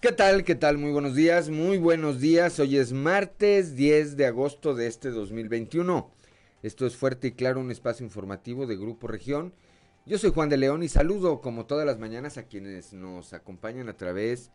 [0.00, 0.44] ¿Qué tal?
[0.44, 0.78] ¿Qué tal?
[0.78, 2.58] Muy buenos días, muy buenos días.
[2.58, 6.10] Hoy es martes 10 de agosto de este 2021.
[6.62, 9.52] Esto es Fuerte y Claro, un espacio informativo de Grupo Región.
[10.06, 13.90] Yo soy Juan de León y saludo como todas las mañanas a quienes nos acompañan
[13.90, 14.52] a través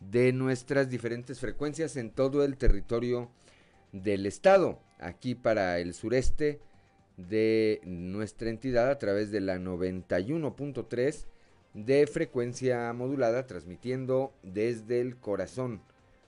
[0.00, 3.30] de nuestras diferentes frecuencias en todo el territorio
[3.92, 4.78] del estado.
[4.98, 6.60] Aquí para el sureste
[7.16, 11.24] de nuestra entidad a través de la 91.3
[11.74, 15.82] de frecuencia modulada, transmitiendo desde el corazón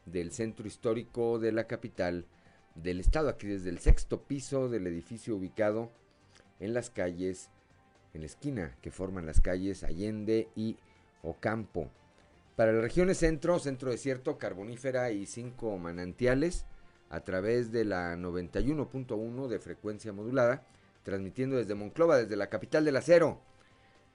[0.06, 2.26] del centro histórico de la capital
[2.74, 5.90] del estado, aquí desde el sexto piso del edificio ubicado
[6.60, 7.50] en las calles,
[8.14, 10.76] en la esquina que forman las calles Allende y
[11.22, 11.90] Ocampo.
[12.56, 16.66] Para las regiones centro, centro desierto, carbonífera y cinco manantiales,
[17.10, 20.66] a través de la 91.1 de frecuencia modulada,
[21.02, 23.40] transmitiendo desde Monclova, desde la capital del acero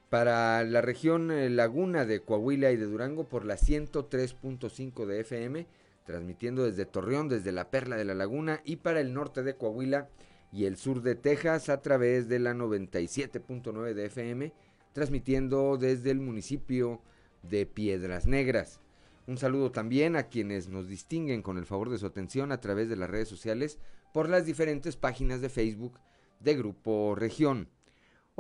[0.10, 5.68] para la región eh, Laguna de Coahuila y de Durango por la 103.5 de FM,
[6.06, 10.10] transmitiendo desde Torreón, desde la Perla de la Laguna y para el norte de Coahuila
[10.52, 14.52] y el sur de Texas a través de la 97.9 de FM,
[14.94, 17.02] transmitiendo desde el municipio
[17.44, 18.82] de Piedras Negras.
[19.28, 22.90] Un saludo también a quienes nos distinguen con el favor de su atención a través
[22.90, 23.78] de las redes sociales
[24.12, 26.00] por las diferentes páginas de Facebook
[26.40, 27.70] de Grupo Región.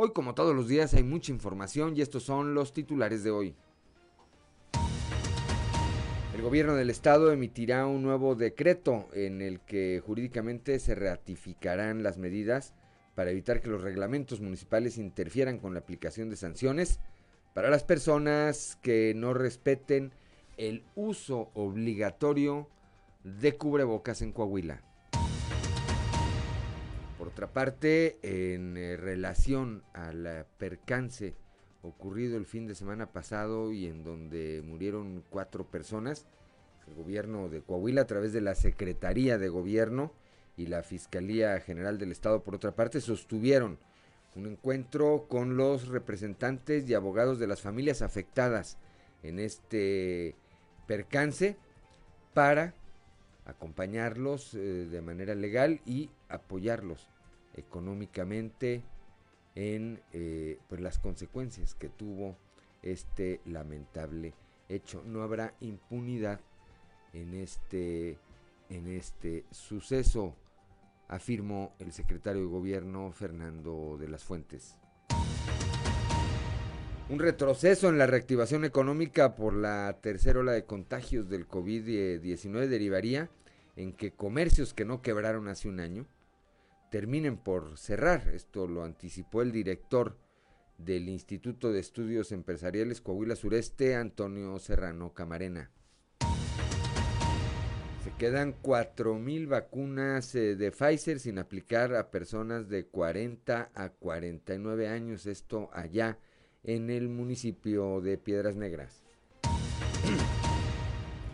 [0.01, 3.53] Hoy, como todos los días, hay mucha información y estos son los titulares de hoy.
[6.33, 12.17] El gobierno del estado emitirá un nuevo decreto en el que jurídicamente se ratificarán las
[12.17, 12.73] medidas
[13.13, 17.01] para evitar que los reglamentos municipales interfieran con la aplicación de sanciones
[17.53, 20.13] para las personas que no respeten
[20.55, 22.69] el uso obligatorio
[23.25, 24.81] de cubrebocas en Coahuila.
[27.39, 31.35] Otra parte, en eh, relación al percance
[31.83, 36.25] ocurrido el fin de semana pasado y en donde murieron cuatro personas,
[36.85, 40.11] el gobierno de Coahuila a través de la Secretaría de Gobierno
[40.57, 43.79] y la Fiscalía General del Estado, por otra parte, sostuvieron
[44.35, 48.77] un encuentro con los representantes y abogados de las familias afectadas
[49.23, 50.35] en este
[50.87, 51.55] percance
[52.33, 52.73] para
[53.45, 54.57] acompañarlos eh,
[54.91, 57.07] de manera legal y apoyarlos
[57.59, 58.83] económicamente
[59.55, 62.37] en eh, pues las consecuencias que tuvo
[62.81, 64.33] este lamentable
[64.69, 65.03] hecho.
[65.05, 66.39] No habrá impunidad
[67.13, 68.17] en este,
[68.69, 70.35] en este suceso,
[71.07, 74.77] afirmó el secretario de gobierno Fernando de las Fuentes.
[77.09, 83.31] Un retroceso en la reactivación económica por la tercera ola de contagios del COVID-19 derivaría
[83.75, 86.05] en que comercios que no quebraron hace un año
[86.89, 88.29] terminen por cerrar.
[88.33, 90.17] Esto lo anticipó el director
[90.77, 95.71] del Instituto de Estudios Empresariales Coahuila Sureste, Antonio Serrano Camarena.
[98.03, 104.87] Se quedan 4.000 vacunas eh, de Pfizer sin aplicar a personas de 40 a 49
[104.87, 106.17] años, esto allá
[106.63, 109.03] en el municipio de Piedras Negras.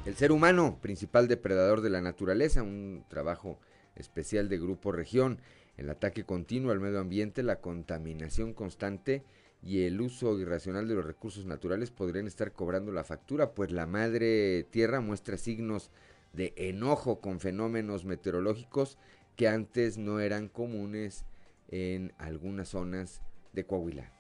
[0.06, 3.60] El ser humano, principal depredador de la naturaleza, un trabajo
[3.96, 5.40] especial de Grupo Región,
[5.78, 9.24] el ataque continuo al medio ambiente, la contaminación constante
[9.62, 13.86] y el uso irracional de los recursos naturales podrían estar cobrando la factura, pues la
[13.86, 15.90] madre tierra muestra signos
[16.34, 18.98] de enojo con fenómenos meteorológicos
[19.36, 21.26] que antes no eran comunes
[21.70, 23.22] en algunas zonas
[23.54, 24.12] de Coahuila.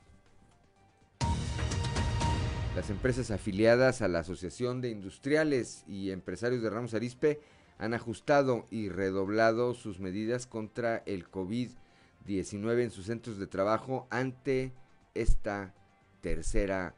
[2.75, 7.40] Las empresas afiliadas a la Asociación de Industriales y Empresarios de Ramos Arispe
[7.78, 14.74] han ajustado y redoblado sus medidas contra el COVID-19 en sus centros de trabajo ante
[15.13, 15.74] esta
[16.22, 16.96] tercera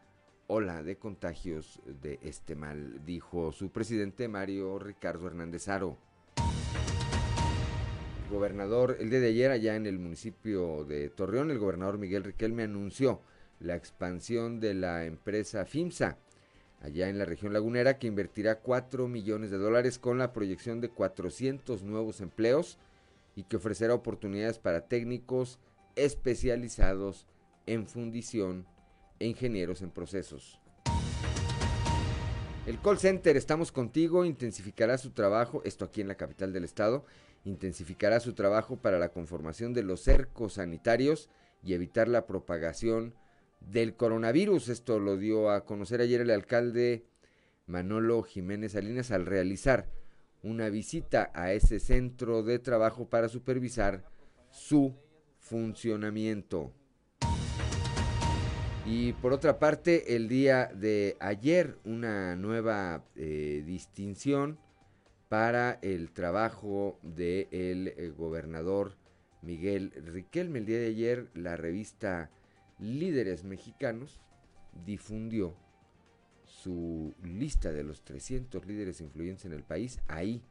[0.47, 5.97] ola de contagios de este mal, dijo su presidente Mario Ricardo Hernández Aro.
[8.23, 12.23] El gobernador, el día de ayer allá en el municipio de Torreón, el gobernador Miguel
[12.23, 13.21] Riquelme anunció
[13.59, 16.17] la expansión de la empresa FIMSA
[16.81, 20.89] allá en la región lagunera que invertirá 4 millones de dólares con la proyección de
[20.89, 22.77] 400 nuevos empleos
[23.35, 25.59] y que ofrecerá oportunidades para técnicos
[25.95, 27.27] especializados
[27.65, 28.65] en fundición
[29.19, 30.59] e ingenieros en procesos.
[32.65, 37.05] El call center Estamos contigo intensificará su trabajo, esto aquí en la capital del estado,
[37.45, 41.29] intensificará su trabajo para la conformación de los cercos sanitarios
[41.63, 43.13] y evitar la propagación
[43.59, 44.69] del coronavirus.
[44.69, 47.05] Esto lo dio a conocer ayer el alcalde
[47.65, 49.87] Manolo Jiménez Salinas al realizar
[50.43, 54.05] una visita a ese centro de trabajo para supervisar
[54.49, 54.95] su
[55.39, 56.73] funcionamiento.
[58.85, 64.59] Y por otra parte, el día de ayer, una nueva eh, distinción
[65.27, 68.95] para el trabajo del eh, gobernador
[69.41, 70.59] Miguel Riquelme.
[70.59, 72.31] El día de ayer, la revista
[72.79, 74.19] Líderes Mexicanos
[74.85, 75.55] difundió
[76.45, 79.99] su lista de los 300 líderes influyentes en el país.
[80.07, 80.41] Ahí,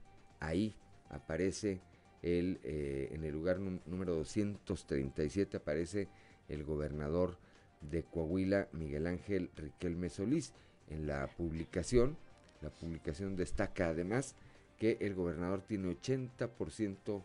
[0.41, 0.75] ahí
[1.09, 1.81] aparece
[2.23, 6.09] el, eh, en el lugar número 237 aparece
[6.49, 7.39] el gobernador
[7.81, 10.53] de Coahuila, Miguel Ángel Riquelme Solís.
[10.89, 12.17] En la publicación,
[12.61, 14.35] la publicación destaca además
[14.79, 17.23] que el gobernador tiene 80%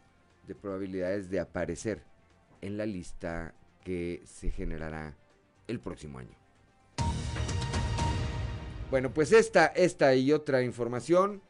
[0.48, 2.04] de probabilidades de aparecer
[2.62, 5.16] en la lista que se generará
[5.68, 6.36] el próximo año.
[8.90, 11.42] Bueno, pues esta, esta y otra información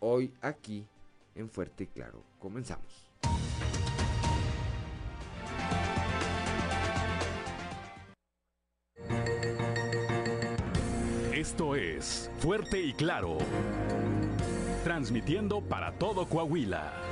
[0.00, 0.86] hoy aquí
[1.34, 2.24] en Fuerte y Claro.
[2.38, 3.08] Comenzamos.
[11.32, 13.38] Esto es Fuerte y Claro.
[14.84, 17.11] Transmitiendo para todo Coahuila.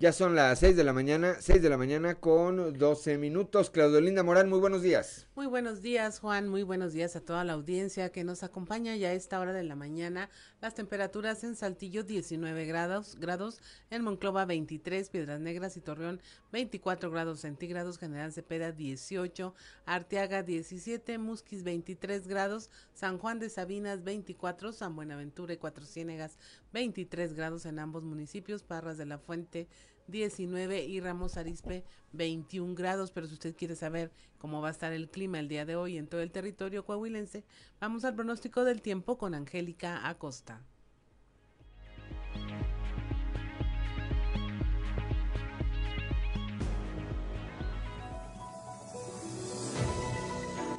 [0.00, 3.68] Ya son las 6 de la mañana, 6 de la mañana con 12 minutos.
[3.68, 5.26] Claudio Linda Morán, muy buenos días.
[5.34, 6.48] Muy buenos días, Juan.
[6.48, 9.62] Muy buenos días a toda la audiencia que nos acompaña ya a esta hora de
[9.62, 10.30] la mañana.
[10.62, 13.60] Las temperaturas en Saltillo 19 grados, grados
[13.90, 19.54] en Monclova 23, Piedras Negras y Torreón 24 grados centígrados, General Cepeda 18,
[19.86, 26.38] Arteaga 17, Musquis 23 grados, San Juan de Sabinas 24, San Buenaventura y Cuatro Ciénegas
[26.72, 29.68] 23 grados en ambos municipios, Parras de la Fuente
[30.08, 33.10] 19 y Ramos Arispe 21 grados.
[33.12, 35.96] Pero si usted quiere saber cómo va a estar el clima el día de hoy
[35.96, 37.44] en todo el territorio coahuilense,
[37.80, 40.62] vamos al pronóstico del tiempo con Angélica Acosta.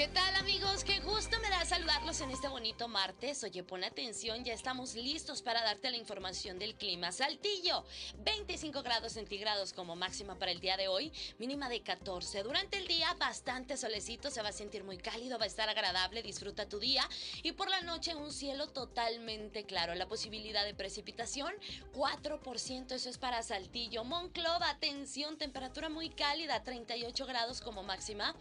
[0.00, 0.82] ¿Qué tal amigos?
[0.82, 3.44] Qué gusto me da saludarlos en este bonito martes.
[3.44, 7.12] Oye, pon atención, ya estamos listos para darte la información del clima.
[7.12, 7.84] Saltillo,
[8.24, 12.42] 25 grados centígrados como máxima para el día de hoy, mínima de 14.
[12.44, 16.22] Durante el día bastante solecito, se va a sentir muy cálido, va a estar agradable,
[16.22, 17.06] disfruta tu día.
[17.42, 19.94] Y por la noche un cielo totalmente claro.
[19.94, 21.52] La posibilidad de precipitación,
[21.92, 24.04] 4%, eso es para Saltillo.
[24.04, 28.34] Monclova, atención, temperatura muy cálida, 38 grados como máxima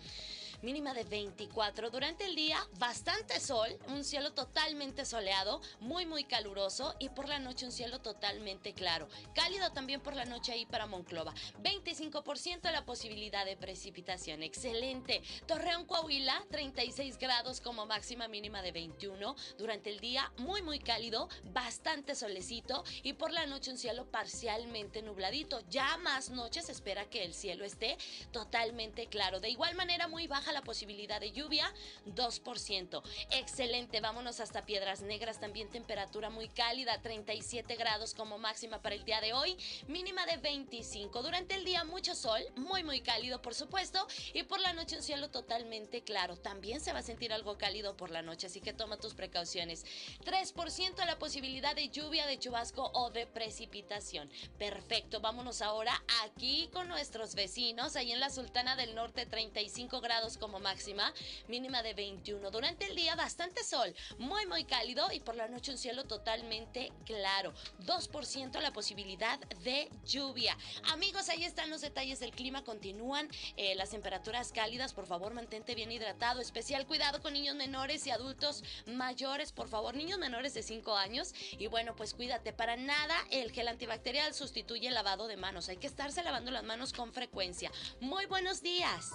[0.61, 1.89] mínima de 24.
[1.89, 7.39] Durante el día, bastante sol, un cielo totalmente soleado, muy, muy caluroso y por la
[7.39, 9.07] noche un cielo totalmente claro.
[9.33, 11.33] Cálido también por la noche ahí para Monclova.
[11.63, 14.43] 25% la posibilidad de precipitación.
[14.43, 15.21] Excelente.
[15.47, 19.35] Torreón, Coahuila, 36 grados como máxima mínima de 21.
[19.57, 25.01] Durante el día, muy, muy cálido, bastante solecito y por la noche un cielo parcialmente
[25.01, 25.61] nubladito.
[25.69, 27.97] Ya más noches espera que el cielo esté
[28.31, 29.39] totalmente claro.
[29.39, 31.73] De igual manera, muy baja la posibilidad de lluvia,
[32.05, 33.01] 2%.
[33.31, 39.05] Excelente, vámonos hasta Piedras Negras, también temperatura muy cálida, 37 grados como máxima para el
[39.05, 41.21] día de hoy, mínima de 25.
[41.21, 45.03] Durante el día mucho sol, muy muy cálido por supuesto, y por la noche un
[45.03, 46.37] cielo totalmente claro.
[46.37, 49.85] También se va a sentir algo cálido por la noche, así que toma tus precauciones.
[50.25, 54.29] 3% la posibilidad de lluvia, de chubasco o de precipitación.
[54.57, 60.37] Perfecto, vámonos ahora aquí con nuestros vecinos, ahí en la Sultana del Norte, 35 grados
[60.39, 61.13] como máxima,
[61.47, 62.49] mínima de 21.
[62.51, 66.91] Durante el día bastante sol, muy muy cálido y por la noche un cielo totalmente
[67.05, 67.53] claro.
[67.85, 70.57] 2% la posibilidad de lluvia.
[70.91, 75.75] Amigos, ahí están los detalles del clima, continúan eh, las temperaturas cálidas, por favor mantente
[75.75, 80.63] bien hidratado, especial cuidado con niños menores y adultos mayores, por favor, niños menores de
[80.63, 85.37] 5 años y bueno, pues cuídate, para nada el gel antibacterial sustituye el lavado de
[85.37, 87.71] manos, hay que estarse lavando las manos con frecuencia.
[87.99, 89.11] Muy buenos días.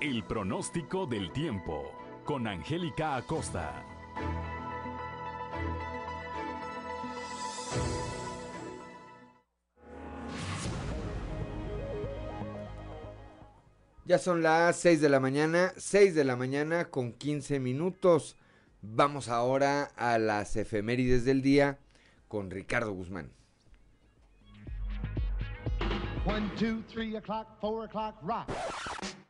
[0.00, 1.92] El pronóstico del tiempo
[2.24, 3.84] con Angélica Acosta.
[14.06, 18.36] Ya son las 6 de la mañana, 6 de la mañana con 15 minutos.
[18.80, 21.80] Vamos ahora a las efemérides del día
[22.28, 23.35] con Ricardo Guzmán.
[26.26, 28.48] One, two, three o'clock, four o'clock, rock.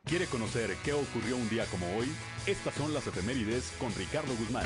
[0.06, 2.08] ¿Quiere conocer qué ocurrió un día como hoy?
[2.46, 4.64] Estas son las efemérides con Ricardo Guzmán.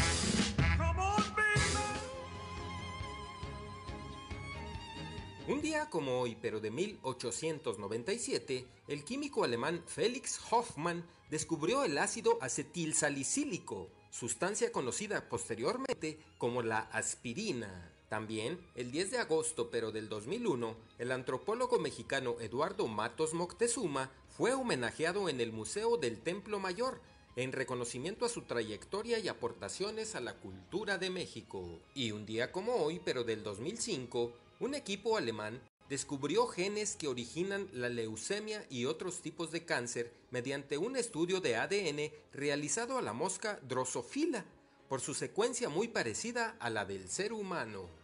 [5.48, 12.38] Un día como hoy, pero de 1897, el químico alemán Felix Hoffmann descubrió el ácido
[12.40, 17.89] acetilsalicílico, sustancia conocida posteriormente como la aspirina.
[18.10, 24.52] También, el 10 de agosto pero del 2001, el antropólogo mexicano Eduardo Matos Moctezuma fue
[24.52, 27.00] homenajeado en el Museo del Templo Mayor
[27.36, 31.78] en reconocimiento a su trayectoria y aportaciones a la cultura de México.
[31.94, 37.68] Y un día como hoy, pero del 2005, un equipo alemán descubrió genes que originan
[37.72, 43.12] la leucemia y otros tipos de cáncer mediante un estudio de ADN realizado a la
[43.12, 44.44] mosca Drosophila,
[44.88, 47.99] por su secuencia muy parecida a la del ser humano.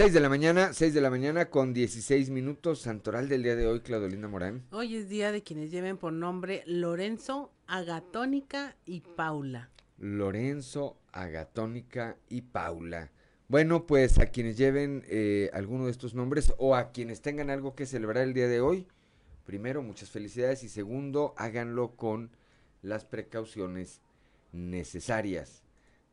[0.00, 3.66] 6 de la mañana, 6 de la mañana con 16 minutos, santoral del día de
[3.66, 4.64] hoy, Claudolinda Morán.
[4.70, 9.68] Hoy es día de quienes lleven por nombre Lorenzo, Agatónica y Paula.
[9.98, 13.12] Lorenzo, Agatónica y Paula.
[13.48, 17.74] Bueno, pues a quienes lleven eh, alguno de estos nombres o a quienes tengan algo
[17.74, 18.86] que celebrar el día de hoy,
[19.40, 22.30] primero, muchas felicidades y segundo, háganlo con
[22.82, 24.00] las precauciones
[24.52, 25.62] necesarias.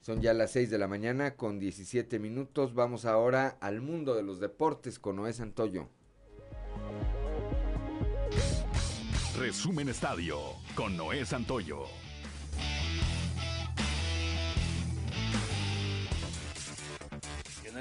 [0.02, 2.74] Son ya las 6 de la mañana con 17 minutos.
[2.74, 5.90] Vamos ahora al mundo de los deportes con Noé Santoyo.
[9.38, 10.40] Resumen Estadio
[10.76, 12.07] con Noé Santoyo.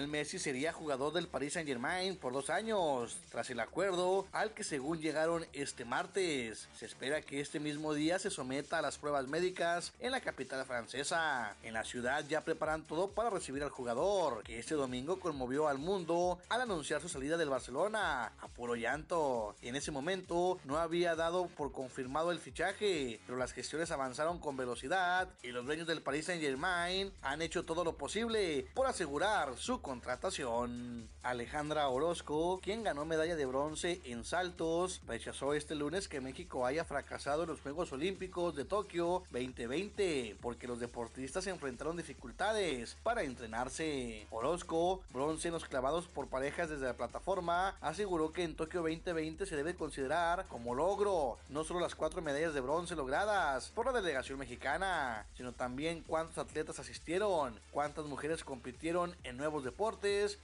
[0.04, 4.62] Messi sería jugador del Paris Saint Germain por dos años, tras el acuerdo al que
[4.62, 6.68] según llegaron este martes.
[6.78, 10.64] Se espera que este mismo día se someta a las pruebas médicas en la capital
[10.66, 11.56] francesa.
[11.62, 15.78] En la ciudad ya preparan todo para recibir al jugador, que este domingo conmovió al
[15.78, 19.56] mundo al anunciar su salida del Barcelona, a puro llanto.
[19.62, 24.56] En ese momento no había dado por confirmado el fichaje, pero las gestiones avanzaron con
[24.56, 29.56] velocidad y los dueños del Paris Saint Germain han hecho todo lo posible por asegurar
[29.56, 31.08] su contratación.
[31.22, 36.84] Alejandra Orozco, quien ganó medalla de bronce en saltos, rechazó este lunes que México haya
[36.84, 44.26] fracasado en los Juegos Olímpicos de Tokio 2020 porque los deportistas enfrentaron dificultades para entrenarse.
[44.32, 49.46] Orozco, bronce en los clavados por parejas desde la plataforma, aseguró que en Tokio 2020
[49.46, 54.00] se debe considerar como logro no solo las cuatro medallas de bronce logradas por la
[54.00, 59.75] delegación mexicana, sino también cuántos atletas asistieron, cuántas mujeres compitieron en nuevos deportes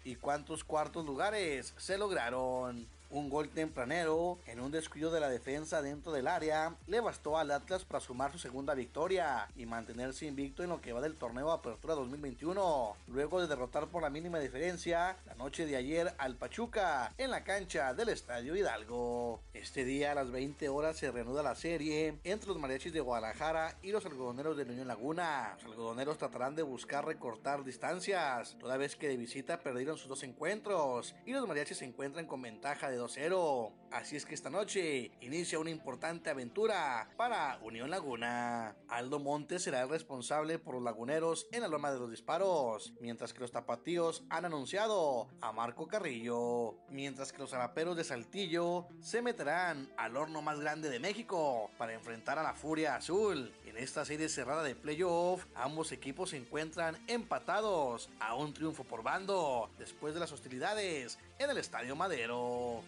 [0.05, 2.87] y cuántos cuartos lugares se lograron.
[3.13, 7.51] Un gol tempranero en un descuido de la defensa dentro del área le bastó al
[7.51, 11.51] Atlas para sumar su segunda victoria y mantenerse invicto en lo que va del torneo
[11.51, 17.13] Apertura 2021, luego de derrotar por la mínima diferencia la noche de ayer al Pachuca
[17.19, 19.43] en la cancha del Estadio Hidalgo.
[19.53, 23.77] Este día a las 20 horas se reanuda la serie entre los mariachis de Guadalajara
[23.83, 25.53] y los algodoneros de Unión Laguna.
[25.57, 30.23] Los algodoneros tratarán de buscar recortar distancias, toda vez que de visita perdieron sus dos
[30.23, 33.73] encuentros y los mariachis se encuentran con ventaja de 2-0.
[33.91, 38.75] Así es que esta noche inicia una importante aventura para Unión Laguna.
[38.89, 43.35] Aldo Montes será el responsable por los laguneros en la loma de los disparos, mientras
[43.35, 49.21] que los tapatíos han anunciado a Marco Carrillo, mientras que los araperos de Saltillo se
[49.21, 53.53] meterán al horno más grande de México para enfrentar a la Furia Azul.
[53.67, 59.03] En esta serie cerrada de playoff, ambos equipos se encuentran empatados a un triunfo por
[59.03, 62.83] bando después de las hostilidades en el Estadio Madero.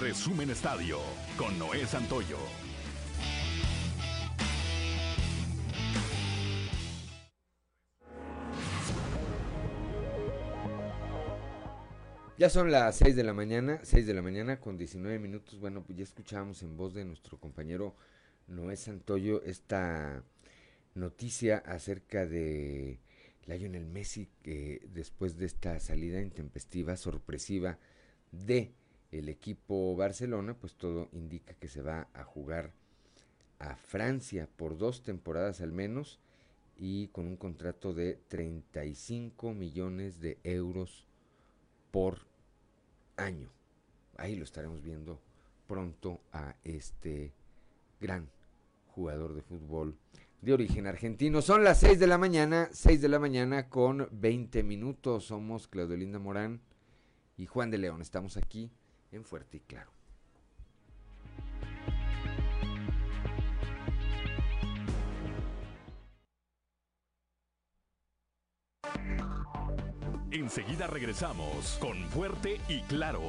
[0.00, 0.98] Resumen Estadio
[1.36, 2.38] con Noé Santoyo.
[12.36, 15.60] Ya son las 6 de la mañana, 6 de la mañana con 19 minutos.
[15.60, 17.94] Bueno, pues ya escuchábamos en voz de nuestro compañero
[18.48, 20.24] Noé Santoyo esta
[20.94, 22.98] noticia acerca de
[23.46, 27.78] Lionel Messi que después de esta salida intempestiva, sorpresiva
[28.32, 28.72] de
[29.12, 32.72] el equipo Barcelona, pues todo indica que se va a jugar
[33.58, 36.20] a Francia por dos temporadas al menos
[36.76, 41.06] y con un contrato de 35 millones de euros
[41.90, 42.26] por
[43.16, 43.50] año.
[44.16, 45.20] Ahí lo estaremos viendo
[45.66, 47.32] pronto a este
[48.00, 48.28] gran
[48.88, 49.96] jugador de fútbol
[50.40, 51.42] de origen argentino.
[51.42, 55.26] Son las 6 de la mañana, 6 de la mañana con 20 minutos.
[55.26, 56.60] Somos Claudio Linda Morán
[57.36, 58.02] y Juan de León.
[58.02, 58.70] Estamos aquí
[59.12, 59.90] en Fuerte y Claro.
[70.30, 73.22] Enseguida regresamos con Fuerte y Claro.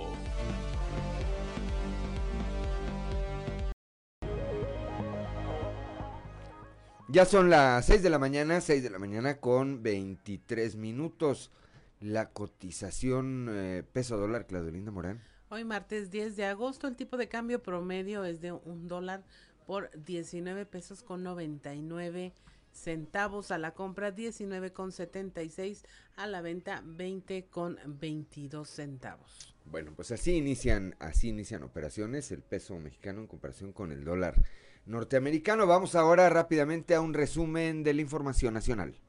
[7.09, 11.51] Ya son las 6 de la mañana, 6 de la mañana con 23 minutos.
[12.01, 15.23] La cotización eh, peso dólar, Claudelinda Morán.
[15.47, 19.23] Hoy martes 10 de agosto el tipo de cambio promedio es de un dólar
[19.65, 22.33] por 19 pesos con 99
[22.73, 25.85] centavos a la compra, 19 con 76
[26.17, 29.55] a la venta, 20 con 22 centavos.
[29.63, 34.35] Bueno, pues así inician, así inician operaciones el peso mexicano en comparación con el dólar
[34.87, 35.67] norteamericano.
[35.67, 38.99] Vamos ahora rápidamente a un resumen de la información nacional.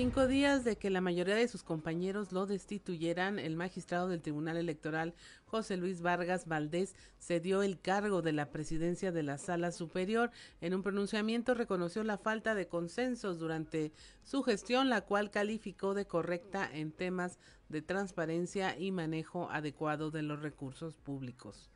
[0.00, 4.56] cinco días de que la mayoría de sus compañeros lo destituyeran, el magistrado del Tribunal
[4.56, 5.14] Electoral,
[5.44, 10.30] José Luis Vargas Valdés, cedió el cargo de la presidencia de la Sala Superior.
[10.62, 16.06] En un pronunciamiento reconoció la falta de consensos durante su gestión, la cual calificó de
[16.06, 17.38] correcta en temas
[17.68, 21.68] de transparencia y manejo adecuado de los recursos públicos.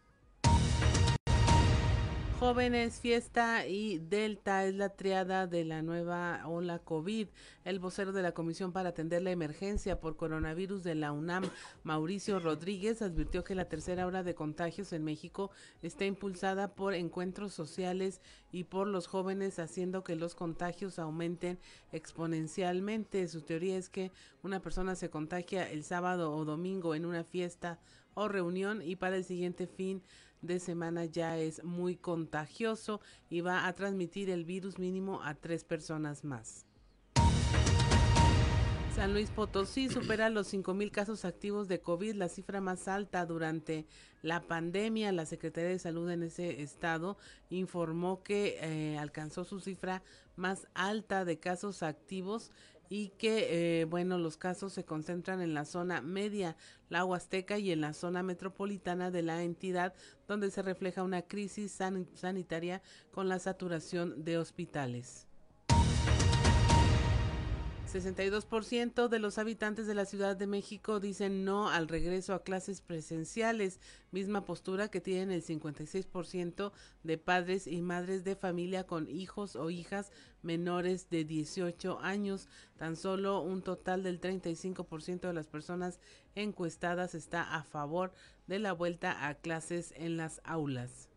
[2.44, 7.28] Jóvenes, fiesta y Delta es la triada de la nueva ola COVID.
[7.64, 11.44] El vocero de la Comisión para atender la emergencia por coronavirus de la UNAM,
[11.84, 17.54] Mauricio Rodríguez, advirtió que la tercera hora de contagios en México está impulsada por encuentros
[17.54, 18.20] sociales
[18.52, 21.58] y por los jóvenes, haciendo que los contagios aumenten
[21.92, 23.26] exponencialmente.
[23.26, 27.80] Su teoría es que una persona se contagia el sábado o domingo en una fiesta
[28.12, 30.02] o reunión y para el siguiente fin
[30.46, 35.64] de semana ya es muy contagioso y va a transmitir el virus mínimo a tres
[35.64, 36.66] personas más.
[38.94, 43.86] San Luis Potosí supera los 5.000 casos activos de COVID, la cifra más alta durante
[44.22, 45.10] la pandemia.
[45.10, 47.16] La Secretaría de Salud en ese estado
[47.50, 50.02] informó que eh, alcanzó su cifra
[50.36, 52.52] más alta de casos activos
[52.88, 56.56] y que, eh, bueno, los casos se concentran en la zona media,
[56.88, 59.94] la Huasteca y en la zona metropolitana de la entidad,
[60.28, 61.78] donde se refleja una crisis
[62.14, 65.26] sanitaria con la saturación de hospitales.
[67.94, 72.80] 62% de los habitantes de la Ciudad de México dicen no al regreso a clases
[72.80, 73.78] presenciales,
[74.10, 76.72] misma postura que tienen el 56%
[77.04, 80.10] de padres y madres de familia con hijos o hijas
[80.42, 82.48] menores de 18 años.
[82.78, 86.00] Tan solo un total del 35% de las personas
[86.34, 88.12] encuestadas está a favor
[88.48, 91.13] de la vuelta a clases en las aulas.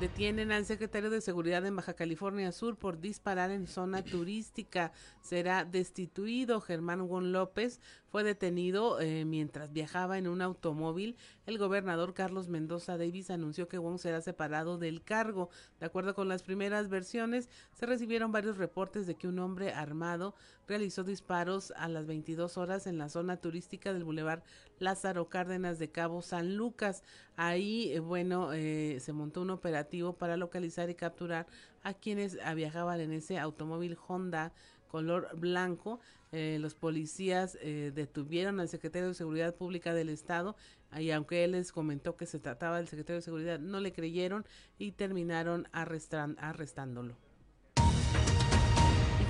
[0.00, 4.92] Detienen al secretario de Seguridad en Baja California Sur por disparar en zona turística.
[5.20, 6.62] Será destituido.
[6.62, 11.18] Germán Juan López fue detenido eh, mientras viajaba en un automóvil.
[11.44, 15.50] El gobernador Carlos Mendoza Davis anunció que Wong será separado del cargo.
[15.80, 20.34] De acuerdo con las primeras versiones, se recibieron varios reportes de que un hombre armado
[20.66, 24.42] realizó disparos a las 22 horas en la zona turística del Boulevard
[24.80, 27.04] Lázaro Cárdenas de Cabo San Lucas.
[27.36, 31.46] Ahí, eh, bueno, eh, se montó un operativo para localizar y capturar
[31.82, 34.52] a quienes viajaban en ese automóvil Honda
[34.88, 36.00] color blanco.
[36.32, 40.56] Eh, los policías detuvieron al secretario de Seguridad Pública del Estado
[40.96, 44.44] y aunque él les comentó que se trataba del secretario de Seguridad, no le creyeron
[44.78, 47.29] y terminaron arrestándolo.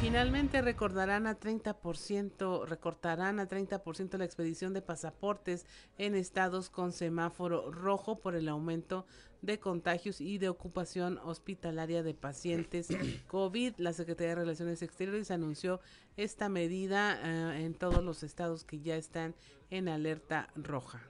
[0.00, 5.66] Finalmente recordarán a 30%, recortarán a 30% la expedición de pasaportes
[5.98, 9.04] en estados con semáforo rojo por el aumento
[9.42, 12.88] de contagios y de ocupación hospitalaria de pacientes
[13.28, 13.74] COVID.
[13.76, 15.80] La Secretaría de Relaciones Exteriores anunció
[16.16, 19.34] esta medida eh, en todos los estados que ya están
[19.68, 21.02] en alerta roja.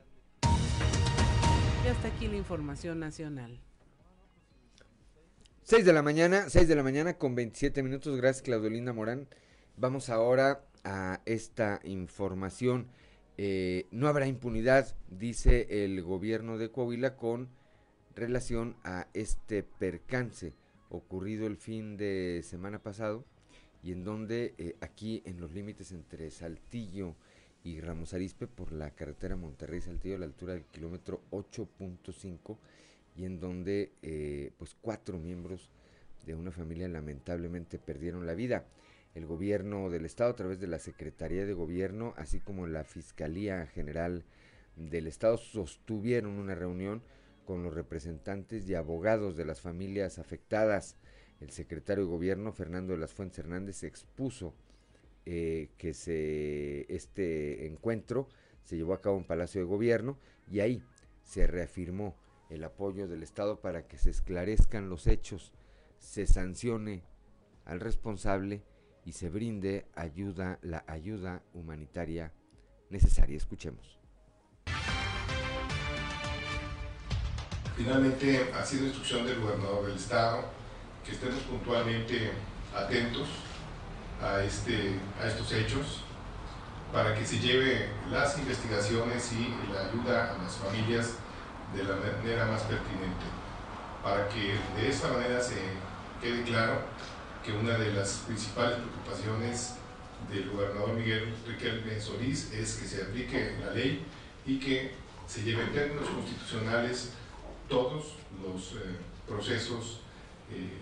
[1.84, 3.60] Y hasta aquí la información nacional.
[5.64, 8.16] 6 de la mañana, 6 de la mañana con 27 minutos.
[8.16, 9.28] Gracias, Claudelina Morán.
[9.76, 12.88] Vamos ahora a esta información.
[13.36, 17.48] Eh, no habrá impunidad, dice el gobierno de Coahuila con
[18.16, 20.54] relación a este percance
[20.88, 23.24] ocurrido el fin de semana pasado
[23.82, 27.14] y en donde eh, aquí en los límites entre Saltillo
[27.62, 32.58] y Ramos Arispe por la carretera Monterrey-Saltillo a la altura del kilómetro 8.5
[33.16, 35.70] y en donde eh, pues cuatro miembros
[36.26, 38.64] de una familia lamentablemente perdieron la vida.
[39.14, 43.66] El gobierno del estado a través de la Secretaría de Gobierno, así como la Fiscalía
[43.66, 44.24] General
[44.76, 47.02] del Estado, sostuvieron una reunión
[47.44, 50.96] con los representantes y abogados de las familias afectadas.
[51.40, 54.54] El secretario de Gobierno, Fernando de las Fuentes Hernández, expuso
[55.26, 58.28] eh, que se, este encuentro
[58.64, 60.16] se llevó a cabo en Palacio de Gobierno
[60.50, 60.82] y ahí
[61.24, 62.14] se reafirmó
[62.50, 65.52] el apoyo del Estado para que se esclarezcan los hechos,
[65.98, 67.04] se sancione
[67.64, 68.62] al responsable
[69.04, 72.32] y se brinde ayuda, la ayuda humanitaria
[72.90, 73.36] necesaria.
[73.36, 73.98] Escuchemos.
[77.76, 80.44] Finalmente, ha sido instrucción del gobernador del estado
[81.04, 82.30] que estemos puntualmente
[82.74, 83.28] atentos
[84.20, 86.04] a, este, a estos hechos
[86.92, 91.14] para que se lleve las investigaciones y la ayuda a las familias
[91.74, 93.26] de la manera más pertinente,
[94.02, 95.56] para que de esta manera se
[96.20, 96.82] quede claro
[97.44, 99.74] que una de las principales preocupaciones
[100.30, 104.04] del gobernador Miguel Riquelme Solís es que se aplique la ley
[104.46, 104.92] y que
[105.26, 107.12] se lleve en términos constitucionales
[107.68, 110.00] todos los eh, procesos
[110.50, 110.76] eh,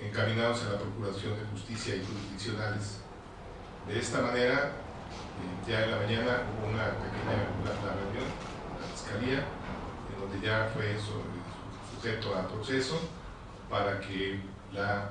[0.00, 2.98] encaminados a la Procuración de Justicia y jurisdiccionales.
[3.86, 8.28] De esta manera, eh, ya en la mañana hubo una pequeña reunión
[8.66, 9.61] con la Fiscalía, en
[10.32, 10.96] donde ya fue
[11.94, 12.98] sujeto a proceso
[13.68, 14.40] para que
[14.72, 15.10] la,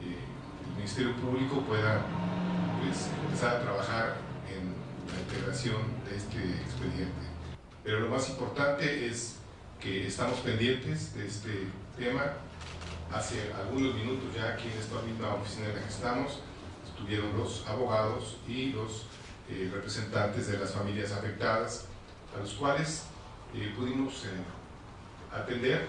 [0.00, 2.02] el Ministerio Público pueda
[2.82, 4.16] pues, empezar a trabajar
[4.48, 4.74] en
[5.12, 5.76] la integración
[6.08, 7.26] de este expediente.
[7.84, 9.36] Pero lo más importante es
[9.80, 12.32] que estamos pendientes de este tema.
[13.12, 16.40] Hace algunos minutos ya aquí en esta misma oficina en la que estamos
[16.84, 19.06] estuvieron los abogados y los
[19.48, 21.86] eh, representantes de las familias afectadas,
[22.36, 23.04] a los cuales
[23.54, 24.28] eh, pudimos eh,
[25.34, 25.88] atender,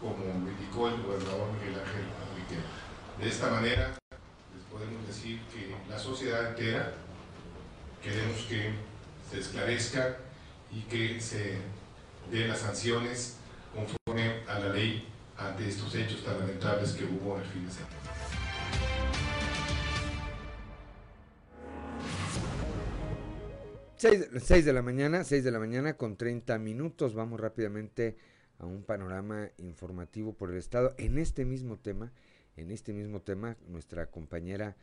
[0.00, 2.60] como indicó el gobernador Miguel Ángel Enrique.
[3.20, 3.98] De esta manera,
[4.54, 6.94] les podemos decir que la sociedad entera
[8.02, 8.72] queremos que
[9.30, 10.16] se esclarezca
[10.72, 11.58] y que se
[12.30, 13.36] de las sanciones
[13.74, 17.72] conforme a la ley ante estos hechos tan lamentables que hubo en el fin de
[17.72, 17.96] semana.
[24.00, 27.12] Seis, de la mañana, 6 de la mañana con 30 minutos.
[27.12, 28.16] Vamos rápidamente
[28.58, 30.94] a un panorama informativo por el Estado.
[30.96, 32.10] En este mismo tema,
[32.56, 34.74] en este mismo tema, nuestra compañera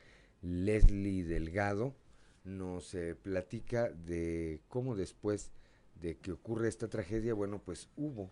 [0.43, 1.95] Leslie Delgado
[2.43, 5.49] nos eh, platica de cómo después
[5.99, 8.29] de que ocurre esta tragedia, bueno, pues hubo,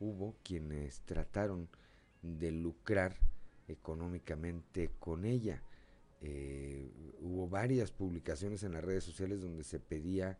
[0.00, 1.68] hubo quienes trataron
[2.22, 3.14] de lucrar
[3.68, 5.62] económicamente con ella.
[6.26, 10.38] Eh, hubo varias publicaciones en las redes sociales donde se pedía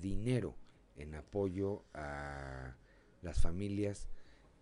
[0.00, 0.54] dinero
[0.96, 2.76] en apoyo a
[3.22, 4.06] las familias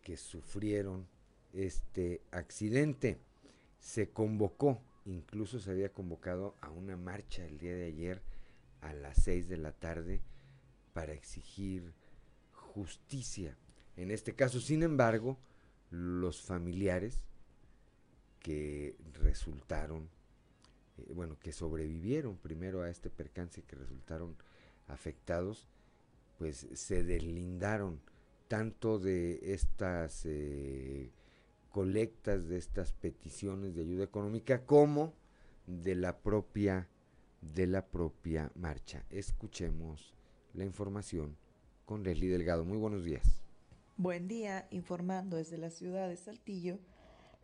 [0.01, 1.07] que sufrieron
[1.53, 3.19] este accidente.
[3.79, 8.23] Se convocó, incluso se había convocado a una marcha el día de ayer
[8.81, 10.23] a las 6 de la tarde
[10.95, 11.93] para exigir
[12.53, 13.59] justicia.
[13.97, 15.39] En este caso, sin embargo,
[15.91, 17.21] los familiares
[18.41, 20.09] que resultaron,
[20.99, 24.37] eh, bueno, que sobrevivieron primero a este percance, que resultaron
[24.87, 25.69] afectados,
[26.39, 28.01] pues se deslindaron
[28.49, 31.11] tanto de estas eh,
[31.71, 35.13] colectas, de estas peticiones de ayuda económica, como
[35.67, 36.89] de la propia,
[37.41, 39.05] de la propia marcha.
[39.11, 40.15] Escuchemos
[40.53, 41.37] la información
[41.85, 42.65] con Leslie Delgado.
[42.65, 43.45] Muy buenos días.
[43.97, 46.79] Buen día, informando desde la ciudad de Saltillo.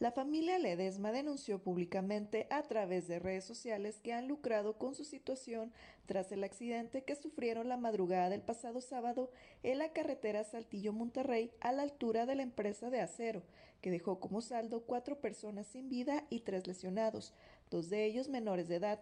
[0.01, 5.05] La familia Ledesma denunció públicamente a través de redes sociales que han lucrado con su
[5.05, 5.75] situación
[6.07, 9.31] tras el accidente que sufrieron la madrugada del pasado sábado
[9.63, 13.43] en la carretera Saltillo-Monterrey a la altura de la empresa de acero,
[13.83, 17.35] que dejó como saldo cuatro personas sin vida y tres lesionados,
[17.71, 19.01] dos de ellos menores de edad.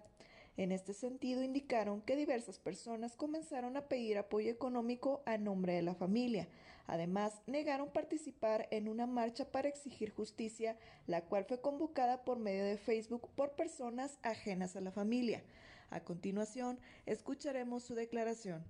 [0.59, 5.83] En este sentido, indicaron que diversas personas comenzaron a pedir apoyo económico a nombre de
[5.83, 6.49] la familia.
[6.89, 12.65] Además, negaron participar en una marcha para exigir justicia, la cual fue convocada por medio
[12.65, 15.45] de Facebook por personas ajenas a la familia.
[15.91, 18.65] A continuación, escucharemos su declaración.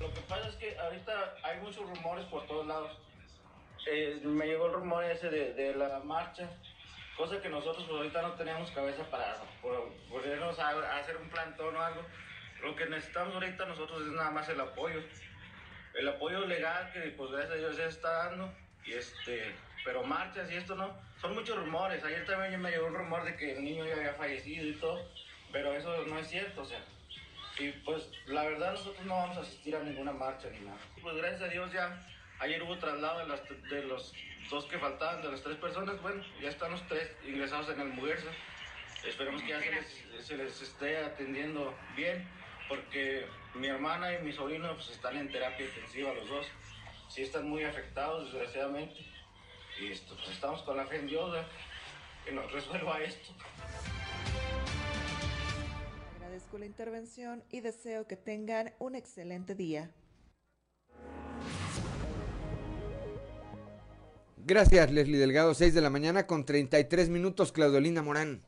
[0.00, 2.98] Lo que pasa es que ahorita hay muchos rumores por todos lados.
[3.90, 6.48] Eh, me llegó el rumor ese de, de la marcha
[7.22, 9.36] cosa que nosotros pues, ahorita no tenemos cabeza para
[10.10, 12.04] ponernos a, hacer un plantón o algo.
[12.60, 15.00] Lo que necesitamos ahorita nosotros es nada más el apoyo.
[15.94, 18.52] El apoyo legal que pues gracias a Dios se está dando.
[18.84, 19.54] Y este,
[19.84, 20.98] pero marchas y esto no.
[21.20, 22.02] Son muchos rumores.
[22.02, 24.98] Ayer también me llegó un rumor de que el niño ya había fallecido y todo.
[25.52, 26.82] Pero eso no es cierto, o sea.
[27.60, 30.78] Y pues la verdad nosotros no vamos a asistir a ninguna marcha ni nada.
[31.00, 32.04] Pues gracias a Dios ya
[32.42, 33.40] ayer hubo traslado de, las,
[33.84, 34.12] los
[34.50, 37.88] dos que faltaban de las tres personas, bueno, ya están los tres ingresados en el
[37.88, 38.28] Muguerza.
[39.06, 39.60] Esperemos que ya
[40.20, 42.28] se les, esté atendiendo bien,
[42.68, 46.46] porque mi hermana y mi sobrino pues, están en terapia intensiva los dos.
[47.08, 49.00] Sí están muy afectados, desgraciadamente.
[49.80, 51.46] Y pues estamos con la fe en Dios,
[52.24, 53.32] que nos resuelva esto.
[56.16, 59.90] Agradezco la intervención y deseo que tengan un excelente día.
[64.44, 65.54] Gracias, Leslie Delgado.
[65.54, 68.40] 6 de la mañana con 33 minutos, Claudelina Morán.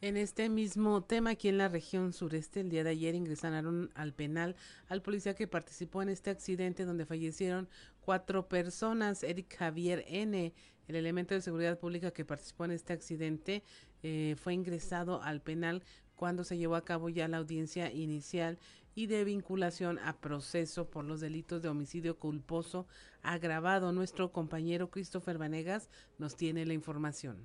[0.00, 4.12] En este mismo tema, aquí en la región sureste, el día de ayer ingresaron al
[4.12, 4.56] penal
[4.88, 7.68] al policía que participó en este accidente donde fallecieron
[8.00, 9.22] cuatro personas.
[9.22, 10.52] Eric Javier N.,
[10.88, 13.62] el elemento de seguridad pública que participó en este accidente,
[14.02, 15.84] eh, fue ingresado al penal
[16.16, 18.58] cuando se llevó a cabo ya la audiencia inicial
[18.96, 22.86] y de vinculación a proceso por los delitos de homicidio culposo
[23.22, 23.92] agravado.
[23.92, 27.36] Nuestro compañero Christopher Vanegas nos tiene la información.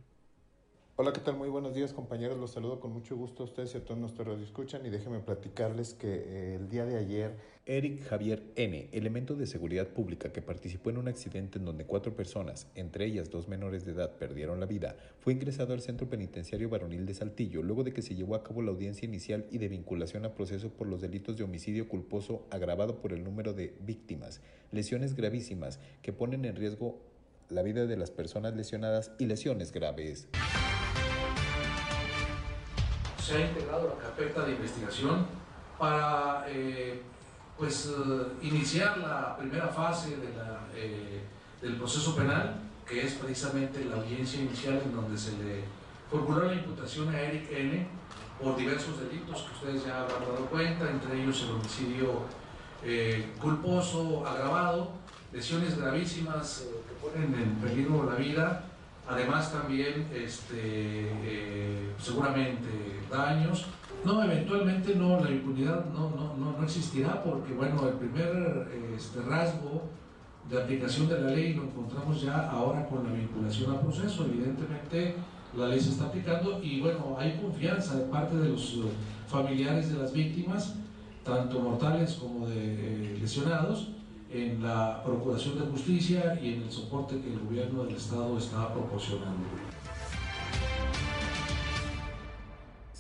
[1.02, 1.36] Hola, ¿qué tal?
[1.36, 2.38] Muy buenos días, compañeros.
[2.38, 5.96] Los saludo con mucho gusto a ustedes y a todos nuestros escuchan y déjenme platicarles
[5.96, 10.92] que eh, el día de ayer Eric Javier N., elemento de seguridad pública que participó
[10.92, 14.68] en un accidente en donde cuatro personas, entre ellas dos menores de edad, perdieron la
[14.68, 18.44] vida, fue ingresado al Centro Penitenciario Varonil de Saltillo luego de que se llevó a
[18.44, 22.46] cabo la audiencia inicial y de vinculación a proceso por los delitos de homicidio culposo
[22.52, 24.40] agravado por el número de víctimas,
[24.72, 27.02] lesiones gravísimas que ponen en riesgo
[27.50, 30.30] la vida de las personas lesionadas y lesiones graves
[33.21, 35.27] se ha integrado la carpeta de investigación
[35.77, 37.01] para eh,
[37.57, 40.17] pues, eh, iniciar la primera fase
[40.75, 41.21] eh,
[41.62, 42.55] del proceso penal,
[42.88, 45.63] que es precisamente la audiencia inicial en donde se le
[46.10, 47.88] formuló la imputación a Eric N.
[48.41, 52.25] por diversos delitos que ustedes ya habrán dado cuenta, entre ellos el homicidio
[53.39, 54.89] culposo agravado,
[55.31, 58.70] lesiones gravísimas que ponen en peligro la vida
[59.08, 62.70] Además también este, eh, seguramente
[63.10, 63.66] daños.
[64.06, 69.84] No, eventualmente no, la impunidad no, no, no, existirá porque bueno, el primer este, rasgo
[70.50, 74.26] de aplicación de la ley lo encontramos ya ahora con la vinculación al proceso.
[74.26, 75.16] Evidentemente
[75.56, 78.82] la ley se está aplicando y bueno, hay confianza de parte de los eh,
[79.28, 80.76] familiares de las víctimas,
[81.24, 83.90] tanto mortales como de eh, lesionados,
[84.34, 88.74] en la Procuración de Justicia y en el soporte que el gobierno del Estado está
[88.74, 89.46] proporcionando.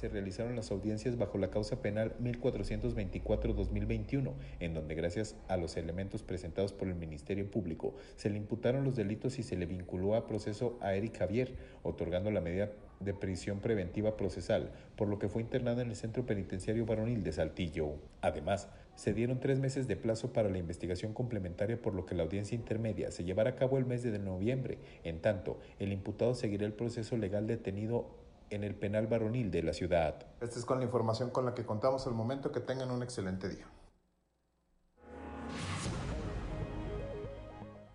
[0.01, 6.23] se realizaron las audiencias bajo la causa penal 1424-2021, en donde gracias a los elementos
[6.23, 10.25] presentados por el Ministerio Público se le imputaron los delitos y se le vinculó a
[10.25, 15.43] proceso a Eric Javier, otorgando la medida de prisión preventiva procesal, por lo que fue
[15.43, 17.93] internado en el Centro Penitenciario Varonil de Saltillo.
[18.21, 22.23] Además, se dieron tres meses de plazo para la investigación complementaria, por lo que la
[22.23, 24.77] audiencia intermedia se llevará a cabo el mes de noviembre.
[25.03, 28.09] En tanto, el imputado seguirá el proceso legal detenido
[28.49, 30.25] en el penal varonil de la ciudad.
[30.41, 32.51] Esta es con la información con la que contamos al momento.
[32.51, 33.65] Que tengan un excelente día.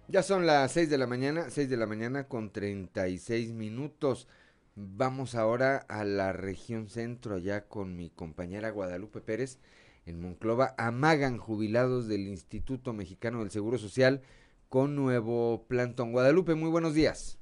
[0.09, 4.29] Ya son las 6 de la mañana, 6 de la mañana con 36 minutos.
[4.77, 9.59] Vamos ahora a la región centro, allá con mi compañera Guadalupe Pérez
[10.07, 14.23] en Monclova amagan jubilados del Instituto Mexicano del Seguro Social
[14.69, 16.13] con nuevo plantón.
[16.13, 17.39] Guadalupe, muy buenos días.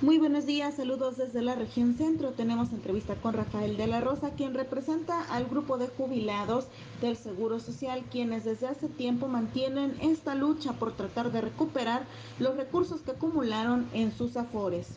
[0.00, 2.32] Muy buenos días, saludos desde la región centro.
[2.32, 6.66] Tenemos entrevista con Rafael de la Rosa, quien representa al grupo de jubilados
[7.00, 12.04] del Seguro Social, quienes desde hace tiempo mantienen esta lucha por tratar de recuperar
[12.38, 14.88] los recursos que acumularon en sus afores.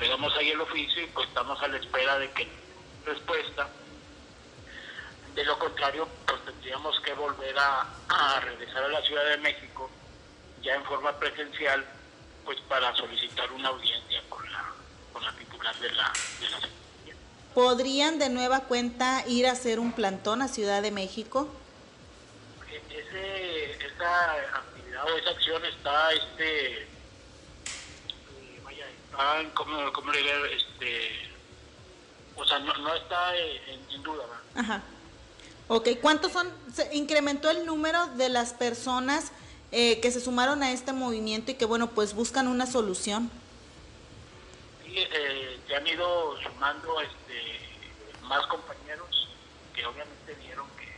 [0.00, 2.48] Llegamos ahí el oficio y pues estamos a la espera de que
[3.04, 3.68] respuesta.
[5.34, 9.90] De lo contrario, pues tendríamos que volver a, regresar a la Ciudad de México
[10.62, 11.84] ya en forma presencial,
[12.44, 14.64] pues para solicitar una audiencia con la,
[15.12, 16.58] con la titular de la, de la
[17.54, 21.48] ¿Podrían de nueva cuenta ir a hacer un plantón a Ciudad de México?
[22.68, 26.88] E, ese, esa actividad o esa acción está, este, eh,
[28.64, 31.29] vaya, está, como, como le este,
[32.40, 34.24] o sea, no, no está en, duda.
[34.54, 34.82] Ajá.
[35.68, 36.50] Ok, ¿cuántos son?
[36.72, 39.32] Se incrementó el número de las personas
[39.72, 43.30] eh, que se sumaron a este movimiento y que, bueno, pues buscan una solución.
[44.84, 47.60] Sí, eh, se han ido sumando este,
[48.22, 49.28] más compañeros
[49.74, 50.96] que obviamente vieron que,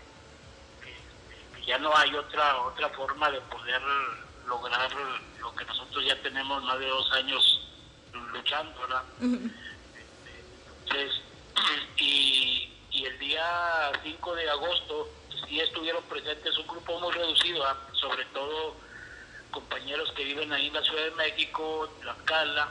[0.87, 3.83] que, ya no hay otra otra forma de poder
[4.47, 4.91] lograr
[5.41, 7.69] lo que nosotros ya tenemos más de dos años
[8.33, 9.03] luchando, ¿verdad?
[10.85, 11.21] entonces,
[11.97, 12.69] y,
[13.05, 13.19] el
[13.93, 15.09] día 5 de agosto
[15.47, 17.77] sí estuvieron presentes un grupo muy reducido, ¿ah?
[17.93, 18.75] sobre todo
[19.51, 22.69] compañeros que viven ahí en la Ciudad de México, Tlaxcala.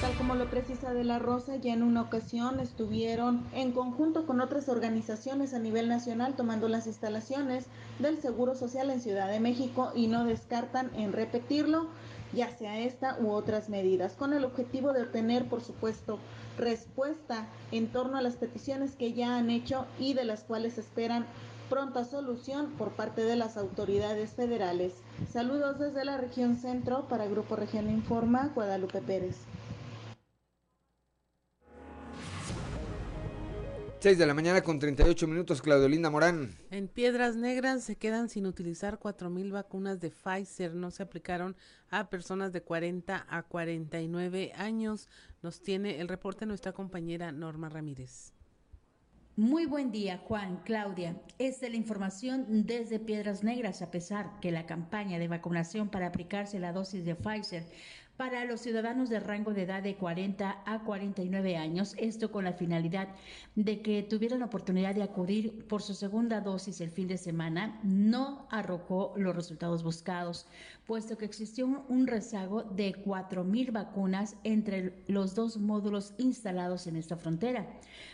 [0.00, 4.40] Tal como lo precisa de la Rosa, ya en una ocasión estuvieron en conjunto con
[4.40, 7.66] otras organizaciones a nivel nacional tomando las instalaciones
[7.98, 11.86] del Seguro Social en Ciudad de México y no descartan en repetirlo,
[12.32, 16.18] ya sea esta u otras medidas, con el objetivo de obtener, por supuesto,
[16.58, 21.26] respuesta en torno a las peticiones que ya han hecho y de las cuales esperan
[21.68, 24.92] pronta solución por parte de las autoridades federales.
[25.32, 29.36] Saludos desde la región centro para Grupo Región Informa, Guadalupe Pérez.
[34.00, 36.56] 6 de la mañana con 38 minutos, Claudio Linda Morán.
[36.70, 40.74] En Piedras Negras se quedan sin utilizar 4.000 vacunas de Pfizer.
[40.74, 41.54] No se aplicaron
[41.90, 45.10] a personas de 40 a 49 años.
[45.42, 48.32] Nos tiene el reporte nuestra compañera Norma Ramírez.
[49.36, 51.16] Muy buen día, Juan, Claudia.
[51.38, 56.06] Esta es la información desde Piedras Negras, a pesar que la campaña de vacunación para
[56.06, 57.64] aplicarse la dosis de Pfizer
[58.20, 62.52] para los ciudadanos de rango de edad de 40 a 49 años, esto con la
[62.52, 63.08] finalidad
[63.54, 67.80] de que tuvieran la oportunidad de acudir por su segunda dosis el fin de semana,
[67.82, 70.46] no arrojó los resultados buscados,
[70.86, 77.16] puesto que existió un rezago de 4.000 vacunas entre los dos módulos instalados en esta
[77.16, 77.66] frontera.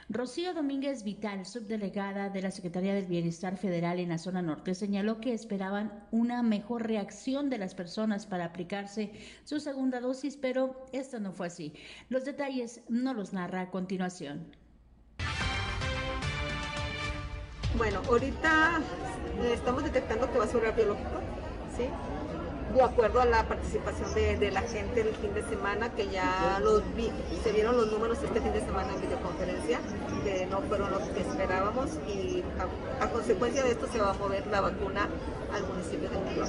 [0.08, 5.20] Rocío Domínguez Vital, subdelegada de la Secretaría del Bienestar Federal en la zona norte, señaló
[5.20, 9.10] que esperaban una mejor reacción de las personas para aplicarse
[9.42, 11.72] su segunda dosis, pero esto no fue así.
[12.08, 14.46] Los detalles no los narra a continuación.
[17.76, 18.80] Bueno, ahorita
[19.52, 21.20] estamos detectando que va a ser biológico,
[21.76, 21.84] ¿sí?
[22.76, 26.82] de acuerdo a la participación de, la gente el fin de semana, que ya los
[27.42, 29.80] se vieron los números este fin de semana en videoconferencia,
[30.22, 32.44] que no fueron los que esperábamos y
[33.00, 35.08] a, consecuencia de esto se va a mover la vacuna
[35.54, 36.46] al municipio de Nueva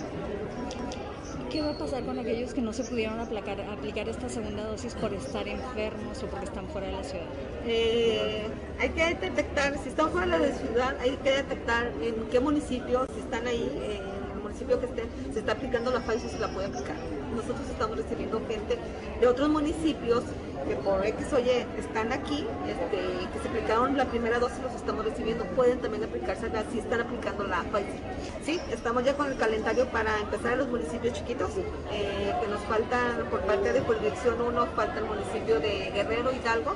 [1.58, 3.60] ¿Qué va a pasar con aquellos que no se pudieron aplicar,
[4.08, 7.26] esta segunda dosis por estar enfermos o porque están fuera de la ciudad?
[7.66, 8.48] Eh,
[8.80, 13.08] hay que detectar, si están fuera de la ciudad, hay que detectar en qué municipios,
[13.12, 13.72] si están ahí.
[13.74, 14.02] Eh,
[14.44, 16.96] municipio que esté, se está aplicando la Pfizer, se la puede aplicar.
[17.38, 18.78] Nosotros estamos recibiendo gente
[19.22, 20.24] de otros municipios
[20.68, 22.98] que por X oye están aquí, este,
[23.32, 27.02] que se aplicaron la primera dosis, los estamos recibiendo, pueden también aplicarse acá si están
[27.02, 28.02] aplicando la Pfizer.
[28.44, 31.52] Sí, estamos ya con el calendario para empezar en los municipios chiquitos,
[31.92, 36.74] eh, que nos faltan por parte de jurisdicción 1, falta el municipio de Guerrero, Hidalgo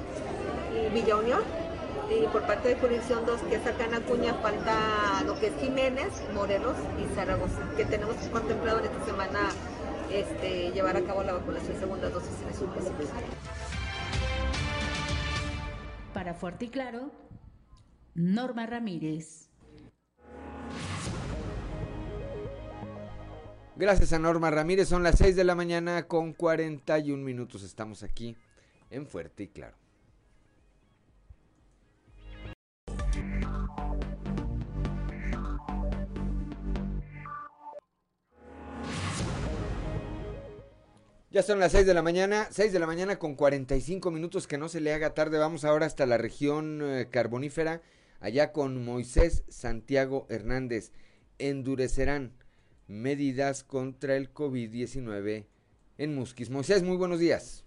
[0.73, 1.41] y Villa Unión
[2.09, 4.75] y por parte de jurisdicción 2, que es acá en Acuña, falta
[5.25, 9.39] lo que es Jiménez, Morelos y Zaragoza, que tenemos contemplado en esta semana
[10.11, 13.09] este, llevar a cabo la vacunación segunda dosis en esos municipios.
[16.13, 17.11] Para Fuerte y Claro,
[18.13, 19.49] Norma Ramírez.
[23.77, 27.63] Gracias a Norma Ramírez, son las 6 de la mañana con 41 minutos.
[27.63, 28.35] Estamos aquí
[28.89, 29.80] en Fuerte y Claro.
[41.31, 44.57] Ya son las 6 de la mañana, 6 de la mañana con 45 minutos, que
[44.57, 45.37] no se le haga tarde.
[45.39, 47.81] Vamos ahora hasta la región eh, carbonífera,
[48.19, 50.91] allá con Moisés Santiago Hernández.
[51.39, 52.33] Endurecerán
[52.89, 55.45] medidas contra el COVID-19
[55.97, 56.49] en Musquis.
[56.49, 57.63] Moisés, muy buenos días.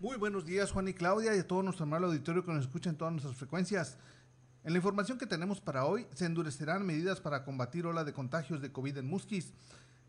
[0.00, 2.88] Muy buenos días, Juan y Claudia, y a todo nuestro amable auditorio que nos escucha
[2.88, 3.98] en todas nuestras frecuencias.
[4.64, 8.62] En la información que tenemos para hoy, se endurecerán medidas para combatir ola de contagios
[8.62, 9.52] de COVID en Musquis.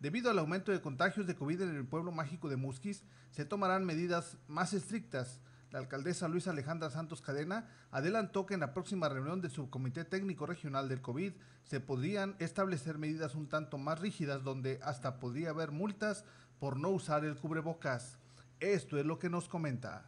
[0.06, 3.86] Debido al aumento de contagios de COVID en el pueblo mágico de Musquis, se tomarán
[3.86, 5.40] medidas más estrictas.
[5.72, 10.46] La alcaldesa Luisa Alejandra Santos Cadena adelantó que en la próxima reunión del Subcomité Técnico
[10.46, 15.72] Regional del COVID se podrían establecer medidas un tanto más rígidas donde hasta podría haber
[15.72, 16.24] multas
[16.60, 18.20] por no usar el cubrebocas.
[18.60, 20.06] Esto es lo que nos comenta.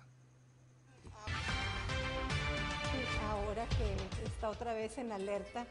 [3.32, 5.66] Ahora que está otra vez en alerta,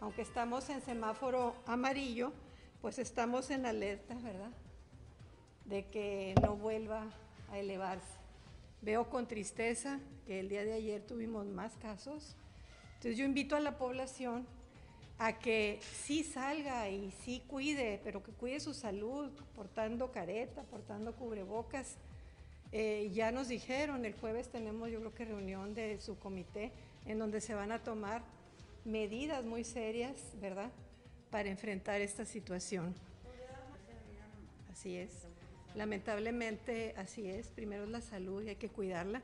[0.00, 2.32] aunque estamos en semáforo amarillo,
[2.82, 4.50] pues estamos en alerta, ¿verdad?
[5.64, 7.04] De que no vuelva
[7.50, 8.18] a elevarse.
[8.82, 12.34] Veo con tristeza que el día de ayer tuvimos más casos.
[12.94, 14.44] Entonces yo invito a la población
[15.18, 21.14] a que sí salga y sí cuide, pero que cuide su salud, portando careta, portando
[21.14, 21.94] cubrebocas.
[22.72, 26.72] Eh, ya nos dijeron, el jueves tenemos yo creo que reunión de su comité
[27.06, 28.22] en donde se van a tomar
[28.84, 30.72] medidas muy serias, ¿verdad?
[31.32, 32.94] Para enfrentar esta situación.
[34.70, 35.10] Así es.
[35.74, 37.48] Lamentablemente así es.
[37.48, 39.22] Primero es la salud y hay que cuidarla.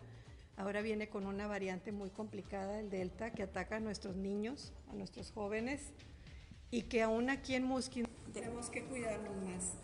[0.56, 4.94] Ahora viene con una variante muy complicada, el Delta, que ataca a nuestros niños, a
[4.94, 5.92] nuestros jóvenes
[6.70, 9.74] y que aún aquí en Musquin tenemos que cuidarnos más.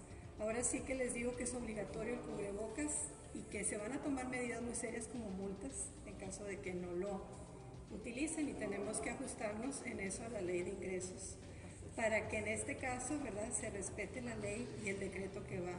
[0.41, 4.03] Ahora sí que les digo que es obligatorio el cubrebocas y que se van a
[4.03, 7.23] tomar medidas muy serias como multas en caso de que no lo
[7.93, 11.37] utilicen y tenemos que ajustarnos en eso a la ley de ingresos
[11.97, 15.77] para que en este caso, ¿verdad?, se respete la ley y el decreto que va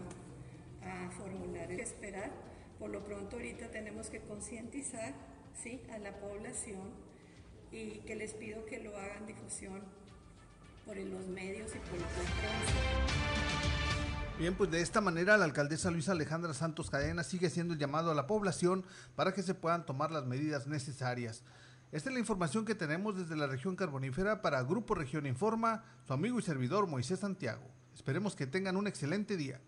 [0.83, 1.69] a formular.
[1.69, 2.31] Hay que esperar,
[2.79, 5.13] por lo pronto ahorita tenemos que concientizar,
[5.61, 6.89] ¿sí?, a la población
[7.71, 9.81] y que les pido que lo hagan difusión
[10.85, 13.55] por los medios y por la prensa.
[14.37, 18.11] Bien, pues de esta manera la alcaldesa Luisa Alejandra Santos Cadena sigue haciendo el llamado
[18.11, 18.83] a la población
[19.15, 21.43] para que se puedan tomar las medidas necesarias.
[21.91, 26.13] Esta es la información que tenemos desde la región carbonífera para Grupo Región Informa, su
[26.13, 27.63] amigo y servidor Moisés Santiago.
[27.93, 29.61] Esperemos que tengan un excelente día.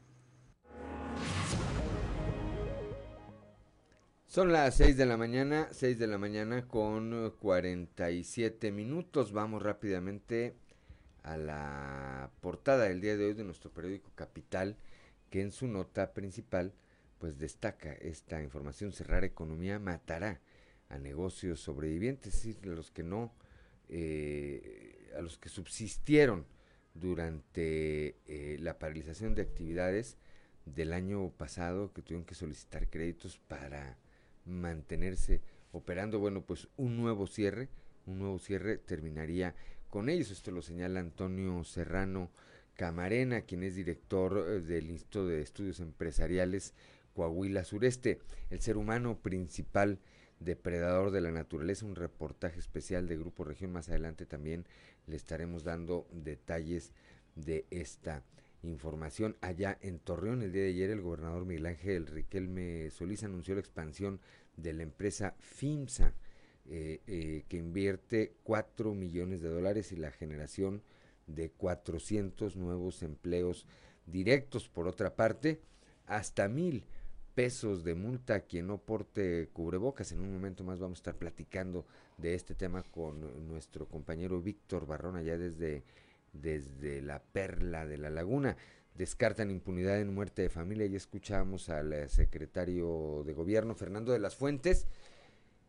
[4.25, 9.31] Son las 6 de la mañana, 6 de la mañana con 47 minutos.
[9.31, 10.57] Vamos rápidamente
[11.23, 14.75] a la portada del día de hoy de nuestro periódico Capital,
[15.29, 16.73] que en su nota principal
[17.19, 20.39] pues destaca esta información, cerrar economía matará
[20.89, 23.33] a negocios sobrevivientes, es decir, los que no,
[23.89, 26.45] eh, a los que subsistieron
[26.93, 30.17] durante eh, la paralización de actividades
[30.65, 33.97] del año pasado, que tuvieron que solicitar créditos para
[34.45, 36.19] mantenerse operando.
[36.19, 37.69] Bueno, pues un nuevo cierre,
[38.05, 39.55] un nuevo cierre terminaría
[39.89, 40.31] con ellos.
[40.31, 42.31] Esto lo señala Antonio Serrano
[42.75, 46.73] Camarena, quien es director eh, del Instituto de Estudios Empresariales
[47.13, 48.19] Coahuila Sureste.
[48.49, 49.99] El ser humano principal
[50.39, 53.71] depredador de la naturaleza, un reportaje especial de Grupo Región.
[53.71, 54.65] Más adelante también
[55.07, 56.93] le estaremos dando detalles
[57.35, 58.23] de esta
[58.63, 59.37] información.
[59.41, 63.61] Allá en Torreón, el día de ayer, el gobernador Miguel Ángel Riquelme Solís anunció la
[63.61, 64.19] expansión
[64.55, 66.13] de la empresa FIMSA,
[66.69, 70.81] eh, eh, que invierte 4 millones de dólares y la generación
[71.27, 73.65] de 400 nuevos empleos
[74.05, 74.67] directos.
[74.67, 75.61] Por otra parte,
[76.05, 76.85] hasta mil
[77.37, 80.11] pesos de multa a quien no porte cubrebocas.
[80.11, 81.85] En un momento más vamos a estar platicando
[82.17, 85.83] de este tema con nuestro compañero Víctor Barrón allá desde,
[86.33, 88.57] desde la perla de la laguna.
[88.95, 90.87] Descartan impunidad en muerte de familia.
[90.87, 94.87] Ya escuchamos al eh, secretario de gobierno Fernando de las Fuentes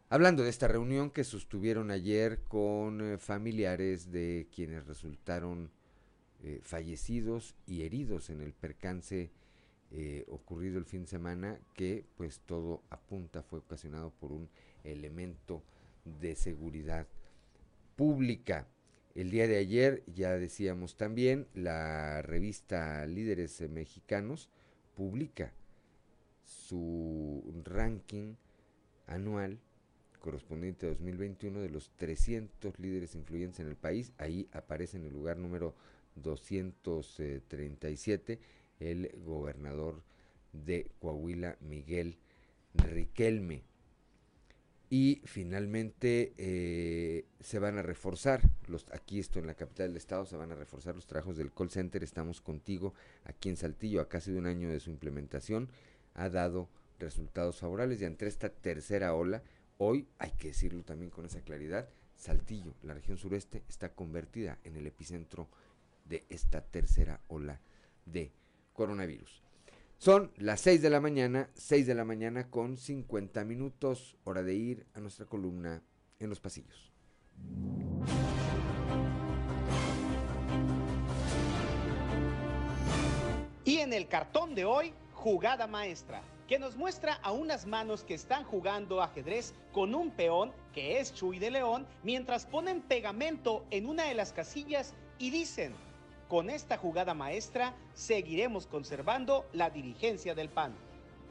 [0.09, 5.71] hablando de esta reunión que sostuvieron ayer con eh, familiares de quienes resultaron
[6.43, 9.31] eh, fallecidos y heridos en el percance
[9.91, 14.49] eh, ocurrido el fin de semana que pues todo apunta fue ocasionado por un
[14.85, 15.63] elemento
[16.05, 17.07] de seguridad
[17.97, 18.69] pública.
[19.15, 24.51] El día de ayer, ya decíamos también, la revista Líderes Mexicanos
[24.95, 25.53] publica
[26.45, 28.35] su ranking
[29.07, 29.59] anual
[30.21, 34.13] correspondiente a 2021 de los 300 líderes influyentes en el país.
[34.19, 35.75] Ahí aparece en el lugar número
[36.17, 38.39] 237
[38.81, 40.03] el gobernador
[40.53, 42.17] de Coahuila, Miguel
[42.75, 43.63] Riquelme.
[44.91, 50.25] Y finalmente eh, se van a reforzar, los, aquí esto en la capital del estado,
[50.25, 52.03] se van a reforzar los trabajos del call center.
[52.03, 55.69] Estamos contigo aquí en Saltillo, a casi de un año de su implementación.
[56.15, 59.43] Ha dado resultados favorables y ante esta tercera ola,
[59.77, 64.77] hoy hay que decirlo también con esa claridad, Saltillo, la región sureste, está convertida en
[64.77, 65.49] el epicentro
[66.07, 67.61] de esta tercera ola
[68.07, 68.33] de
[68.79, 69.43] coronavirus.
[69.99, 74.55] Son las 6 de la mañana, 6 de la mañana con 50 minutos, hora de
[74.55, 75.83] ir a nuestra columna
[76.21, 76.93] en los pasillos.
[83.65, 88.15] Y en el cartón de hoy, jugada maestra, que nos muestra a unas manos que
[88.15, 93.89] están jugando ajedrez con un peón, que es Chuy de León, mientras ponen pegamento en
[93.89, 95.75] una de las casillas y dicen,
[96.29, 100.75] con esta jugada maestra seguiremos conservando la dirigencia del PAN.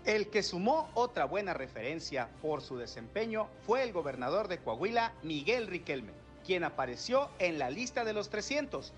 [0.06, 5.68] El que sumó otra buena referencia por su desempeño fue el gobernador de Coahuila, Miguel
[5.68, 6.14] Riquelme,
[6.46, 8.94] quien apareció en la lista de los 300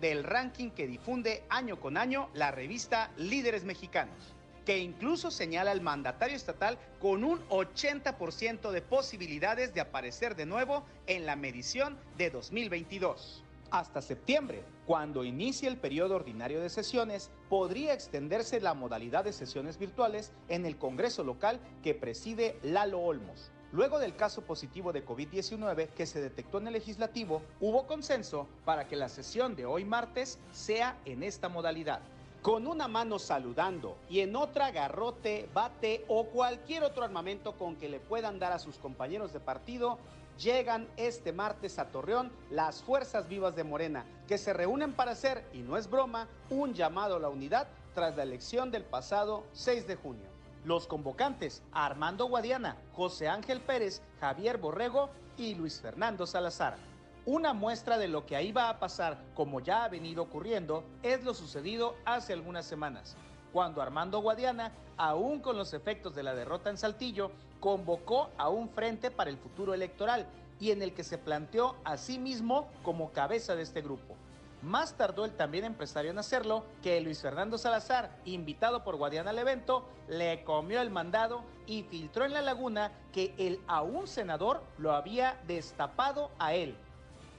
[0.00, 4.34] del ranking que difunde año con año la revista Líderes Mexicanos,
[4.64, 10.84] que incluso señala al mandatario estatal con un 80% de posibilidades de aparecer de nuevo
[11.06, 14.62] en la medición de 2022 hasta septiembre.
[14.86, 20.66] Cuando inicie el periodo ordinario de sesiones, podría extenderse la modalidad de sesiones virtuales en
[20.66, 23.50] el Congreso local que preside Lalo Olmos.
[23.72, 28.86] Luego del caso positivo de COVID-19 que se detectó en el legislativo, hubo consenso para
[28.86, 32.00] que la sesión de hoy martes sea en esta modalidad.
[32.42, 37.88] Con una mano saludando y en otra garrote, bate o cualquier otro armamento con que
[37.88, 39.98] le puedan dar a sus compañeros de partido,
[40.38, 45.44] llegan este martes a Torreón las Fuerzas Vivas de Morena, que se reúnen para hacer,
[45.52, 49.86] y no es broma, un llamado a la unidad tras la elección del pasado 6
[49.86, 50.26] de junio.
[50.64, 56.76] Los convocantes, Armando Guadiana, José Ángel Pérez, Javier Borrego y Luis Fernando Salazar.
[57.24, 61.22] Una muestra de lo que ahí va a pasar, como ya ha venido ocurriendo, es
[61.24, 63.16] lo sucedido hace algunas semanas,
[63.52, 67.30] cuando Armando Guadiana, aún con los efectos de la derrota en Saltillo,
[67.60, 70.26] convocó a un frente para el futuro electoral
[70.58, 74.16] y en el que se planteó a sí mismo como cabeza de este grupo.
[74.62, 79.38] Más tardó el también empresario en hacerlo que Luis Fernando Salazar, invitado por Guadiana al
[79.38, 84.92] evento, le comió el mandado y filtró en la laguna que el aún senador lo
[84.92, 86.76] había destapado a él.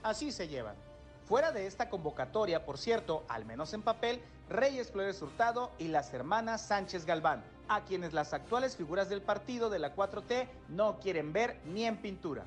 [0.03, 0.75] Así se llevan.
[1.25, 4.21] Fuera de esta convocatoria, por cierto, al menos en papel,
[4.53, 9.71] Reyes Flores Hurtado y las hermanas Sánchez Galván, a quienes las actuales figuras del partido
[9.71, 12.45] de la 4T no quieren ver ni en pintura.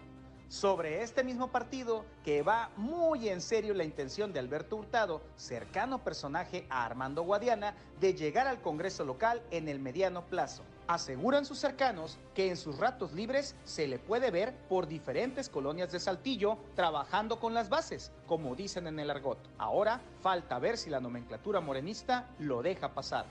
[0.49, 6.05] Sobre este mismo partido, que va muy en serio la intención de Alberto Hurtado, cercano
[6.05, 10.63] personaje a Armando Guadiana, de llegar al Congreso local en el mediano plazo.
[10.89, 15.91] Aseguran sus cercanos que en sus ratos libres se le puede ver por diferentes colonias
[15.91, 19.39] de Saltillo trabajando con las bases, como dicen en el argot.
[19.59, 23.26] Ahora falta ver si la nomenclatura morenista lo deja pasar.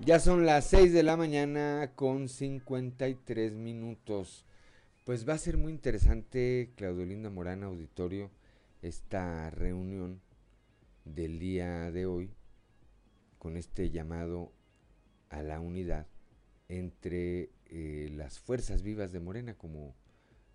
[0.00, 4.44] Ya son las 6 de la mañana con 53 minutos.
[5.04, 8.30] Pues va a ser muy interesante, Claudio Linda Morán Auditorio,
[8.82, 10.20] esta reunión
[11.14, 12.30] del día de hoy
[13.38, 14.52] con este llamado
[15.30, 16.06] a la unidad
[16.68, 19.94] entre eh, las fuerzas vivas de Morena, como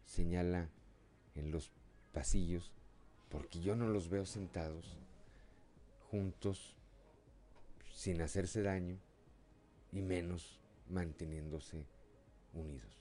[0.06, 0.70] señala
[1.36, 1.72] en los
[2.12, 2.72] pasillos,
[3.30, 4.98] porque yo no los veo sentados
[6.12, 6.76] juntos,
[7.94, 9.00] sin hacerse daño,
[9.92, 11.86] y menos manteniéndose
[12.54, 13.00] unidos.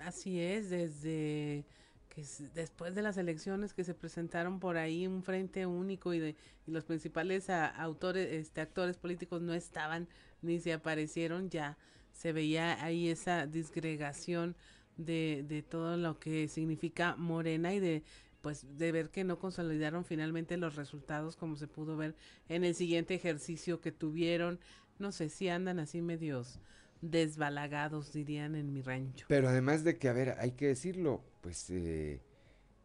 [0.00, 1.64] Así es, desde
[2.12, 6.36] que después de las elecciones que se presentaron por ahí un frente único y, de,
[6.66, 10.08] los principales autores, este, actores políticos no estaban
[10.42, 11.78] ni se aparecieron, ya
[12.12, 14.56] se veía ahí esa disgregación
[14.98, 18.02] de, de todo lo que significa Morena y de
[18.42, 22.14] pues de ver que no consolidaron finalmente los resultados como se pudo ver
[22.48, 24.58] en el siguiente ejercicio que tuvieron.
[24.98, 26.58] No sé si andan así medios
[27.02, 29.26] desbalagados, dirían en mi rancho.
[29.28, 32.22] Pero además de que, a ver, hay que decirlo, pues eh,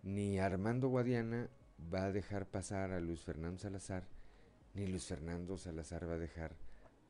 [0.04, 1.50] ni Armando Guadiana
[1.94, 4.04] va a dejar pasar a Luis Fernando Salazar,
[4.74, 6.56] ni Luis Fernando Salazar va a dejar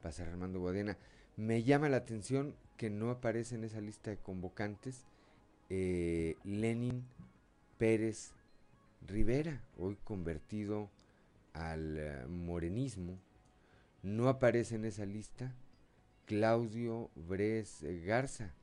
[0.01, 0.97] pasar a Armando Guadiana.
[1.37, 5.05] Me llama la atención que no aparece en esa lista de convocantes
[5.69, 7.05] eh, Lenin
[7.77, 8.33] Pérez
[9.05, 10.89] Rivera, hoy convertido
[11.53, 13.17] al eh, morenismo.
[14.03, 15.53] No aparece en esa lista
[16.27, 18.53] Claudio Bres Garza,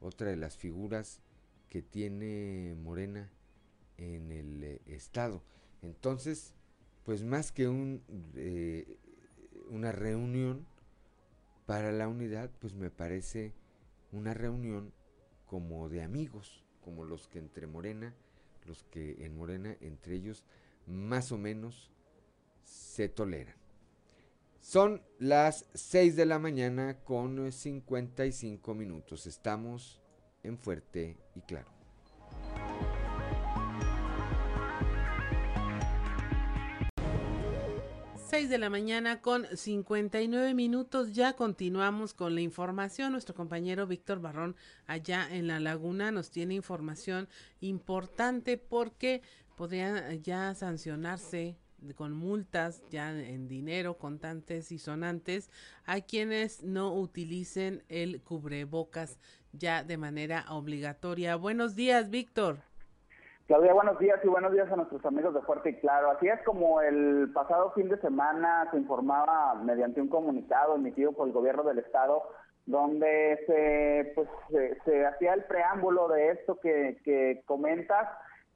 [0.00, 1.20] otra de las figuras
[1.68, 3.28] que tiene Morena
[3.98, 5.42] en el eh, estado.
[5.82, 6.54] Entonces,
[7.04, 7.68] pues más que
[8.36, 8.96] eh,
[9.68, 10.64] una reunión
[11.66, 13.54] para la unidad, pues me parece
[14.12, 14.92] una reunión
[15.46, 18.14] como de amigos, como los que entre Morena,
[18.66, 20.44] los que en Morena, entre ellos,
[20.86, 21.90] más o menos
[22.62, 23.59] se toleran.
[24.60, 29.26] Son las 6 de la mañana con 55 minutos.
[29.26, 30.00] Estamos
[30.42, 31.70] en Fuerte y Claro.
[38.30, 41.12] Seis de la mañana con 59 minutos.
[41.14, 43.10] Ya continuamos con la información.
[43.10, 44.54] Nuestro compañero Víctor Barrón
[44.86, 47.28] allá en la laguna nos tiene información
[47.60, 49.22] importante porque
[49.56, 51.58] podría ya sancionarse
[51.96, 55.50] con multas ya en dinero, contantes y sonantes
[55.86, 59.18] a quienes no utilicen el cubrebocas
[59.52, 61.36] ya de manera obligatoria.
[61.36, 62.58] Buenos días, Víctor.
[63.46, 66.12] Claudia, buenos días y buenos días a nuestros amigos de Fuerte y Claro.
[66.12, 71.26] Así es como el pasado fin de semana se informaba mediante un comunicado emitido por
[71.26, 72.22] el gobierno del estado
[72.66, 74.28] donde se pues
[74.84, 78.06] se, hacía el preámbulo de esto que, que comentas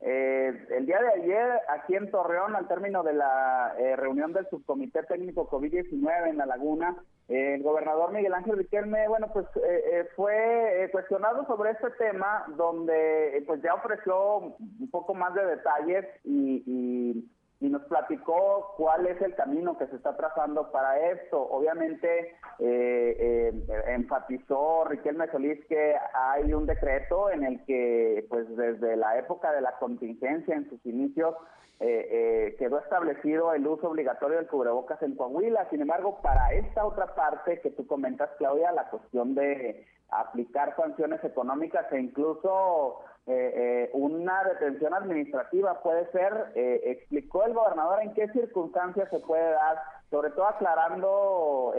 [0.01, 4.49] eh, el día de ayer, aquí en Torreón, al término de la eh, reunión del
[4.51, 6.97] subcomité técnico COVID-19 en La Laguna,
[7.28, 13.62] el gobernador Miguel Ángel Riquelme, bueno, pues eh, fue cuestionado sobre este tema, donde pues
[13.62, 17.28] ya ofreció un poco más de detalles y y
[17.69, 21.41] nos platicó cuál es el camino que se está trazando para esto.
[21.41, 28.97] Obviamente eh, eh, enfatizó Riquelme Solís que hay un decreto en el que, pues desde
[28.97, 31.35] la época de la contingencia, en sus inicios,
[31.81, 35.69] eh, quedó establecido el uso obligatorio del cubrebocas en Coahuila.
[35.71, 41.23] Sin embargo, para esta otra parte que tú comentas, Claudia, la cuestión de aplicar sanciones
[41.25, 43.53] económicas e incluso eh,
[43.87, 49.51] eh, una detención administrativa puede ser, eh, explicó el gobernador en qué circunstancias se puede
[49.51, 49.79] dar,
[50.11, 51.75] sobre todo aclarando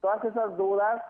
[0.00, 1.00] todas esas dudas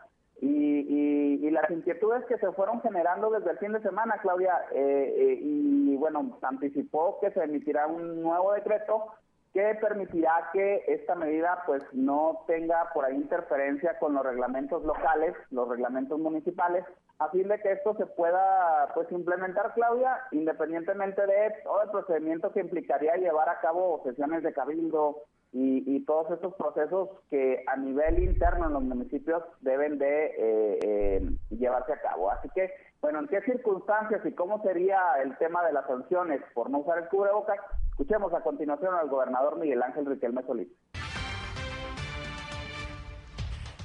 [0.41, 6.39] y, las inquietudes que se fueron generando desde el fin de semana, Claudia, y bueno,
[6.43, 9.07] anticipó que se emitirá un nuevo decreto
[9.53, 15.35] que permitirá que esta medida pues no tenga por ahí interferencia con los reglamentos locales,
[15.51, 16.85] los reglamentos municipales,
[17.19, 22.53] a fin de que esto se pueda pues implementar, Claudia, independientemente de todo el procedimiento
[22.53, 28.23] que implicaría llevar a cabo sesiones de cabildo y, todos estos procesos que a nivel
[28.23, 32.31] interno en los municipios deben de eh, eh, llevarse a cabo.
[32.31, 32.71] Así que,
[33.01, 36.99] bueno, ¿en qué circunstancias y cómo sería el tema de las sanciones por no usar
[36.99, 37.59] el cubrebocas?
[37.99, 40.69] Escuchemos a continuación al gobernador Miguel Ángel Riquelme Solís.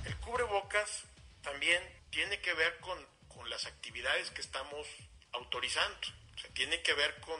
[0.05, 1.05] El cubrebocas
[1.41, 2.95] también tiene que ver con,
[3.27, 4.87] con las actividades que estamos
[5.31, 5.97] autorizando.
[6.35, 7.39] O sea, tiene que ver con,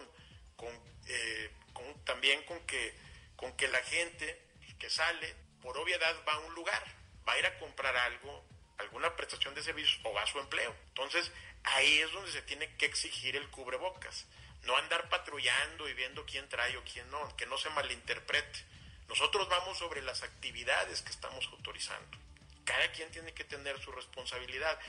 [1.06, 2.96] eh, con también con que,
[3.36, 4.42] con que la gente
[4.80, 6.84] que sale, por obviedad, va a un lugar,
[7.30, 8.46] va a ir a comprar algo,
[8.80, 10.74] alguna prestación de servicios o va a su empleo.
[10.88, 11.32] Entonces,
[11.66, 14.26] ahí es donde se tiene que exigir el cubrebocas.
[14.64, 18.60] No andar patrullando y viendo quién trae o quién no, que no se malinterprete.
[19.08, 22.18] Nosotros vamos sobre las actividades que estamos autorizando.
[22.64, 24.80] Cada quien tiene que tener su responsabilidad.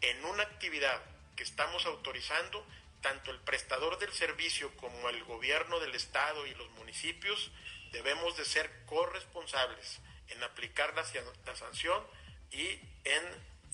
[0.00, 1.02] En una actividad
[1.36, 2.64] que estamos autorizando,
[3.00, 7.50] tanto el prestador del servicio como el gobierno del estado y los municipios
[7.92, 11.04] debemos de ser corresponsables en aplicar la,
[11.54, 12.04] sanción
[12.50, 12.66] y
[13.04, 13.24] en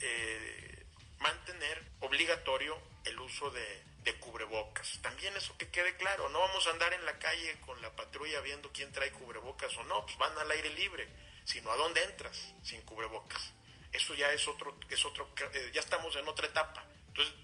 [0.01, 0.86] eh,
[1.18, 4.98] mantener obligatorio el uso de, de cubrebocas.
[5.02, 8.40] También eso que quede claro, no vamos a andar en la calle con la patrulla
[8.40, 11.09] viendo quién trae cubrebocas o no, pues van al aire libre,
[11.44, 13.52] sino a dónde entras sin cubrebocas.
[13.92, 16.84] Eso ya es otro, es otro, eh, ya estamos en otra etapa.
[17.09, 17.34] Entonces,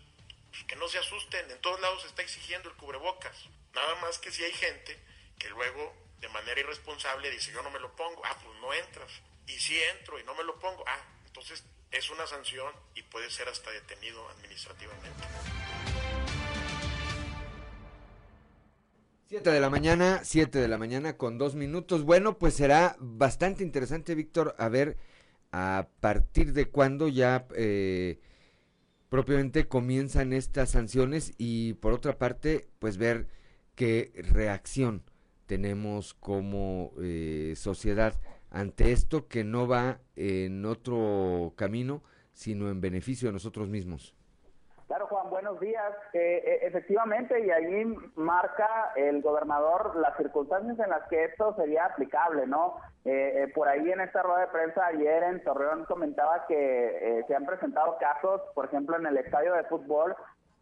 [0.50, 3.36] pues que no se asusten, en todos lados se está exigiendo el cubrebocas.
[3.72, 5.00] Nada más que si hay gente
[5.38, 9.10] que luego de manera irresponsable dice yo no me lo pongo, ah, pues no entras.
[9.46, 13.30] Y si entro y no me lo pongo, ah, entonces es una sanción y puede
[13.30, 15.59] ser hasta detenido administrativamente.
[19.30, 22.02] 7 de la mañana, 7 de la mañana con dos minutos.
[22.02, 24.96] Bueno, pues será bastante interesante, Víctor, a ver
[25.52, 28.18] a partir de cuándo ya eh,
[29.08, 33.28] propiamente comienzan estas sanciones y por otra parte, pues ver
[33.76, 35.04] qué reacción
[35.46, 38.20] tenemos como eh, sociedad
[38.50, 42.02] ante esto que no va en otro camino,
[42.32, 44.12] sino en beneficio de nosotros mismos.
[45.58, 45.92] Días.
[46.12, 47.84] Eh, eh, efectivamente, y allí
[48.14, 52.76] marca el gobernador las circunstancias en las que esto sería aplicable, ¿no?
[53.04, 57.46] Eh, por ahí en esta rueda de prensa ayer en Torreón comentaba que se han
[57.46, 60.14] presentado casos, por ejemplo, en el estadio de fútbol,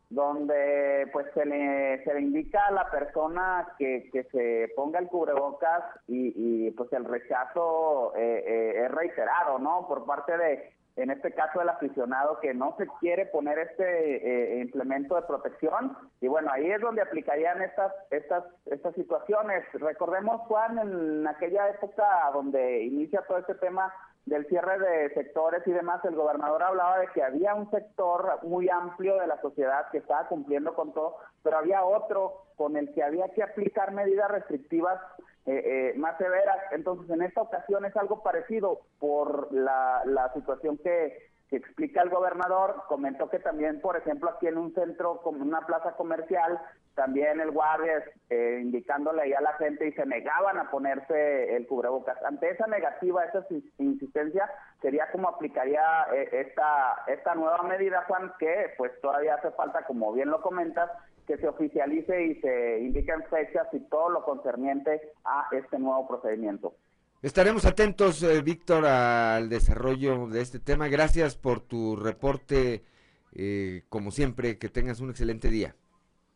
[0.09, 5.09] donde pues se le, se le indica a la persona que, que se ponga el
[5.09, 6.33] cubrebocas y,
[6.67, 9.87] y pues el rechazo es reiterado, ¿no?
[9.87, 14.61] Por parte de en este caso el aficionado que no se quiere poner este eh,
[14.61, 15.97] implemento de protección.
[16.21, 19.65] Y bueno ahí es donde aplicarían estas estas estas situaciones.
[19.75, 23.93] Recordemos Juan en aquella época donde inicia todo este tema
[24.29, 28.69] del cierre de sectores y demás el gobernador hablaba de que había un sector muy
[28.69, 33.03] amplio de la sociedad que estaba cumpliendo con todo pero había otro con el que
[33.03, 35.01] había que aplicar medidas restrictivas
[35.47, 36.59] eh, eh, más severas.
[36.73, 42.11] Entonces, en esta ocasión es algo parecido por la, la situación que, que explica el
[42.11, 42.83] gobernador.
[42.89, 46.61] Comentó que también, por ejemplo, aquí en un centro, como una plaza comercial,
[46.95, 51.67] también el guardia eh, indicándole ahí a la gente y se negaban a ponerse el
[51.67, 52.23] cubrebocas.
[52.23, 53.47] Ante esa negativa, esa
[53.79, 54.51] insistencia,
[54.83, 60.13] sería como aplicaría eh, esta, esta nueva medida, Juan, que pues todavía hace falta, como
[60.13, 60.91] bien lo comentas,
[61.27, 66.75] que se oficialice y se indiquen fechas y todo lo concerniente a este nuevo procedimiento.
[67.21, 70.87] Estaremos atentos, eh, Víctor, al desarrollo de este tema.
[70.87, 72.85] Gracias por tu reporte,
[73.33, 75.75] eh, como siempre, que tengas un excelente día.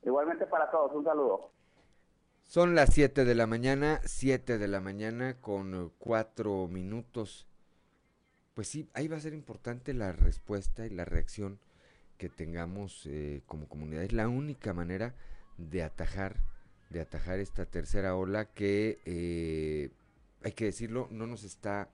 [0.05, 1.53] Igualmente para todos, un saludo.
[2.43, 7.47] Son las 7 de la mañana, 7 de la mañana con 4 minutos.
[8.55, 11.61] Pues sí, ahí va a ser importante la respuesta y la reacción
[12.19, 14.03] que tengamos eh, como comunidad.
[14.03, 15.15] Es la única manera
[15.59, 16.39] de atajar,
[16.91, 19.91] de atajar esta tercera ola que, eh,
[20.45, 21.91] hay que decirlo, no nos está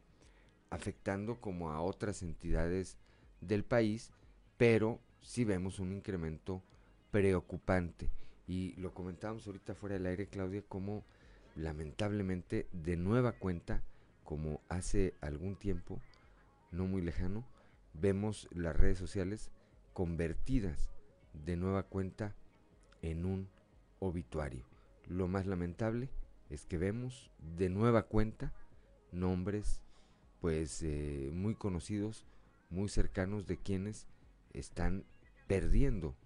[0.70, 2.98] afectando como a otras entidades
[3.40, 4.12] del país,
[4.56, 6.62] pero sí vemos un incremento
[7.10, 8.10] preocupante.
[8.46, 11.04] Y lo comentábamos ahorita fuera del aire, Claudia, como
[11.54, 13.82] lamentablemente de nueva cuenta,
[14.24, 16.00] como hace algún tiempo,
[16.70, 17.44] no muy lejano,
[17.94, 19.50] vemos las redes sociales
[19.92, 20.90] convertidas
[21.32, 22.34] de nueva cuenta
[23.02, 23.48] en un
[23.98, 24.64] obituario.
[25.06, 26.10] Lo más lamentable
[26.50, 28.52] es que vemos de nueva cuenta
[29.12, 29.82] nombres
[30.40, 32.24] pues eh, muy conocidos,
[32.70, 34.06] muy cercanos de quienes
[34.52, 35.04] están
[35.46, 36.16] perdiendo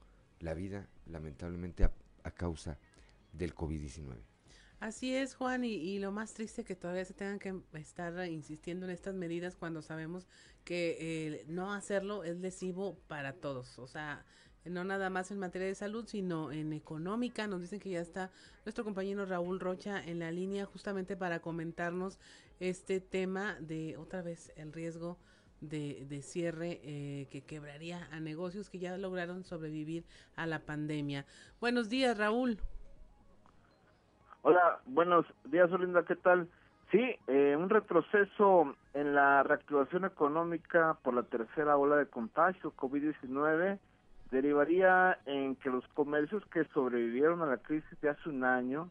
[0.41, 1.93] la vida lamentablemente a,
[2.33, 2.79] causa
[3.33, 4.17] del COVID-19.
[4.81, 8.93] Así es, Juan, y, lo más triste que todavía se tengan que estar insistiendo en
[8.93, 10.29] estas medidas cuando sabemos
[10.65, 13.79] que no hacerlo es lesivo para todos.
[13.79, 14.25] O sea,
[14.65, 17.47] no nada más en materia de salud, sino en económica.
[17.47, 18.31] Nos dicen que ya está
[18.65, 22.19] nuestro compañero Raúl Rocha en la línea justamente para comentarnos
[22.61, 25.19] este tema de otra vez el riesgo
[25.61, 30.05] de, de cierre eh, que quebraría a negocios que ya lograron sobrevivir
[30.37, 31.25] a la pandemia.
[31.61, 32.59] Buenos días, Raúl.
[34.43, 36.49] Hola, buenos días, Olinda, ¿qué tal?
[36.91, 43.79] Sí, eh, un retroceso en la reactivación económica por la tercera ola de contagio COVID-19
[44.33, 48.91] derivaría en que los comercios que sobrevivieron a la crisis de hace un año,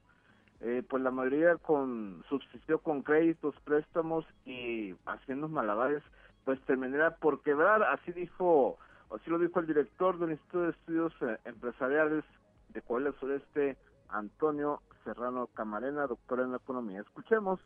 [0.62, 6.04] eh, pues la mayoría con subsistió con créditos, préstamos y haciendo malabares,
[6.46, 8.78] pues terminará por quebrar, así dijo,
[9.10, 12.24] así lo dijo el director del Instituto de Estudios eh, Empresariales
[12.70, 13.78] de Coahuila Sureste,
[14.10, 17.02] Antonio Serrano Camarena, doctor en economía.
[17.02, 17.60] Escuchemos.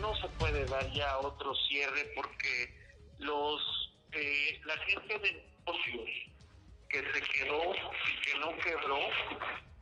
[0.00, 2.74] No se puede dar ya otro cierre porque
[3.18, 3.86] los
[4.64, 6.10] la gente de negocios
[6.88, 8.98] que se quedó y que no quebró,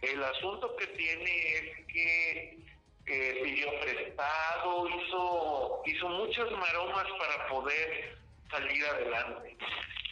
[0.03, 2.59] el asunto que tiene es que
[3.05, 8.19] pidió prestado, hizo, hizo muchas maromas para poder
[8.51, 9.57] salir adelante.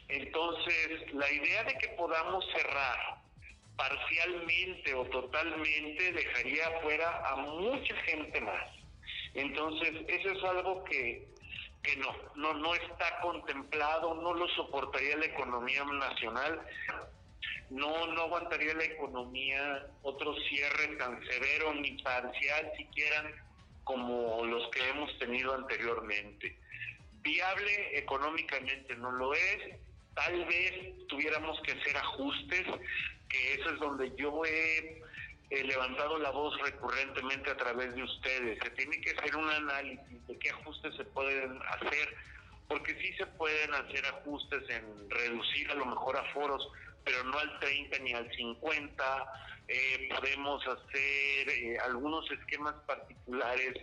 [0.09, 3.23] Entonces, la idea de que podamos cerrar
[3.77, 8.71] parcialmente o totalmente dejaría fuera a mucha gente más.
[9.35, 11.27] Entonces, eso es algo que,
[11.83, 16.61] que no, no, no está contemplado, no lo soportaría la economía nacional,
[17.71, 23.25] no, no aguantaría la economía otro cierre tan severo ni parcial siquiera
[23.85, 26.57] como los que hemos tenido anteriormente.
[27.23, 29.77] Viable económicamente no lo es,
[30.15, 32.67] tal vez tuviéramos que hacer ajustes,
[33.29, 35.03] que eso es donde yo he,
[35.61, 38.59] levantado la voz recurrentemente a través de ustedes.
[38.63, 42.17] Se tiene que hacer un análisis de qué ajustes se pueden hacer,
[42.69, 46.67] porque sí se pueden hacer ajustes en reducir a lo mejor aforos,
[47.05, 49.25] pero no al 30 ni al 50.
[49.69, 53.75] Eh, podemos hacer eh, algunos esquemas particulares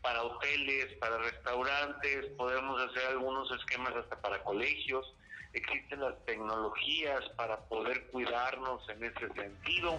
[0.00, 5.14] para hoteles, para restaurantes, podemos hacer algunos esquemas hasta para colegios
[5.52, 9.98] existen las tecnologías para poder cuidarnos en ese sentido.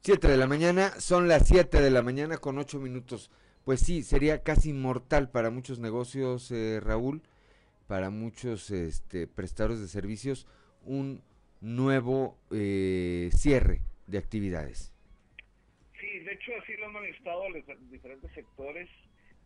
[0.00, 3.30] Siete de la mañana, son las 7 de la mañana con 8 minutos.
[3.64, 7.20] Pues sí, sería casi mortal para muchos negocios, eh, Raúl,
[7.86, 10.46] para muchos este, prestadores de servicios,
[10.84, 11.22] un
[11.60, 14.92] nuevo eh, cierre de actividades.
[16.00, 18.88] Sí, de hecho así lo han manifestado los diferentes sectores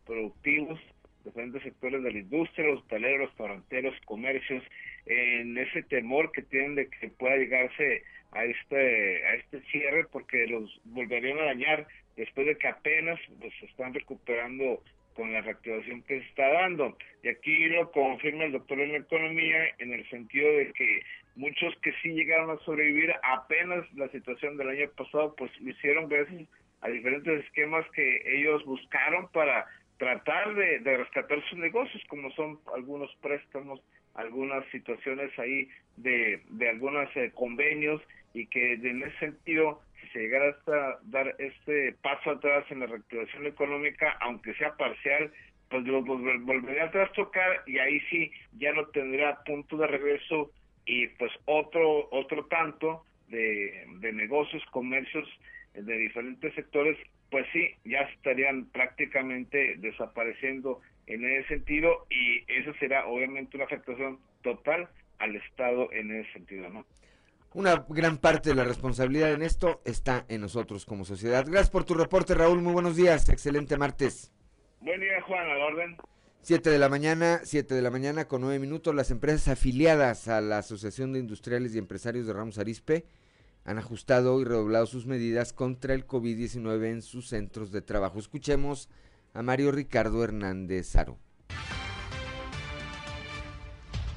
[0.05, 0.79] productivos
[1.23, 4.63] diferentes sectores de la industria, los hoteleros, restauranteros, comercios,
[5.05, 8.03] en ese temor que tienen de que pueda llegarse
[8.35, 13.53] a este a este cierre porque los volverían a dañar después de que apenas pues
[13.63, 14.81] están recuperando
[15.15, 16.97] con la reactivación que se está dando.
[17.21, 21.03] Y aquí lo confirma el doctor en economía en el sentido de que
[21.35, 26.09] muchos que sí llegaron a sobrevivir apenas la situación del año pasado, pues lo hicieron
[26.09, 26.47] gracias
[26.81, 29.65] a diferentes esquemas que ellos buscaron para
[29.97, 33.81] tratar de, rescatar sus negocios, como son algunos préstamos,
[34.15, 38.01] algunas situaciones ahí de, de algunos eh, convenios
[38.33, 42.87] y que en ese sentido, si se llegara hasta dar este paso atrás en la
[42.87, 45.31] reactivación económica, aunque sea parcial,
[45.69, 50.51] pues los, volvería a trastocar y ahí sí ya no tendría punto de regreso
[50.85, 55.27] y pues otro otro tanto de, de negocios, comercios
[55.73, 56.97] de diferentes sectores
[57.33, 64.19] pues sí, ya estarían prácticamente desapareciendo en ese sentido y eso será obviamente una afectación
[64.43, 66.85] total al Estado en ese sentido, ¿no?
[67.55, 71.45] Una gran parte de la responsabilidad en esto está en nosotros como sociedad.
[71.45, 72.61] Gracias por tu reporte, Raúl.
[72.61, 73.29] Muy buenos días.
[73.29, 74.31] Excelente martes.
[74.81, 75.47] Buen día, Juan.
[75.47, 75.97] A la orden.
[76.41, 78.95] Siete de la mañana, siete de la mañana con nueve minutos.
[78.95, 83.05] Las empresas afiliadas a la Asociación de Industriales y Empresarios de Ramos Arispe
[83.65, 88.17] han ajustado y redoblado sus medidas contra el COVID-19 en sus centros de trabajo.
[88.17, 88.89] Escuchemos
[89.35, 91.19] a Mario Ricardo Hernández Saro.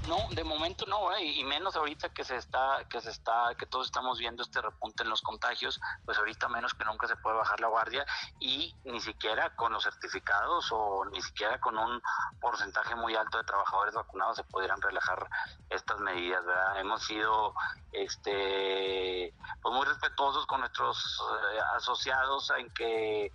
[0.07, 1.25] No, de momento no, ¿eh?
[1.25, 5.03] y menos ahorita que se está, que se está, que todos estamos viendo este repunte
[5.03, 8.07] en los contagios, pues ahorita menos que nunca se puede bajar la guardia
[8.39, 12.01] y ni siquiera con los certificados o ni siquiera con un
[12.41, 15.29] porcentaje muy alto de trabajadores vacunados se pudieran relajar
[15.71, 16.79] estas medidas, ¿verdad?
[16.79, 17.55] Hemos sido,
[17.91, 21.21] este, pues muy respetuosos con nuestros
[21.53, 23.33] eh, asociados en que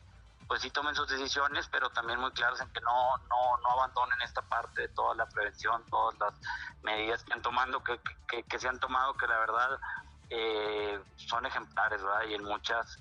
[0.51, 4.21] pues sí tomen sus decisiones, pero también muy claros en que no, no, no abandonen
[4.21, 6.33] esta parte de toda la prevención, todas las
[6.83, 7.97] medidas que han tomando, que,
[8.27, 9.79] que, se han tomado, que la verdad
[10.29, 12.23] eh, son ejemplares, ¿verdad?
[12.27, 12.99] Y en muchas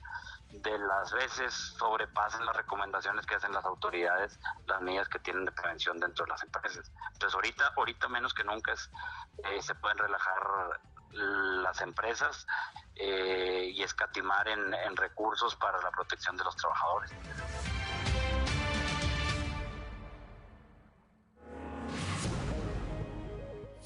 [0.53, 5.51] de las veces sobrepasan las recomendaciones que hacen las autoridades, las medidas que tienen de
[5.51, 6.89] prevención dentro de las empresas.
[7.15, 8.89] Entonces ahorita, ahorita menos que nunca es,
[9.43, 10.81] eh, se pueden relajar
[11.13, 12.47] las empresas
[12.97, 17.11] eh, y escatimar en, en recursos para la protección de los trabajadores.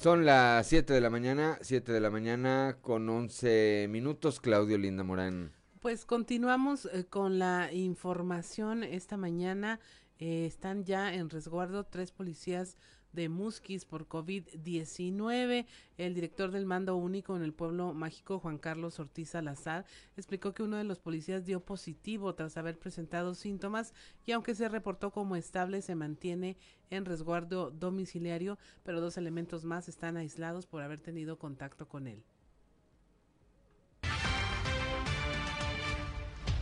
[0.05, 4.39] Son las 7 de la mañana, 7 de la mañana con 11 minutos.
[4.39, 5.51] Claudio Linda Morán.
[5.81, 9.79] Pues continuamos eh, con la información esta mañana.
[10.19, 12.77] Eh, están ya en resguardo tres policías
[13.15, 15.65] de Musquis por COVID-19.
[15.97, 19.85] El director del mando único en el pueblo mágico, Juan Carlos Ortiz Salazar,
[20.17, 23.93] explicó que uno de los policías dio positivo tras haber presentado síntomas
[24.25, 26.57] y aunque se reportó como estable, se mantiene
[26.89, 32.23] en resguardo domiciliario, pero dos elementos más están aislados por haber tenido contacto con él.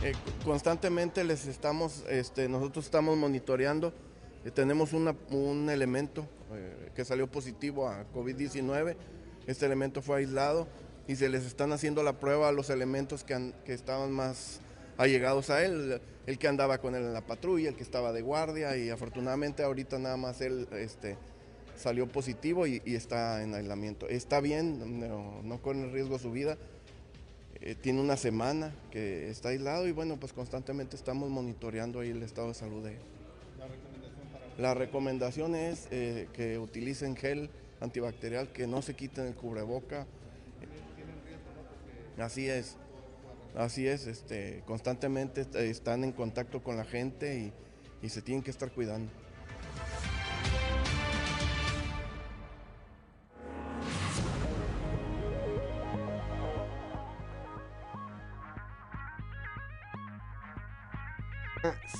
[0.02, 0.12] Eh,
[0.44, 3.94] constantemente les estamos, este, nosotros estamos monitoreando
[4.44, 8.96] eh, tenemos un elemento eh, que salió positivo a COVID-19.
[9.46, 10.68] Este elemento fue aislado
[11.08, 14.60] y se les están haciendo la prueba a los elementos que, estaban más
[14.96, 18.22] allegados a él, el que andaba con él en la patrulla, el que estaba de
[18.22, 21.16] guardia y afortunadamente ahorita nada más él este,
[21.76, 24.08] salió positivo y, está en aislamiento.
[24.08, 25.00] Está bien,
[25.42, 26.56] no, corre riesgo su vida.
[27.60, 32.22] Eh, tiene una semana que está aislado y bueno, pues constantemente estamos monitoreando ahí el
[32.22, 33.13] estado de salud de él.
[34.58, 37.50] La recomendación es eh, que utilicen gel
[37.80, 40.06] antibacterial, que no se quiten el cubreboca.
[42.18, 42.76] Así es,
[43.56, 47.52] así es, este, constantemente están en contacto con la gente
[48.00, 49.10] y se tienen que estar cuidando.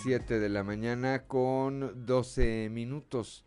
[0.04, 3.46] 7 de la mañana con 12 minutos.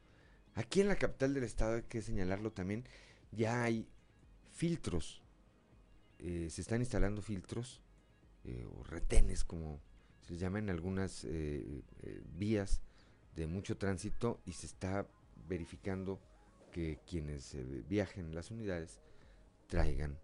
[0.55, 2.83] Aquí en la capital del estado hay que señalarlo también,
[3.31, 3.87] ya hay
[4.53, 5.21] filtros.
[6.17, 7.83] Eh, se están instalando filtros
[8.43, 9.79] eh, o retenes, como
[10.21, 11.83] se les llama en algunas eh,
[12.33, 12.81] vías
[13.35, 15.07] de mucho tránsito y se está
[15.47, 16.19] verificando
[16.71, 17.55] que quienes
[17.87, 18.99] viajen en las unidades
[19.67, 20.17] traigan,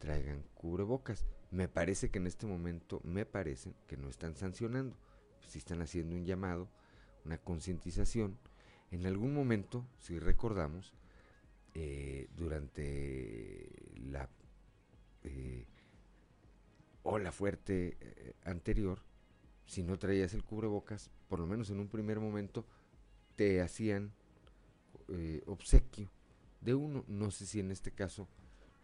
[0.00, 1.24] traigan cubrebocas.
[1.52, 4.96] Me parece que en este momento, me parece que no están sancionando
[5.46, 6.68] si están haciendo un llamado,
[7.24, 8.38] una concientización.
[8.90, 10.94] En algún momento, si recordamos,
[11.74, 13.70] eh, durante
[14.10, 14.28] la
[15.22, 15.66] eh,
[17.02, 19.02] ola fuerte eh, anterior,
[19.66, 22.66] si no traías el cubrebocas, por lo menos en un primer momento,
[23.36, 24.12] te hacían
[25.46, 26.10] obsequio
[26.60, 27.04] de uno.
[27.06, 28.28] No sé si en este caso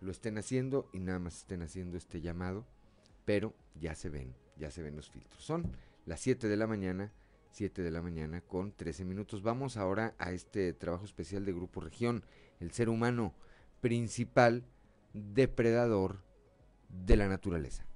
[0.01, 2.65] lo estén haciendo y nada más estén haciendo este llamado,
[3.25, 5.43] pero ya se ven, ya se ven los filtros.
[5.43, 5.73] Son
[6.07, 7.13] las 7 de la mañana,
[7.51, 9.43] 7 de la mañana con 13 minutos.
[9.43, 12.25] Vamos ahora a este trabajo especial de Grupo Región,
[12.61, 13.35] el ser humano
[13.81, 14.65] principal
[15.13, 16.23] depredador
[16.89, 17.87] de la naturaleza.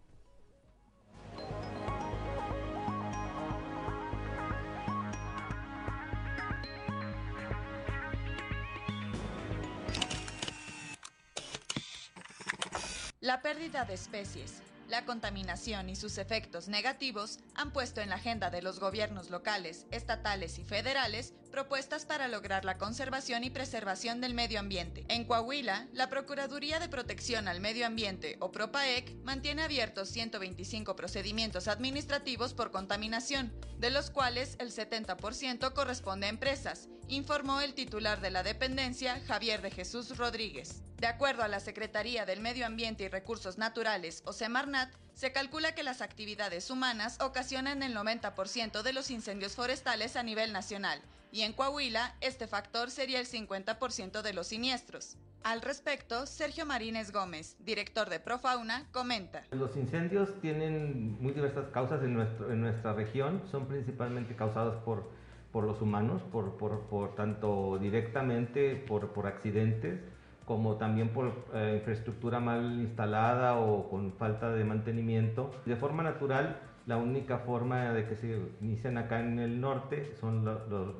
[13.20, 18.50] La pérdida de especies, la contaminación y sus efectos negativos han puesto en la agenda
[18.50, 24.34] de los gobiernos locales, estatales y federales propuestas para lograr la conservación y preservación del
[24.34, 25.04] medio ambiente.
[25.08, 31.68] En Coahuila, la Procuraduría de Protección al Medio Ambiente, o PROPAEC, mantiene abiertos 125 procedimientos
[31.68, 38.30] administrativos por contaminación, de los cuales el 70% corresponde a empresas, informó el titular de
[38.30, 40.82] la dependencia, Javier de Jesús Rodríguez.
[40.98, 45.72] De acuerdo a la Secretaría del Medio Ambiente y Recursos Naturales, o Semarnat, se calcula
[45.72, 51.42] que las actividades humanas ocasionan el 90% de los incendios forestales a nivel nacional, y
[51.42, 55.16] en Coahuila este factor sería el 50% de los siniestros.
[55.44, 59.44] Al respecto, Sergio Marínez Gómez, director de Profauna, comenta.
[59.52, 62.14] Los incendios tienen muy diversas causas en,
[62.60, 65.08] nuestra región, son principalmente causados por,
[65.52, 70.00] por los humanos, por, por, por tanto directamente por accidentes,
[70.48, 75.54] como también por eh, infraestructura mal instalada o con falta de mantenimiento.
[75.66, 80.46] De forma natural, la única forma de que se inician acá en el norte son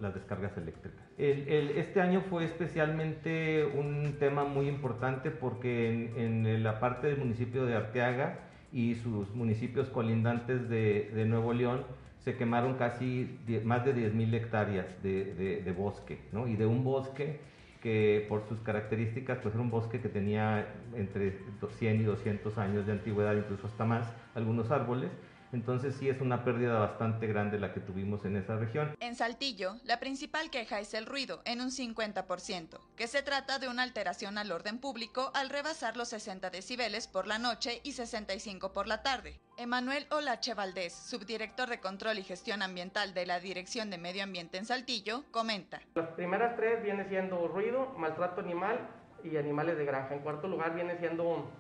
[0.03, 1.01] las descargas eléctricas.
[1.17, 7.75] este año fue especialmente un tema muy importante porque en, la parte del municipio de
[7.75, 8.41] Arteaga
[8.71, 11.85] y sus municipios colindantes de, Nuevo León
[12.19, 16.47] se quemaron casi más de 10.000 hectáreas de, de, bosque, ¿no?
[16.47, 17.41] Y de un bosque
[17.89, 21.33] que por sus características, pues era un bosque que tenía entre
[21.79, 25.11] 100 y 200 años de antigüedad, incluso hasta más, algunos árboles,
[25.53, 28.95] entonces sí es una pérdida bastante grande la que tuvimos en esa región.
[29.01, 33.69] En Saltillo, la principal queja es el ruido, en un 50%, que se trata de
[33.69, 38.73] una alteración al orden público al rebasar los 60 decibeles por la noche y 65
[38.73, 39.41] por la tarde.
[39.57, 44.59] Emanuel Olache Valdés, subdirector de Control y Gestión Ambiental de la Dirección de Medio Ambiente
[44.59, 45.81] en Saltillo, comenta.
[45.95, 48.89] Las primeras tres viene siendo ruido, maltrato animal
[49.25, 50.15] y animales de granja.
[50.15, 51.51] En cuarto lugar viene siendo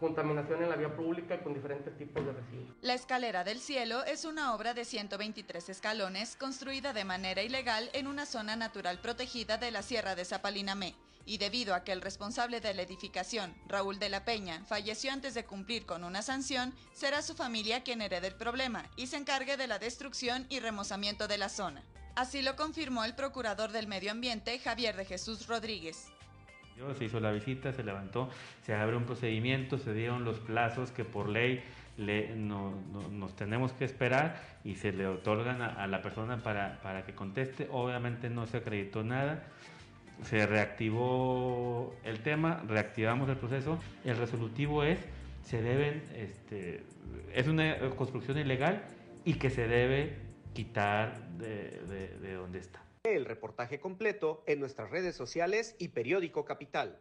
[0.00, 2.74] contaminación en la vía pública con diferentes tipos de residuos.
[2.80, 8.06] La escalera del cielo es una obra de 123 escalones construida de manera ilegal en
[8.06, 10.94] una zona natural protegida de la Sierra de Zapalinamé.
[11.26, 15.34] Y debido a que el responsable de la edificación, Raúl de la Peña, falleció antes
[15.34, 19.58] de cumplir con una sanción, será su familia quien herede el problema y se encargue
[19.58, 21.84] de la destrucción y remozamiento de la zona.
[22.16, 26.06] Así lo confirmó el procurador del Medio Ambiente, Javier de Jesús Rodríguez.
[26.96, 28.30] Se hizo la visita, se levantó,
[28.62, 31.62] se abre un procedimiento, se dieron los plazos que por ley
[31.96, 37.14] le, nos tenemos que esperar y se le otorgan a, la persona para, para, que
[37.14, 37.68] conteste.
[37.70, 39.44] Obviamente no se acreditó nada,
[40.22, 43.78] se reactivó el tema, reactivamos el proceso.
[44.04, 44.98] El resolutivo es,
[45.42, 46.84] se deben, este,
[47.34, 48.82] es una construcción ilegal
[49.24, 50.16] y que se debe
[50.54, 52.80] quitar de, de donde está.
[53.04, 57.00] El reportaje completo en nuestras redes sociales y periódico Capital.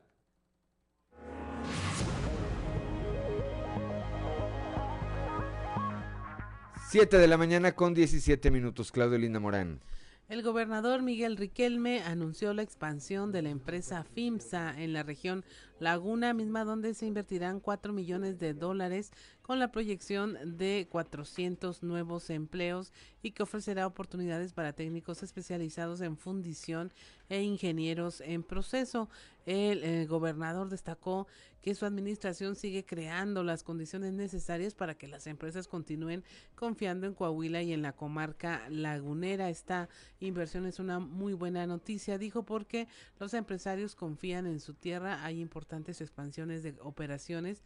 [6.88, 9.82] Siete de la mañana con 17 minutos, Claudio Linda Morán.
[10.30, 15.44] El gobernador Miguel Riquelme anunció la expansión de la empresa FIMSA en la región
[15.80, 19.12] Laguna, misma donde se invertirán 4 millones de dólares
[19.50, 26.18] con la proyección de 400 nuevos empleos y que ofrecerá oportunidades para técnicos especializados en
[26.18, 26.92] fundición
[27.30, 29.10] e ingenieros en proceso.
[29.46, 31.26] El, gobernador destacó
[31.62, 36.24] que su administración sigue creando las condiciones necesarias para que las empresas continúen
[36.56, 39.50] confiando en Coahuila y en la comarca lagunera.
[39.50, 42.88] Esta inversión es una muy buena noticia, dijo, porque
[43.20, 45.26] los empresarios confían en su tierra.
[45.26, 47.62] Hay importantes expansiones de operaciones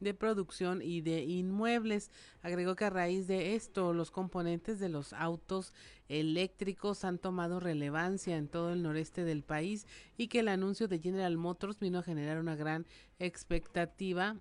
[0.00, 2.10] de producción y de inmuebles.
[2.40, 5.74] Agregó que a raíz de esto los componentes de los autos
[6.08, 9.86] eléctricos han tomado relevancia en todo el noreste del país
[10.16, 12.86] y que el anuncio de General Motors vino a generar una gran
[13.18, 14.38] expectativa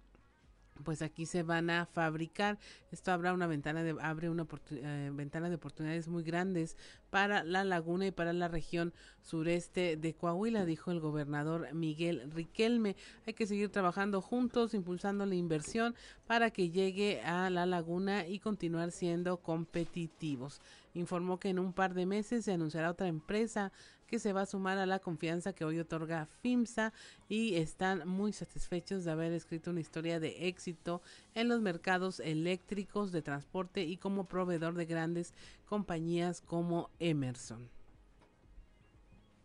[0.83, 2.57] pues aquí se van a fabricar.
[2.91, 6.77] Esto habrá una ventana de abre una eh, ventana de oportunidades muy grandes
[7.09, 12.95] para la laguna y para la región sureste de Coahuila, dijo el gobernador Miguel Riquelme.
[13.27, 15.95] Hay que seguir trabajando juntos, impulsando la inversión
[16.25, 20.61] para que llegue a la laguna y continuar siendo competitivos.
[20.93, 23.71] Informó que en un par de meses se anunciará otra empresa
[24.11, 26.91] que se va a sumar a la confianza que hoy otorga FIMSA
[27.29, 31.01] y están muy satisfechos de haber escrito una historia de éxito
[31.33, 35.33] en los mercados eléctricos de transporte y como proveedor de grandes
[35.65, 37.69] compañías como Emerson.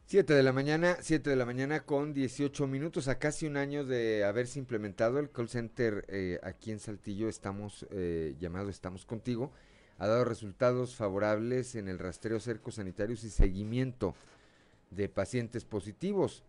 [0.07, 3.85] 7 de la mañana, 7 de la mañana con 18 minutos, a casi un año
[3.85, 9.53] de haberse implementado el call center eh, aquí en Saltillo, estamos eh, llamado Estamos Contigo,
[9.99, 14.17] ha dado resultados favorables en el rastreo cercos sanitarios y seguimiento
[14.91, 16.45] de pacientes positivos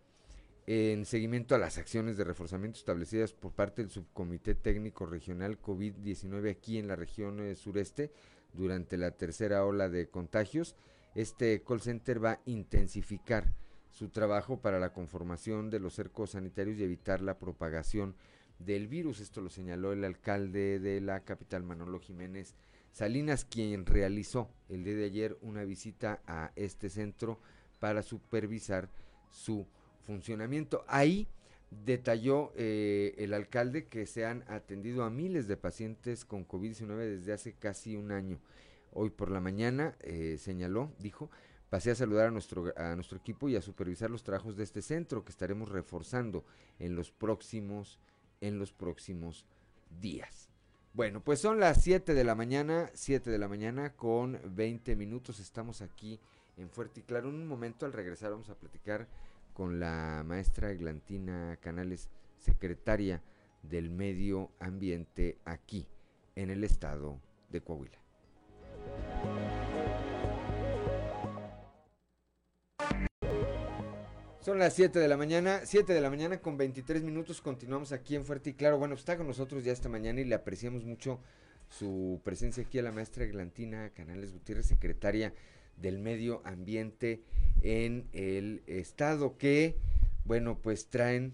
[0.68, 6.52] en seguimiento a las acciones de reforzamiento establecidas por parte del Subcomité Técnico Regional COVID-19
[6.52, 8.12] aquí en la región eh, sureste
[8.54, 10.76] durante la tercera ola de contagios.
[11.16, 13.54] Este call center va a intensificar
[13.90, 18.16] su trabajo para la conformación de los cercos sanitarios y evitar la propagación
[18.60, 19.22] del virus.
[19.22, 22.56] Esto lo señaló el alcalde de la capital, Manolo Jiménez
[22.92, 27.40] Salinas, quien realizó el día de ayer una visita a este centro
[27.80, 28.90] para supervisar
[29.30, 29.68] su
[30.06, 30.84] funcionamiento.
[30.88, 31.28] Ahí
[31.70, 37.34] detalló eh, el alcalde que se han atendido a miles de pacientes con COVID-19 desde
[37.34, 38.40] hace casi un año.
[38.94, 41.30] Hoy por la mañana eh, señaló, dijo,
[41.70, 44.82] pasé a saludar a nuestro, a nuestro equipo y a supervisar los trabajos de este
[44.82, 46.46] centro que estaremos reforzando
[46.80, 48.00] en los próximos,
[48.40, 49.46] en los próximos
[50.00, 50.50] días.
[50.94, 55.40] Bueno, pues son las 7 de la mañana, 7 de la mañana con 20 minutos.
[55.40, 56.20] Estamos aquí
[56.58, 57.30] en Fuerte y Claro.
[57.30, 59.08] Un momento al regresar vamos a platicar
[59.54, 63.24] con la maestra Eglantina Canales, secretaria
[63.64, 65.88] del Medio Ambiente aquí
[66.36, 67.98] en el estado de Coahuila.
[74.42, 78.16] Son las 7 de la mañana, 7 de la mañana con 23 minutos, continuamos aquí
[78.16, 78.78] en Fuerte y Claro.
[78.78, 81.20] Bueno, está con nosotros ya esta mañana y le apreciamos mucho
[81.70, 85.34] su presencia aquí a la maestra Eglantina Canales Gutiérrez, secretaria
[85.78, 87.24] del Medio Ambiente
[87.62, 89.78] en el Estado, que,
[90.26, 91.34] bueno, pues traen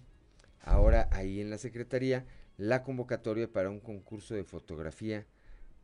[0.61, 2.25] ahora ahí en la Secretaría
[2.57, 5.25] la convocatoria para un concurso de fotografía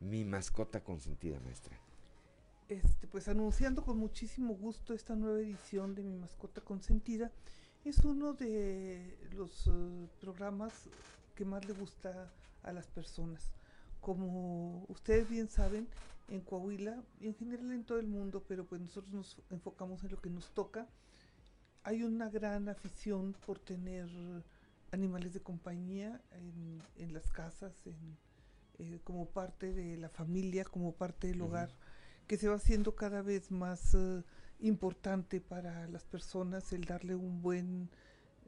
[0.00, 1.78] Mi mascota consentida, maestra.
[2.68, 7.32] Este, pues anunciando con muchísimo gusto esta nueva edición de Mi mascota consentida.
[7.84, 10.88] Es uno de los uh, programas
[11.34, 12.32] que más le gusta
[12.62, 13.50] a las personas.
[14.00, 15.88] Como ustedes bien saben,
[16.30, 20.12] en Coahuila y en general en todo el mundo, pero pues nosotros nos enfocamos en
[20.12, 20.86] lo que nos toca,
[21.82, 24.08] hay una gran afición por tener
[24.92, 26.20] animales de compañía
[26.96, 27.72] en, las casas,
[28.78, 31.70] eh, como parte de la familia, como parte del hogar,
[32.26, 34.22] que se va haciendo cada vez más eh,
[34.60, 37.90] importante para las personas el darle un buen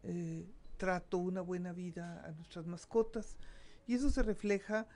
[0.03, 0.47] eh,
[0.77, 3.39] trato, una buena vida a nuestras mascotas.
[3.87, 4.87] Y eso se refleja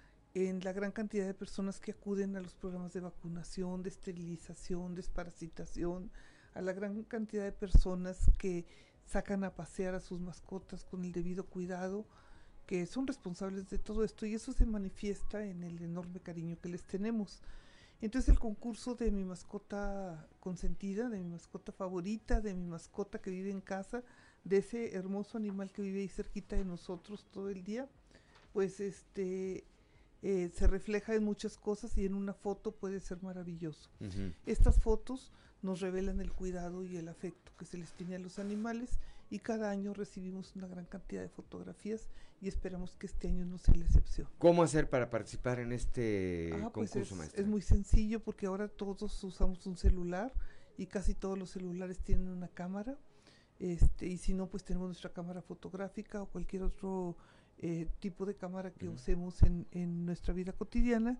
[0.44, 4.94] en la gran cantidad de personas que acuden a los programas de vacunación, de esterilización,
[4.94, 6.10] desparasitación,
[6.52, 8.66] a la gran cantidad de personas que
[9.06, 12.04] sacan a pasear a sus mascotas con el debido cuidado,
[12.66, 16.68] que son responsables de todo esto y eso se manifiesta en el enorme cariño que
[16.68, 17.40] les tenemos.
[18.02, 23.30] Entonces el concurso de mi mascota consentida, de mi mascota favorita, de mi mascota que
[23.30, 24.04] vive en casa,
[24.44, 27.88] de ese hermoso animal que vive ahí cerquita de nosotros todo el día,
[28.52, 29.64] pues este
[30.28, 33.88] eh, se refleja en muchas cosas y en una foto puede ser maravilloso.
[34.44, 35.30] Estas fotos
[35.62, 38.98] nos revelan el cuidado y el afecto que se les tiene a los animales
[39.30, 42.08] y cada año recibimos una gran cantidad de fotografías
[42.40, 44.28] y esperamos que este año no sea la excepción.
[44.38, 48.66] ¿Cómo hacer para participar en este ah, pues concurso, es, Es muy sencillo porque ahora
[48.66, 50.32] todos usamos un celular
[50.76, 52.98] y casi todos los celulares tienen una cámara.
[53.60, 57.16] Este, y si no, pues tenemos nuestra cámara fotográfica o cualquier otro
[57.58, 61.18] eh, tipo de cámara que usemos en, en nuestra vida cotidiana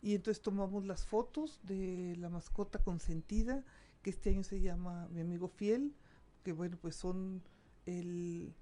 [0.00, 3.64] y entonces tomamos las fotos de la mascota consentida,
[4.02, 5.94] que este año se llama Mi Amigo Fiel,
[6.44, 7.42] que bueno, pues son
[7.86, 8.54] el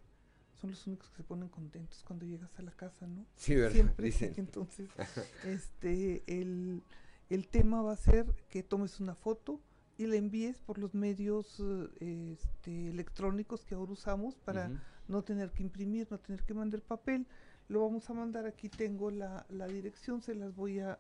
[0.55, 3.27] son los únicos que se ponen contentos cuando llegas a la casa, ¿no?
[3.37, 3.73] Sí, ¿verdad?
[3.73, 4.07] Siempre.
[4.07, 4.33] Dicen.
[4.39, 4.89] Entonces,
[5.45, 6.83] este, el,
[7.29, 9.61] el tema va a ser que tomes una foto
[9.99, 11.63] y la envíes por los medios
[12.01, 14.71] este, electrónicos que ahora usamos para
[15.09, 17.27] no tener que imprimir, no tener que mandar papel.
[17.69, 20.99] Lo vamos a mandar, aquí tengo la, la dirección, se las voy a,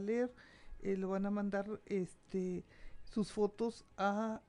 [0.00, 0.32] leer,
[0.80, 2.64] eh, lo van a mandar este,
[3.04, 4.40] sus fotos a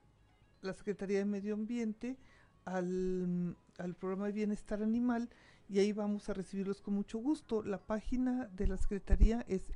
[0.62, 2.18] la Secretaría de Medio Ambiente,
[2.66, 5.30] al, al programa de Bienestar Animal,
[5.70, 7.64] y ahí vamos a recibirlos con mucho gusto.
[7.64, 9.72] La página de la Secretaría es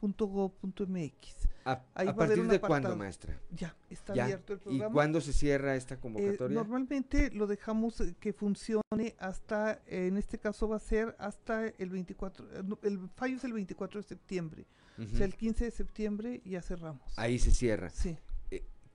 [0.00, 1.48] sma.gov.mx.
[1.64, 1.82] ¿A,
[2.14, 3.36] partir de cuándo, maestra?
[3.50, 4.90] Ya, está abierto el programa.
[4.90, 6.54] ¿Y cuándo se cierra esta convocatoria?
[6.54, 11.66] Eh, normalmente lo dejamos eh, que funcione hasta, en este caso va a ser hasta
[11.66, 14.66] el 24, eh, el fallo es el 24 de septiembre.
[14.98, 17.02] O sea, el 15 de septiembre ya cerramos.
[17.18, 17.90] Ahí se cierra.
[17.90, 18.16] Sí.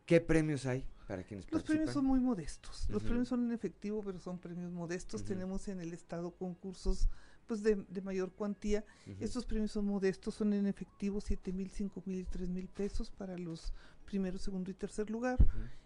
[0.08, 2.88] ¿Qué premios hay para quienes Los premios son muy modestos.
[2.90, 5.24] Los premios son en efectivo, pero son premios modestos.
[5.24, 7.08] Tenemos en el estado concursos
[7.48, 8.86] pues de, mayor cuantía.
[9.20, 13.12] Estos premios son modestos, son en efectivo 7 mil, 5 mil y 3 mil pesos
[13.12, 13.74] para los
[14.06, 15.38] primero, segundo y tercer lugar.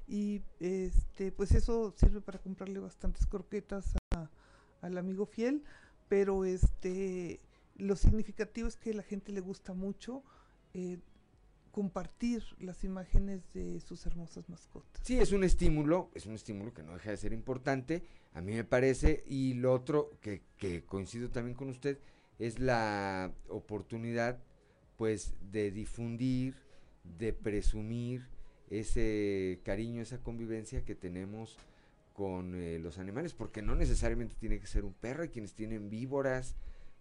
[0.08, 3.94] Y este pues eso sirve para comprarle bastantes croquetas
[4.82, 5.64] al amigo fiel,
[6.08, 7.40] pero este
[7.78, 10.24] lo significativo es que a la gente le gusta mucho.
[10.74, 11.00] Eh,
[11.76, 15.02] compartir las imágenes de sus hermosas mascotas.
[15.04, 18.06] Sí, es un estímulo, es un estímulo que no deja de ser importante,
[18.36, 21.98] a mí me parece, y lo otro que, que coincido también con usted,
[22.38, 24.38] es la oportunidad
[24.98, 26.56] pues de difundir,
[27.18, 28.28] de presumir
[28.70, 31.58] ese cariño, esa convivencia que tenemos
[32.14, 35.90] con eh, los animales, porque no necesariamente tiene que ser un perro, hay quienes tienen
[35.90, 36.56] víboras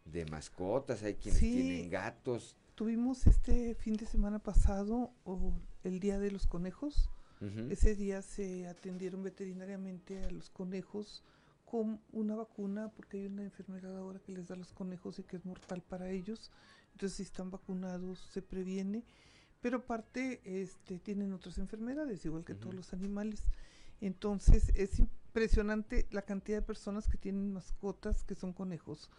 [0.06, 5.52] de mascotas, hay quienes tienen gatos, Tuvimos este fin de semana pasado o
[5.84, 7.08] el Día de los Conejos.
[7.68, 11.22] Ese día se atendieron veterinariamente a los conejos
[11.74, 15.24] con una vacuna porque hay una enfermedad ahora que les da a los conejos y
[15.24, 16.52] que es mortal para ellos.
[16.92, 19.02] Entonces si están vacunados se previene.
[19.60, 23.42] Pero aparte este, tienen otras enfermedades, igual que todos los animales.
[24.00, 29.10] Entonces es impresionante la cantidad de personas que tienen mascotas que son conejos.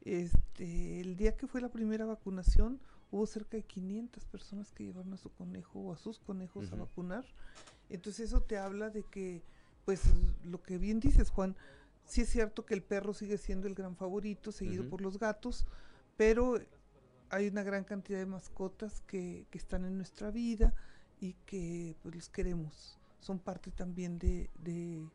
[0.00, 2.80] Este, el día que fue la primera vacunación,
[3.10, 6.76] hubo cerca de 500 personas que llevaron a su conejo o a sus conejos a
[6.76, 7.26] vacunar.
[7.90, 9.42] Entonces eso te habla de que,
[9.84, 10.04] pues
[10.42, 11.54] lo que bien dices Juan,
[12.08, 15.66] sí es cierto que el perro sigue siendo el gran favorito, seguido por los gatos,
[16.16, 16.58] pero
[17.30, 20.74] hay una gran cantidad de mascotas que, que están en nuestra vida
[21.20, 22.98] y que pues los queremos.
[23.20, 25.06] Son parte también de, de,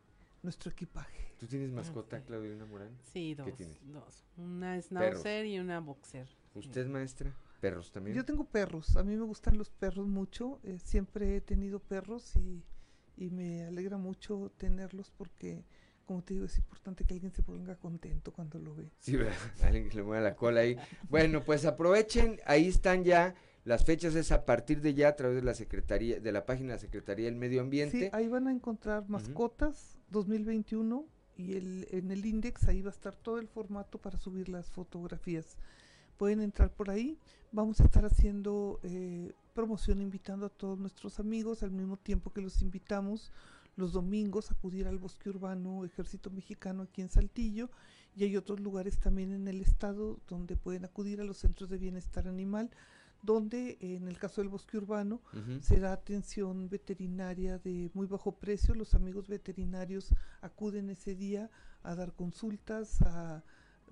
[0.42, 1.34] nuestro equipaje.
[1.38, 2.96] ¿Tú tienes mascota, Claudelina Morán?
[3.12, 3.46] Sí, dos.
[3.46, 3.78] ¿Qué tienes?
[3.92, 4.24] Dos.
[4.36, 6.28] Una schnauzer y una boxer.
[6.54, 7.34] ¿Usted, maestra?
[7.60, 8.14] ¿Perros también?
[8.14, 12.36] Yo tengo perros, a mí me gustan los perros mucho, eh, siempre he tenido perros
[12.36, 12.62] y,
[13.16, 15.64] y me alegra mucho tenerlos porque,
[16.04, 18.90] como te digo, es importante que alguien se ponga contento cuando lo ve.
[18.98, 19.34] Sí, ¿verdad?
[19.62, 20.76] alguien que le mueva la cola ahí.
[21.08, 25.36] Bueno, pues aprovechen, ahí están ya las fechas es a partir de ya a través
[25.36, 27.98] de la Secretaría, de la página de la Secretaría del Medio Ambiente.
[27.98, 31.06] Sí, ahí van a encontrar mascotas 2021
[31.36, 34.70] y el, en el index ahí va a estar todo el formato para subir las
[34.70, 35.56] fotografías.
[36.18, 37.18] Pueden entrar por ahí.
[37.52, 42.42] Vamos a estar haciendo eh, promoción, invitando a todos nuestros amigos al mismo tiempo que
[42.42, 43.32] los invitamos
[43.76, 47.70] los domingos acudir al bosque urbano Ejército Mexicano aquí en Saltillo
[48.16, 51.78] y hay otros lugares también en el estado donde pueden acudir a los centros de
[51.78, 52.70] bienestar animal
[53.24, 55.22] donde en el caso del bosque urbano
[55.60, 58.74] se da atención veterinaria de muy bajo precio.
[58.74, 61.50] Los amigos veterinarios acuden ese día
[61.82, 63.42] a dar consultas, a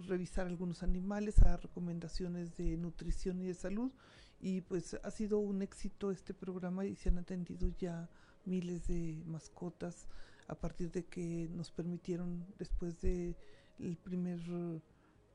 [0.06, 3.90] revisar algunos animales, a dar recomendaciones de nutrición y de salud.
[4.38, 8.10] Y pues ha sido un éxito este programa y se han atendido ya
[8.44, 10.06] miles de mascotas
[10.48, 13.36] a partir de que nos permitieron después de
[13.78, 14.40] el primer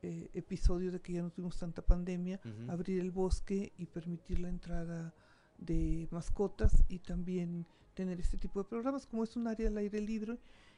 [0.03, 4.49] eh, episodio de que ya no tuvimos tanta pandemia, abrir el bosque y permitir la
[4.49, 5.13] entrada
[5.57, 9.07] de mascotas y también tener este tipo de programas.
[9.07, 10.37] Como es un área al aire libre,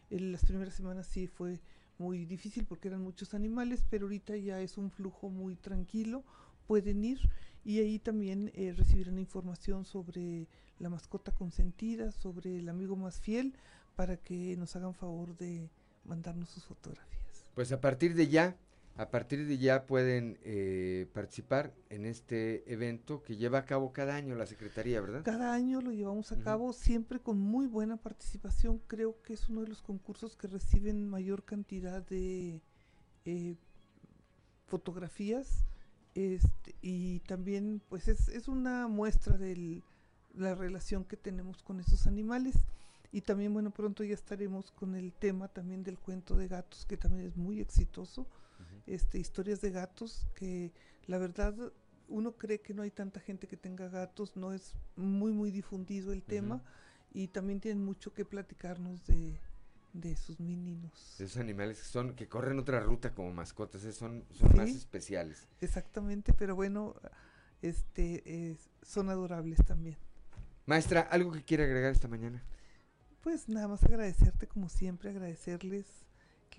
[0.09, 1.59] en las primeras semanas sí fue
[1.97, 6.23] muy difícil porque eran muchos animales, pero ahorita ya es un flujo muy tranquilo,
[6.65, 7.19] pueden ir
[7.63, 10.47] y ahí también eh, recibirán información sobre
[10.79, 13.53] la mascota consentida, sobre el amigo más fiel,
[13.95, 15.69] para que nos hagan favor de
[16.05, 17.51] mandarnos sus fotografías.
[17.53, 18.55] Pues a partir de ya,
[18.95, 24.15] a partir de ya pueden eh, participar en este evento que lleva a cabo cada
[24.15, 25.23] año la Secretaría, ¿verdad?
[25.23, 28.81] Cada año lo llevamos a cabo, siempre con muy buena participación.
[28.87, 32.61] Creo que es uno de los concursos que reciben mayor cantidad de
[33.25, 33.55] eh,
[34.65, 35.65] fotografías
[36.15, 39.83] este, y también pues es, es una muestra de
[40.33, 42.55] la relación que tenemos con esos animales.
[43.11, 46.97] Y también, bueno, pronto ya estaremos con el tema también del cuento de gatos, que
[46.97, 48.27] también es muy exitoso.
[48.85, 50.71] Este, historias de gatos que
[51.07, 51.55] la verdad
[52.07, 56.11] uno cree que no hay tanta gente que tenga gatos, no es muy muy difundido
[56.11, 56.61] el tema.
[57.11, 59.39] Y también tienen mucho que platicarnos de,
[59.93, 61.19] de sus meninos.
[61.19, 65.47] Esos animales que son que corren otra ruta como mascotas, son son más especiales.
[65.61, 66.95] Exactamente, pero bueno,
[67.61, 69.97] este son adorables también.
[70.65, 72.43] Maestra, algo que quiera agregar esta mañana.
[73.21, 75.85] Pues nada más agradecerte como siempre, agradecerles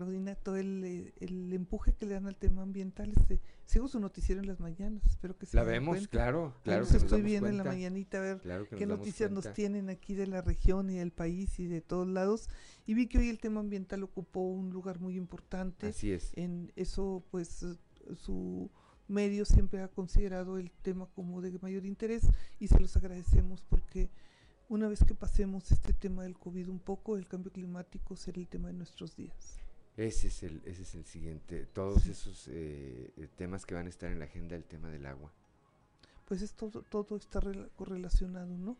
[0.00, 3.12] Claudina, todo el, el, empuje que le dan al tema ambiental.
[3.14, 6.86] Este, sigo su noticiero en las mañanas, espero que se La vemos, claro, claro.
[6.88, 10.40] Que estoy viendo en la mañanita a ver qué noticias nos tienen aquí de la
[10.40, 12.48] región y del país y de todos lados.
[12.86, 15.88] Y vi que hoy el tema ambiental ocupó un lugar muy importante.
[15.88, 16.32] Así es.
[16.34, 17.66] En eso, pues,
[18.14, 18.70] su
[19.06, 22.26] medio siempre ha considerado el tema como de mayor interés
[22.58, 24.08] y se los agradecemos porque
[24.70, 28.48] una vez que pasemos este tema del COVID un poco, el cambio climático será el
[28.48, 29.59] tema de nuestros días.
[29.96, 33.90] Ese es el, ese es el siguiente, todos esos eh, eh, temas que van a
[33.90, 35.30] estar en la agenda, el tema del agua.
[36.24, 37.40] Pues es todo, todo está
[37.76, 38.76] correlacionado, ¿no?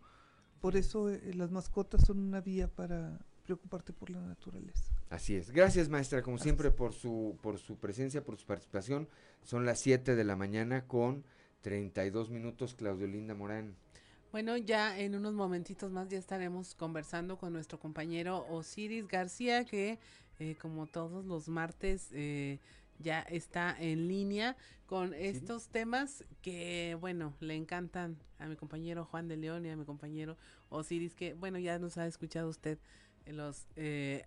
[0.60, 4.94] Por eso eh, las mascotas son una vía para preocuparte por la naturaleza.
[5.08, 5.50] Así es.
[5.50, 9.08] Gracias, maestra, como siempre, por su, por su presencia, por su participación.
[9.42, 11.24] Son las 7 de la mañana con
[11.62, 13.74] 32 minutos, Claudio Linda Morán.
[14.30, 19.98] Bueno, ya en unos momentitos más ya estaremos conversando con nuestro compañero Osiris García, que
[20.40, 22.58] eh, como todos los martes, eh,
[22.98, 24.56] ya está en línea
[24.86, 29.76] con estos temas que, bueno, le encantan a mi compañero Juan de León y a
[29.76, 30.38] mi compañero
[30.70, 32.78] Osiris, que, bueno, ya nos ha escuchado usted
[33.26, 34.24] en los eh,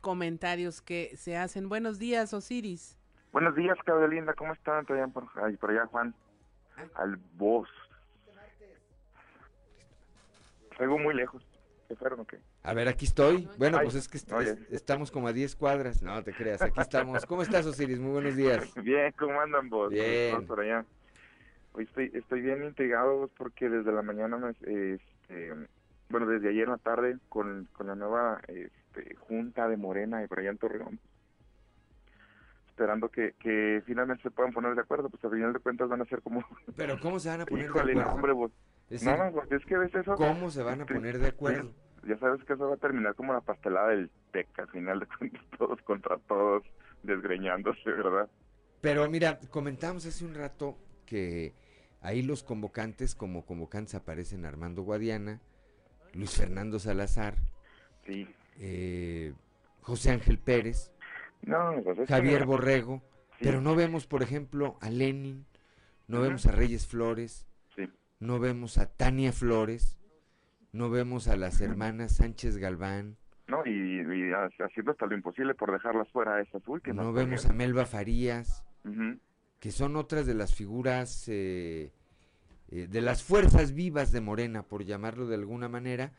[0.00, 1.68] comentarios que se hacen.
[1.68, 2.96] Buenos días, Osiris.
[3.30, 4.86] Buenos días, Claudia Linda, ¿cómo están?
[4.86, 6.14] Por allá, por, por allá Juan,
[6.94, 7.68] al voz.
[10.78, 11.44] Salgo muy lejos.
[12.62, 13.48] A ver, aquí estoy.
[13.56, 14.18] Bueno, pues es que
[14.70, 16.02] estamos como a 10 cuadras.
[16.02, 17.24] No, te creas, aquí estamos.
[17.24, 17.98] ¿Cómo estás, Osiris?
[17.98, 18.72] Muy buenos días.
[18.82, 19.90] Bien, ¿cómo andan vos?
[19.90, 20.46] Bien.
[20.46, 20.84] Por allá.
[21.72, 25.54] Hoy estoy, estoy bien intrigado porque desde la mañana, este,
[26.08, 30.26] bueno, desde ayer en la tarde, con, con la nueva este, junta de Morena y
[30.26, 30.98] por allá en Torreón,
[32.70, 36.02] esperando que, que finalmente se puedan poner de acuerdo, pues al final de cuentas van
[36.02, 36.44] a ser como...
[36.76, 38.10] Pero ¿cómo se van a poner de acuerdo?
[38.10, 38.50] Hombre, vos,
[39.02, 40.16] no, no, es que ves eso.
[40.16, 41.72] ¿Cómo se van a poner de acuerdo?
[42.06, 45.06] Ya sabes que eso va a terminar como la pastelada del TEC, al final de
[45.18, 46.62] cuentas, todos contra todos,
[47.02, 48.28] desgreñándose, ¿verdad?
[48.80, 51.52] Pero mira, comentamos hace un rato que
[52.00, 55.40] ahí los convocantes, como convocantes, aparecen Armando Guadiana,
[56.14, 57.36] Luis Fernando Salazar.
[58.06, 58.26] Sí.
[58.58, 59.34] Eh,
[59.82, 60.92] José Ángel Pérez,
[61.42, 63.02] No, pues es que- Javier Borrego,
[63.38, 63.44] Sí.
[63.44, 65.46] pero no vemos, por ejemplo, a Lenin,
[66.08, 67.46] no vemos a Reyes Flores,
[67.76, 67.88] Sí.
[68.18, 69.96] no vemos a Tania Flores,
[70.72, 73.16] no vemos a las hermanas Sánchez Galván,
[73.48, 77.04] No, y, y ha- haciendo hasta lo imposible por dejarlas fuera a esas últimas.
[77.04, 78.64] no vemos a Melba Farías,
[79.58, 81.92] que son otras de las figuras eh,
[82.68, 86.12] eh, de las fuerzas vivas de Morena, por llamarlo de alguna manera.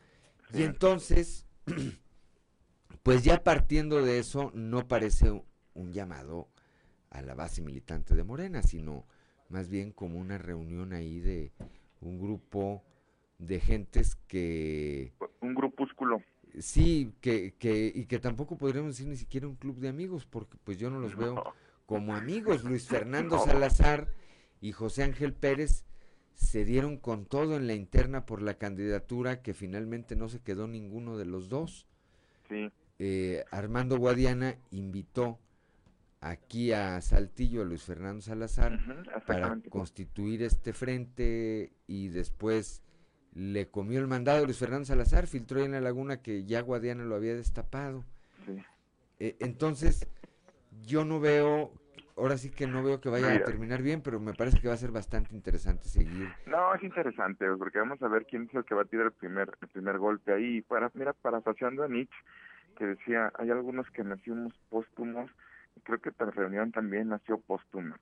[0.52, 1.46] Y entonces,
[3.02, 6.48] pues ya partiendo de eso, no parece un, un llamado
[7.10, 9.06] a la base militante de Morena, sino
[9.48, 11.52] más bien como una reunión ahí de
[12.00, 12.82] un grupo
[13.46, 15.12] de gentes que...
[15.40, 16.22] Un grupúsculo.
[16.58, 20.56] Sí, que, que, y que tampoco podríamos decir ni siquiera un club de amigos, porque
[20.64, 21.42] pues yo no los veo
[21.86, 22.64] como amigos.
[22.64, 23.44] Luis Fernando No.
[23.44, 24.08] Salazar
[24.60, 25.84] y José Ángel Pérez
[26.34, 30.68] se dieron con todo en la interna por la candidatura que finalmente no se quedó
[30.68, 31.86] ninguno de los dos.
[32.48, 32.70] Sí.
[32.98, 35.38] Eh, Armando Guadiana invitó
[36.20, 38.78] aquí a Saltillo a Luis Fernando Salazar
[39.26, 42.81] para constituir este frente y después
[43.34, 46.60] le comió el mandado a Luis Fernando Salazar, filtró ahí en la laguna que ya
[46.60, 48.04] Guadiana lo había destapado.
[48.44, 48.62] Sí.
[49.20, 50.06] Eh, entonces,
[50.82, 51.72] yo no veo,
[52.16, 54.74] ahora sí que no veo que vaya a terminar bien, pero me parece que va
[54.74, 56.28] a ser bastante interesante seguir.
[56.46, 59.12] No, es interesante, porque vamos a ver quién es el que va a tirar el
[59.12, 60.60] primer, el primer golpe ahí.
[60.62, 62.16] Para, mira, parafaseando a Nietzsche,
[62.76, 65.30] que decía, hay algunos que nacimos póstumos,
[65.76, 67.98] y creo que la reunión también nació póstuma.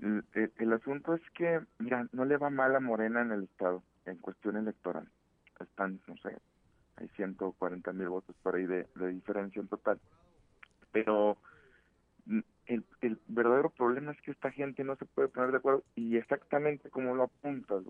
[0.00, 4.16] El, asunto es que, mira, no le va mal a Morena en el Estado, en
[4.18, 5.08] cuestión electoral.
[5.60, 6.36] Están, no sé,
[6.96, 10.00] hay 140 mil votos por ahí de, diferencia en total.
[10.90, 11.38] Pero
[12.26, 12.84] mm, el,
[13.28, 17.14] verdadero problema es que esta gente no se puede poner de acuerdo y exactamente como
[17.14, 17.84] lo apuntas,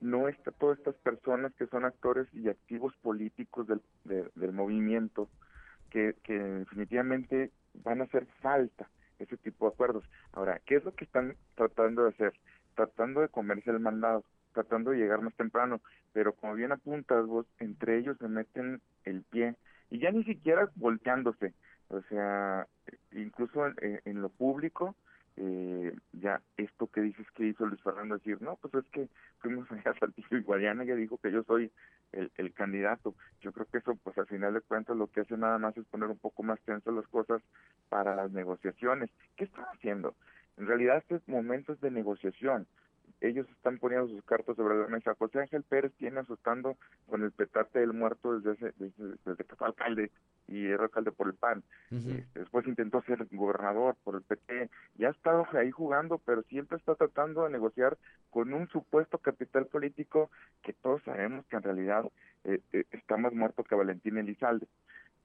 [0.00, 5.28] no está todas estas personas que son actores y activos políticos del, de- del movimiento
[5.90, 8.88] que definitivamente van a hacer falta
[9.20, 10.04] ese tipo de acuerdos.
[10.32, 12.32] Ahora, ¿qué es lo que están tratando de hacer?
[12.74, 15.80] Tratando de comerse el mandado, tratando de llegar más temprano,
[16.12, 19.54] pero como bien apuntas vos, entre ellos se meten el pie
[19.90, 21.54] y ya ni siquiera volteándose,
[21.88, 22.66] o sea,
[23.12, 24.94] incluso en, en lo público,
[25.36, 29.08] eh, ya esto que dices que hizo Luis Fernando, decir, no, pues es que
[29.38, 31.70] fuimos allá a Saltillo y Guadiana ya dijo que yo soy
[32.12, 33.14] el, el candidato.
[33.40, 35.86] Yo creo que eso, pues al final de cuentas, lo que hace nada más es
[35.86, 37.42] poner un poco más tenso las cosas
[37.88, 39.10] para las negociaciones.
[39.36, 40.14] ¿Qué están haciendo?
[40.56, 42.66] En realidad, estos momentos de negociación,
[43.20, 45.14] ellos están poniendo sus cartas sobre la mesa.
[45.14, 46.76] José Ángel Pérez tiene asustando
[47.06, 50.10] con el petate del muerto desde, hace- desde, desde que fue alcalde
[50.48, 51.62] y era alcalde por el PAN.
[52.34, 54.70] Después intentó ser gobernador por el PT.
[54.96, 57.96] Ya ha estado ahí jugando, pero siempre está tratando de negociar
[58.30, 60.30] con un supuesto capital político
[60.62, 62.04] que todos sabemos que en realidad
[62.44, 64.66] eh, eh, está más muerto que Valentín Elizalde.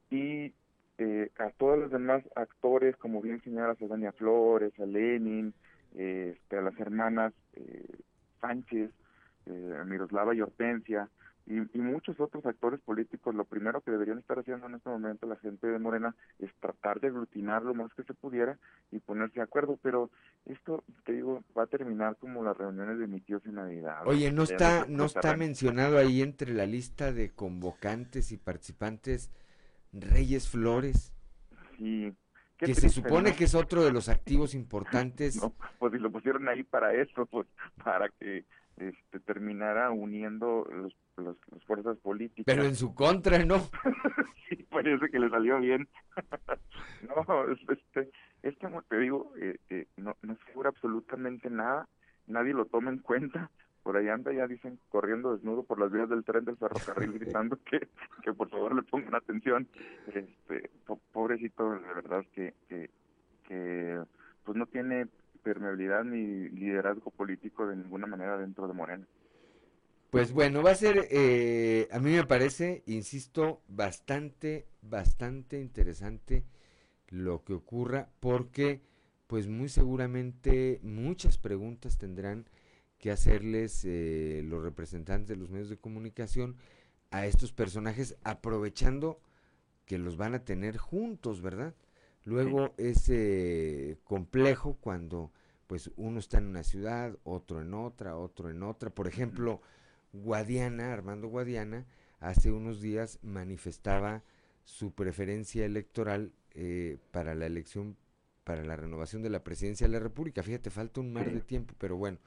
[0.09, 0.53] Y
[0.97, 5.53] eh, a todos los demás actores, como bien señalas, a Dania Flores, a Lenin,
[5.97, 7.99] este, a las hermanas eh,
[8.41, 8.91] Sánchez,
[9.45, 11.09] eh, Miroslava y Hortensia,
[11.47, 15.27] y, y muchos otros actores políticos, lo primero que deberían estar haciendo en este momento
[15.27, 18.57] la gente de Morena es tratar de aglutinar lo más que se pudiera
[18.91, 20.09] y ponerse de acuerdo, pero
[20.45, 24.07] esto, te digo, va a terminar como las reuniones de mi tío en Navidad.
[24.07, 29.29] Oye, no está, no está mencionado ahí entre la lista de convocantes y participantes
[29.93, 31.11] Reyes Flores,
[31.77, 32.15] Sí.
[32.57, 33.35] Qué que se triste, supone ¿no?
[33.35, 35.35] que es otro de los activos importantes.
[35.41, 37.47] No, pues si lo pusieron ahí para eso, pues
[37.83, 38.45] para que
[38.77, 42.45] este, terminara uniendo los, los, las fuerzas políticas.
[42.45, 43.59] Pero en su contra, ¿no?
[44.49, 45.87] sí, parece que le salió bien.
[47.27, 48.09] no, es- este,
[48.43, 51.87] es como te digo, eh, eh, no, no figura absolutamente nada,
[52.27, 53.49] nadie lo toma en cuenta.
[53.85, 57.57] Por ahí anda, ya dicen, corriendo desnudo por las vías del tren del ferrocarril, gritando
[57.65, 57.87] que,
[58.23, 59.69] que por favor le pongan atención.
[60.07, 62.91] Este, po- pobrecito, de verdad que, que,
[63.47, 64.01] que
[64.43, 65.07] pues no tiene
[65.43, 69.07] permeabilidad ni liderazgo político de ninguna manera dentro de Morena.
[70.09, 76.45] Pues bueno, va a ser, eh, a mí me parece, insisto, bastante, bastante interesante
[77.09, 78.81] lo que ocurra, porque
[79.27, 82.45] pues muy seguramente muchas preguntas tendrán
[83.05, 86.57] que hacerles eh, los representantes de los medios de comunicación
[87.11, 89.19] a estos personajes, aprovechando
[89.85, 91.75] que los van a tener juntos, ¿verdad?
[92.23, 95.31] Luego es eh, complejo cuando
[95.67, 98.89] pues uno está en una ciudad, otro en otra, otro en otra.
[98.89, 99.61] Por ejemplo,
[100.11, 101.85] Guadiana, Armando Guadiana,
[102.19, 104.23] hace unos días manifestaba
[104.63, 107.97] su preferencia electoral eh, para la elección,
[108.45, 110.43] para la renovación de la presidencia de la República.
[110.43, 112.19] Fíjate, falta un mar de tiempo, pero bueno,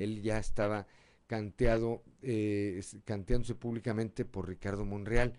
[0.00, 0.86] él ya estaba
[1.28, 5.34] canteado, eh, canteándose públicamente por Ricardo Monreal.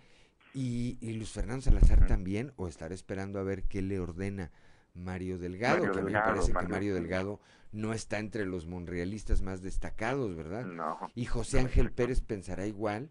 [0.53, 4.51] Y, y Luis Fernando Salazar también, o estará esperando a ver qué le ordena
[4.93, 7.39] Mario Delgado, Mario que a mí me parece que Mario Delgado.
[7.73, 10.65] No está entre los monrealistas más destacados, ¿verdad?
[10.65, 10.97] No.
[11.15, 13.09] Y José Ángel Pérez pensará igual.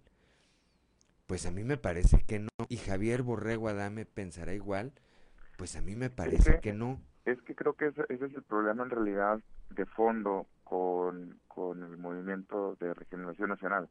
[1.27, 2.49] Pues a mí me parece que no.
[2.69, 4.93] Y Javier Borrego Adame pensará igual.
[5.59, 7.03] Pues a mí me parece que no.
[7.27, 9.41] Es que creo que ese, ese es el problema en realidad
[9.71, 13.91] de fondo con, con el movimiento de regeneración nacional,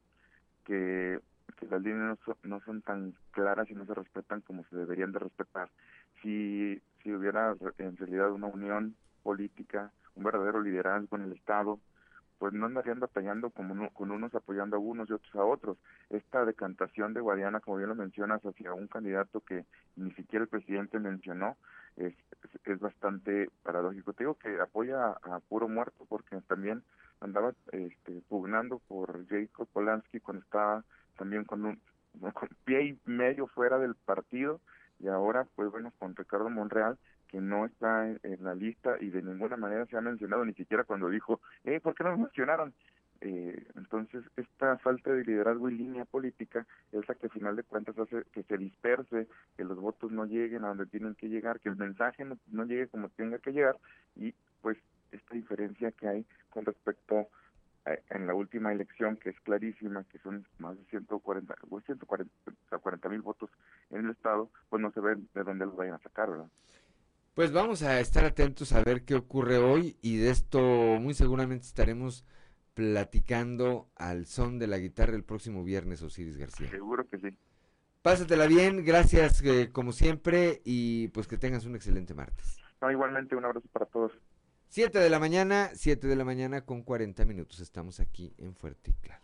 [0.64, 1.20] que,
[1.58, 4.76] que las líneas no son, no son tan claras y no se respetan como se
[4.76, 5.70] deberían de respetar.
[6.22, 11.80] Si, si hubiera en realidad una unión política, un verdadero liderazgo en el Estado,
[12.38, 15.78] pues no andarían batallando como uno- con unos apoyando a unos y otros a otros.
[16.10, 19.64] Esta decantación de Guadiana, como bien lo mencionas, hacia un candidato que
[19.96, 21.56] ni siquiera el presidente mencionó,
[21.96, 22.14] es,
[22.64, 24.12] es, bastante paradójico.
[24.12, 26.82] Te digo que apoya a, puro muerto porque también
[27.20, 30.84] andaba este, pugnando por Jacob Polanski cuando estaba
[31.16, 31.80] también con un
[32.64, 34.60] pie y medio fuera del partido
[34.98, 36.98] y ahora pues bueno con Ricardo Monreal
[37.28, 40.84] que no está en, la lista y de ninguna manera se ha mencionado ni siquiera
[40.84, 42.74] cuando dijo eh ¿por qué no nos mencionaron?
[43.20, 47.62] Eh, entonces esta falta de liderazgo y línea política es la que al final de
[47.62, 49.26] cuentas hace que se disperse,
[49.56, 52.88] que los votos no lleguen a donde tienen que llegar, que el mensaje no, llegue
[52.88, 53.76] como tenga que llegar
[54.16, 54.76] y pues
[55.12, 57.28] esta diferencia que hay con respecto
[57.86, 62.32] a, en la última elección que es clarísima, que son más de 140, o 140
[62.72, 63.48] o 40 mil votos
[63.90, 66.48] en el estado, pues no se ve de dónde los vayan a sacar, ¿verdad?
[67.34, 71.66] Pues vamos a estar atentos a ver qué ocurre hoy y de esto muy seguramente
[71.66, 72.24] estaremos
[72.76, 76.68] platicando al son de la guitarra el próximo viernes, Osiris García.
[76.68, 77.34] Seguro que sí.
[78.02, 82.58] Pásatela bien, gracias eh, como siempre y pues que tengas un excelente martes.
[82.82, 84.12] No, igualmente un abrazo para todos.
[84.68, 87.60] 7 de la mañana, 7 de la mañana con 40 minutos.
[87.60, 89.22] Estamos aquí en Fuerte y Claro.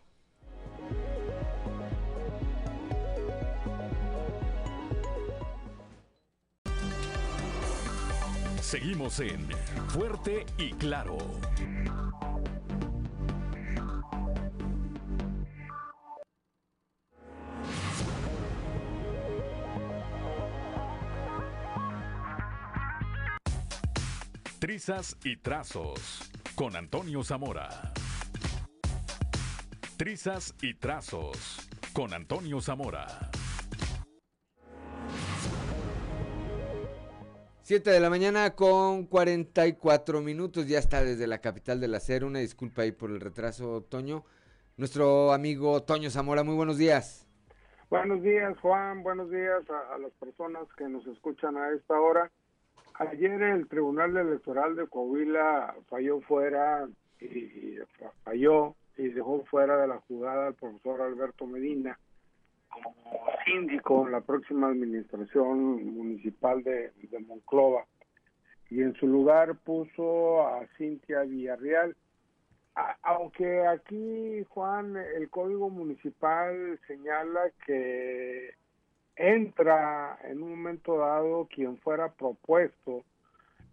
[8.63, 9.47] Seguimos en
[9.89, 11.19] Fuerte y Claro.
[24.63, 27.69] Trizas y trazos con Antonio Zamora.
[29.97, 33.09] Trizas y trazos con Antonio Zamora.
[37.63, 42.39] 7 de la mañana con 44 minutos, ya está desde la capital del acero, una
[42.39, 44.23] disculpa ahí por el retraso, Toño.
[44.77, 47.27] Nuestro amigo Toño Zamora, muy buenos días.
[47.91, 49.03] Buenos días, Juan.
[49.03, 52.31] Buenos días a, a las personas que nos escuchan a esta hora.
[52.95, 56.87] Ayer el Tribunal Electoral de Coahuila falló fuera
[57.21, 61.99] y, y fa- falló y dejó fuera de la jugada al profesor Alberto Medina
[62.69, 62.95] como
[63.45, 67.85] síndico en la próxima administración municipal de, de Monclova
[68.71, 71.95] y en su lugar puso a Cintia Villarreal.
[72.75, 78.55] A- aunque aquí, Juan, el Código Municipal señala que
[79.17, 83.05] entra en un momento dado quien fuera propuesto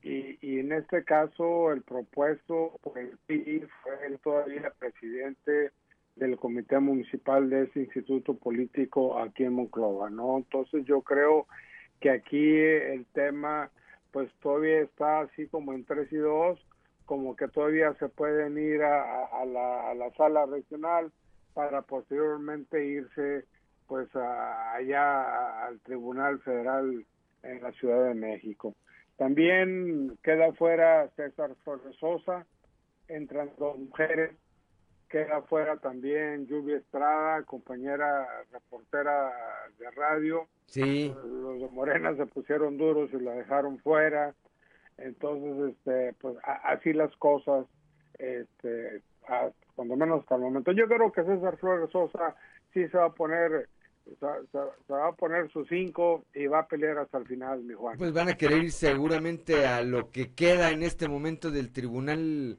[0.01, 5.71] y, y en este caso el propuesto por el PRI fue él todavía presidente
[6.15, 10.37] del comité municipal de ese instituto político aquí en Monclova, ¿no?
[10.37, 11.47] Entonces yo creo
[12.01, 13.69] que aquí el tema
[14.11, 16.59] pues todavía está así como en 3 y 2,
[17.05, 21.11] como que todavía se pueden ir a- a la, a la sala regional
[21.53, 23.45] para posteriormente irse
[23.89, 27.05] pues a- allá al Tribunal Federal
[27.43, 28.75] en la Ciudad de México.
[29.17, 32.45] También queda fuera César Flores Sosa,
[33.07, 34.31] entran dos mujeres,
[35.09, 39.33] queda fuera también Lluvia Estrada, compañera reportera
[39.79, 40.47] de radio.
[40.67, 41.11] Sí.
[41.25, 44.35] Los de Morena se pusieron duros y la dejaron fuera.
[44.99, 47.65] Entonces, este, pues a- así las cosas,
[48.19, 50.71] este, a- cuando menos hasta el momento.
[50.73, 52.35] Yo creo que César Flores Sosa
[52.73, 53.67] sí se va a poner,
[54.05, 57.97] se, va a poner sus cinco y va a pelear hasta el final, mi Juan.
[57.97, 62.57] Pues van a querer ir seguramente a lo que queda en este momento del Tribunal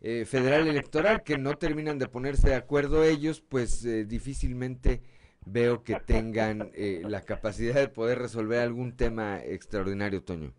[0.00, 5.02] eh, Federal Electoral, que no terminan de ponerse de acuerdo ellos, pues eh, difícilmente
[5.44, 10.52] veo que tengan eh, la capacidad de poder resolver algún tema extraordinario, Toño.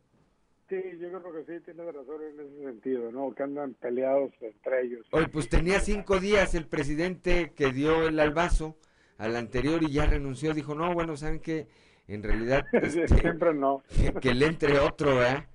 [0.68, 3.34] Sí, yo creo que sí, tienes razón en ese sentido, ¿no?
[3.34, 5.08] Que andan peleados entre ellos.
[5.12, 8.78] Hoy pues tenía cinco días el presidente que dio el albazo
[9.20, 11.68] al anterior y ya renunció, dijo, no, bueno, ¿saben que
[12.08, 13.84] En realidad, este, Siempre no.
[14.22, 15.46] que, le entre otro, ¿verdad?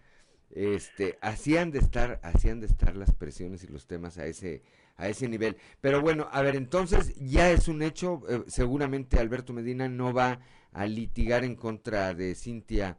[0.50, 4.26] Este, así han de estar, así han de estar las presiones y los temas a
[4.26, 4.62] ese,
[4.96, 5.56] a ese nivel.
[5.80, 10.38] Pero bueno, a ver, entonces ya es un hecho, eh, seguramente Alberto Medina no va
[10.72, 12.98] a litigar en contra de Cintia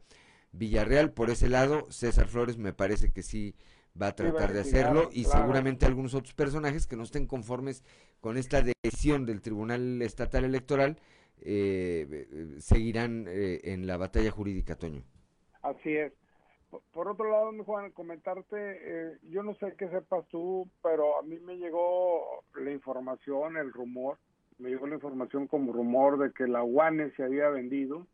[0.52, 3.54] Villarreal por ese lado, César Flores me parece que sí
[4.00, 7.82] va a tratar de hacerlo y seguramente algunos otros personajes que no estén conformes
[8.20, 10.98] con esta decisión del Tribunal Estatal Electoral
[11.42, 15.02] eh, eh, seguirán en la batalla jurídica, Toño.
[15.62, 16.12] Así es.
[16.92, 21.22] Por otro lado, mi Juan, comentarte, eh, yo no sé qué sepas tú, pero a
[21.22, 24.18] mí me llegó la información, el rumor,
[24.58, 28.06] me llegó la información como rumor de que la UANE se había vendido,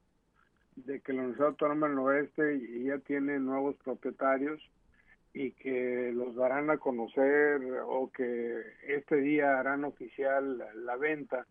[0.77, 4.61] de que la Universidad Autónoma del Noroeste ya tiene nuevos propietarios
[5.35, 11.47] y que los darán a conocer o que este día harán oficial la venta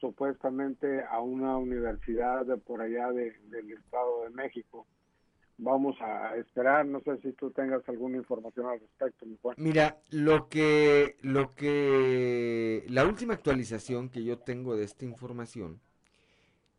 [0.00, 4.86] supuestamente a una universidad de por allá del Estado de México
[5.58, 6.86] vamos a esperar.
[6.86, 9.26] No sé si tú tengas alguna información al respecto.
[9.56, 15.80] Mira, lo que, lo que, la última actualización que yo tengo de esta información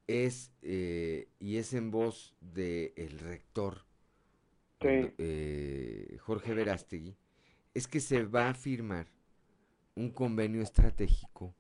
[0.08, 3.87] es, eh, y es en voz del el rector
[4.80, 7.16] eh, Jorge Verástegui,
[7.74, 9.08] es que se va a firmar
[9.96, 11.56] un convenio estratégico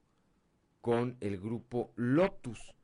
[0.81, 2.75] con el grupo Lotus,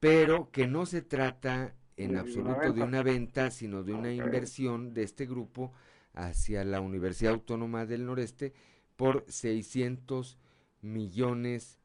[0.00, 5.02] pero que no se trata en absoluto de una venta, sino de una inversión de
[5.02, 5.72] este grupo
[6.12, 8.52] hacia la Universidad Autónoma del Noreste
[8.96, 10.38] por 600
[10.82, 11.78] millones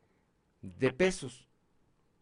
[0.61, 1.47] de pesos.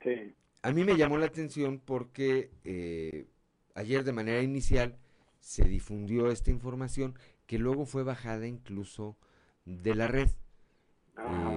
[0.01, 0.33] Sí.
[0.61, 3.27] A mí me llamó la atención porque eh,
[3.75, 4.97] ayer de manera inicial
[5.41, 7.15] se difundió esta información
[7.47, 9.17] que luego fue bajada incluso
[9.65, 10.29] de la red.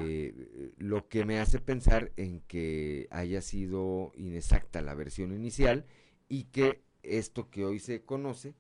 [0.02, 5.86] Eh, lo que me hace pensar en que haya sido inexacta la versión inicial
[6.28, 8.54] y que esto que hoy se conoce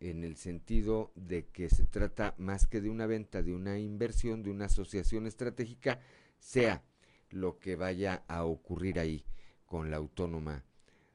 [0.00, 4.42] en el sentido de que se trata más que de una venta, de una inversión,
[4.42, 6.00] de una asociación estratégica,
[6.38, 6.82] sea
[7.30, 9.24] lo que vaya a ocurrir ahí
[9.64, 10.64] con la autónoma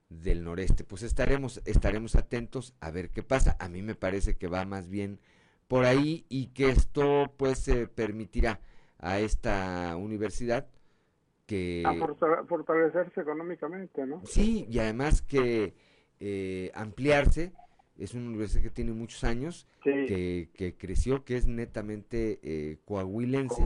[0.10, 0.84] del noreste.
[0.84, 3.58] Pues estaremos, estaremos atentos a ver qué pasa.
[3.60, 5.20] A mí me parece que va más bien
[5.68, 8.60] por ahí y que esto pues se permitirá
[9.00, 10.68] a esta universidad
[11.46, 11.84] que...
[11.86, 11.94] A
[12.46, 14.22] fortalecerse económicamente, ¿no?
[14.26, 15.74] Sí, y además que
[16.20, 17.54] eh, ampliarse.
[17.98, 23.66] Es una universidad que tiene muchos años, que, creció, que es netamente eh, coahuilense,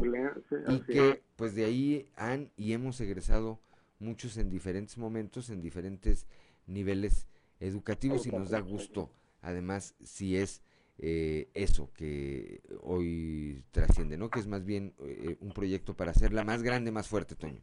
[0.70, 3.60] y que pues de ahí han y hemos egresado
[4.02, 6.28] muchos en diferentes momentos, en diferentes
[6.68, 7.28] niveles
[7.60, 9.12] educativos y nos da gusto.
[9.42, 10.62] Además, si es
[10.98, 14.30] eh, eso que hoy trasciende, ¿no?
[14.30, 14.94] Que es más bien
[15.40, 17.62] un proyecto para hacerla más grande, más fuerte, Toño.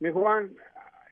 [0.00, 0.56] Mi Juan,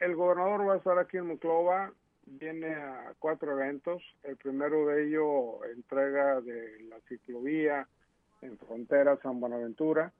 [0.00, 1.92] el gobernador va a estar aquí en Muclova
[2.26, 4.02] viene a cuatro eventos.
[4.22, 7.88] El primero de ellos, entrega de la ciclovía
[8.40, 10.12] en frontera San Buenaventura,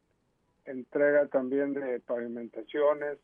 [0.64, 3.18] entrega también de pavimentaciones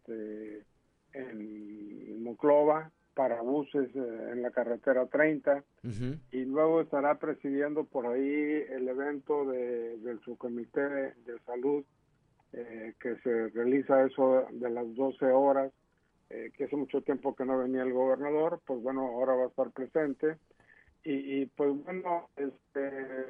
[0.00, 0.64] este,
[1.12, 5.64] en Moclova para buses eh, en la carretera 30
[6.30, 11.84] y luego estará presidiendo por ahí el evento de, del subcomité de, salud
[12.52, 15.72] eh, que se realiza eso de las 12 horas
[16.30, 19.48] eh, que hace mucho tiempo que no venía el gobernador, pues bueno, ahora va a
[19.48, 20.36] estar presente.
[21.02, 23.24] Y, pues bueno, este,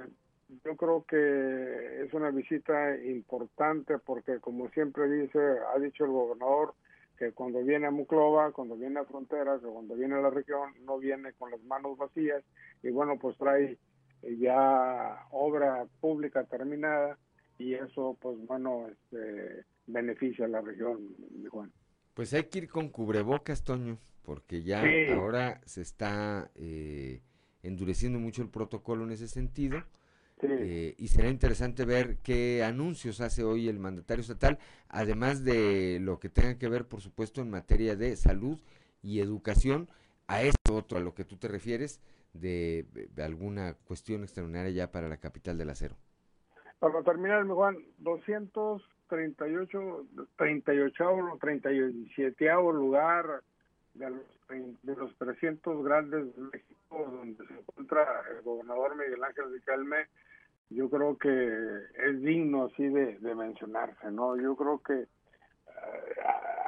[0.64, 5.39] yo creo que es una visita importante porque como siempre dice,
[5.74, 6.74] ha dicho el gobernador,
[7.18, 10.72] que cuando viene a Muclova, cuando viene a Fronteras o cuando viene a la región,
[10.85, 12.43] no viene con las manos vacías
[12.82, 13.78] y bueno, pues trae
[14.22, 17.18] ya obra pública terminada
[17.59, 21.14] y eso pues bueno, este, beneficia a la región,
[21.51, 21.70] Juan.
[22.14, 24.82] Pues hay que ir con cubrebocas, Toño, porque ya
[25.14, 27.20] ahora se está eh,
[27.62, 29.82] endureciendo mucho el protocolo en ese sentido.
[30.43, 34.59] Eh, y será interesante ver qué anuncios hace hoy el mandatario estatal,
[34.89, 38.59] además de lo que tenga que ver, por supuesto, en materia de salud
[39.03, 39.89] y educación,
[40.27, 42.01] a esto otro, a lo que tú te refieres,
[42.33, 42.87] de,
[43.23, 45.97] alguna cuestión extraordinaria ya para la capital del acero.
[46.79, 50.07] Para terminar, Juan, 200 38,
[50.37, 53.43] 38 37 lugar
[53.95, 54.23] de los,
[54.83, 60.07] de los 300 grandes de México donde se encuentra el gobernador Miguel Ángel Riquelme,
[60.71, 64.41] yo creo que es digno así de, mencionarse, ¿no?
[64.41, 65.07] Yo creo que eh,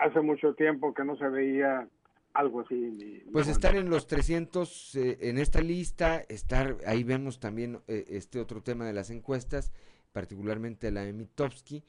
[0.00, 1.88] hace mucho tiempo que no se veía
[2.34, 3.22] algo así.
[3.32, 8.40] pues estar en los 300 eh, en esta lista, estar ahí vemos también eh, este
[8.40, 9.72] otro tema de las encuestas,
[10.12, 11.84] particularmente la de Mitowski,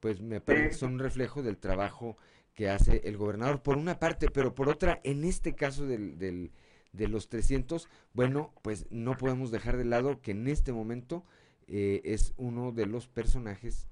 [0.00, 2.18] pues me parece que son un reflejo del trabajo
[2.54, 6.52] que hace el gobernador por una parte, pero por otra, en este caso del, del,
[6.92, 11.24] de los 300, bueno, pues no podemos dejar de lado que en este momento
[11.66, 13.88] eh, es uno de los personajes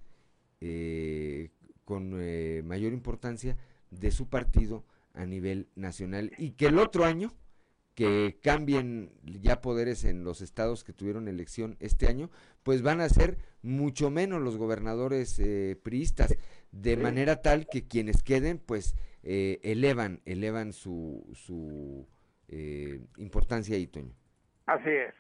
[0.61, 1.51] eh,
[1.85, 3.57] con eh, mayor importancia
[3.91, 4.85] de su partido
[5.15, 7.33] a nivel nacional y que el otro año
[7.95, 12.31] que cambien ya poderes en los estados que tuvieron elección este año,
[12.63, 15.39] pues van a ser mucho menos los gobernadores
[15.83, 16.35] priistas,
[16.71, 22.09] de manera tal que quienes queden, pues elevan, elevan su, su
[23.19, 24.15] importancia ahí, Toño.
[24.65, 25.15] Así es.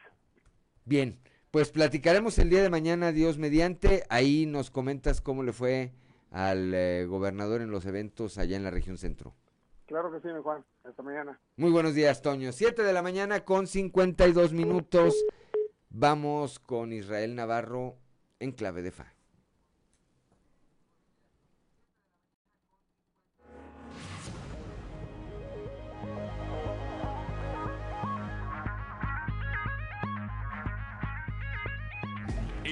[0.86, 1.18] Bien,
[1.52, 5.92] pues platicaremos el día de mañana, Dios mediante, ahí nos comentas cómo le fue
[6.30, 9.34] al eh, gobernador en los eventos allá en la región centro.
[9.84, 10.64] Claro que sí, mi Juan.
[10.82, 11.38] Hasta mañana.
[11.56, 12.52] Muy buenos días, Toño.
[12.52, 15.14] Siete de la mañana con 52 minutos.
[15.90, 17.96] Vamos con Israel Navarro
[18.40, 19.11] en clave de fa.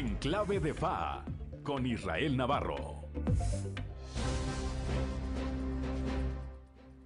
[0.01, 1.22] En clave de fa
[1.62, 3.10] con Israel Navarro.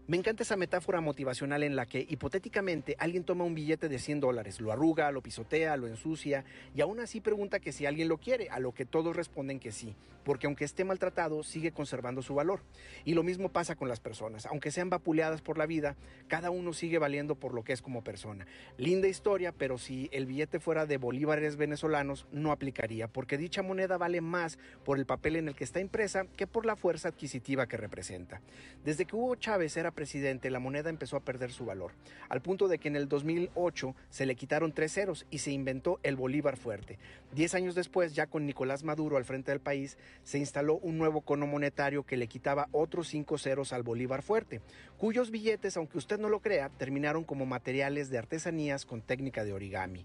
[0.07, 4.21] Me encanta esa metáfora motivacional en la que hipotéticamente alguien toma un billete de 100
[4.21, 6.45] dólares, lo arruga, lo pisotea, lo ensucia
[6.75, 9.73] y aún así pregunta que si alguien lo quiere, a lo que todos responden que
[9.73, 12.61] sí, porque aunque esté maltratado sigue conservando su valor.
[13.07, 15.97] Y lo mismo pasa con las personas, aunque sean vapuleadas por la vida,
[16.29, 18.47] cada uno sigue valiendo por lo que es como persona.
[18.77, 23.97] Linda historia, pero si el billete fuera de bolívares venezolanos no aplicaría, porque dicha moneda
[23.97, 27.67] vale más por el papel en el que está impresa que por la fuerza adquisitiva
[27.67, 28.43] que representa.
[28.85, 31.93] Desde que Hugo Chávez era presidente, la moneda empezó a perder su valor,
[32.29, 36.01] al punto de que en el 2008 se le quitaron tres ceros y se inventó
[36.03, 36.99] el Bolívar fuerte.
[37.33, 41.23] Diez años después, ya con Nicolás Maduro al frente del país, se instaló un nuevo
[41.23, 44.61] cono monetario que le quitaba otros cinco ceros al Bolívar fuerte,
[44.99, 49.53] cuyos billetes, aunque usted no lo crea, terminaron como materiales de artesanías con técnica de
[49.53, 50.05] origami.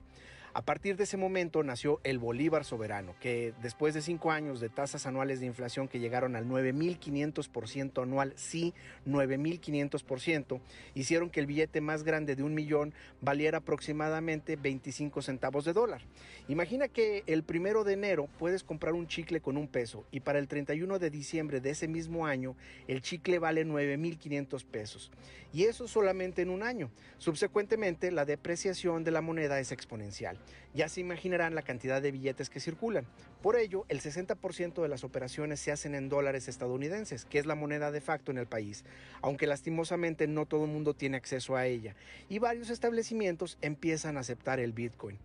[0.54, 4.70] A partir de ese momento nació el Bolívar soberano, que después de cinco años de
[4.70, 8.74] tasas anuales de inflación que llegaron al 9.500% anual, sí,
[9.06, 10.60] 9.500%,
[10.96, 16.02] hicieron que el billete más grande de un millón valiera aproximadamente 25 centavos de dólar.
[16.48, 20.40] Imagina que el primero de enero puedes comprar un chicle con un peso y para
[20.40, 22.56] el 31 de diciembre de ese mismo año
[22.88, 25.12] el chicle vale 9.500 pesos.
[25.54, 26.92] Y eso solamente en un año.
[27.18, 30.40] Subsecuentemente, la depreciación de la moneda es exponencial.
[30.74, 33.06] Ya se imaginarán la cantidad de billetes que circulan.
[33.42, 37.56] Por ello, el 60% de las operaciones se hacen en dólares estadounidenses, que es la
[37.56, 38.84] moneda de facto en el país,
[39.22, 41.96] aunque lastimosamente no todo el mundo tiene acceso a ella,
[42.30, 45.18] y varios establecimientos empiezan a aceptar el Bitcoin.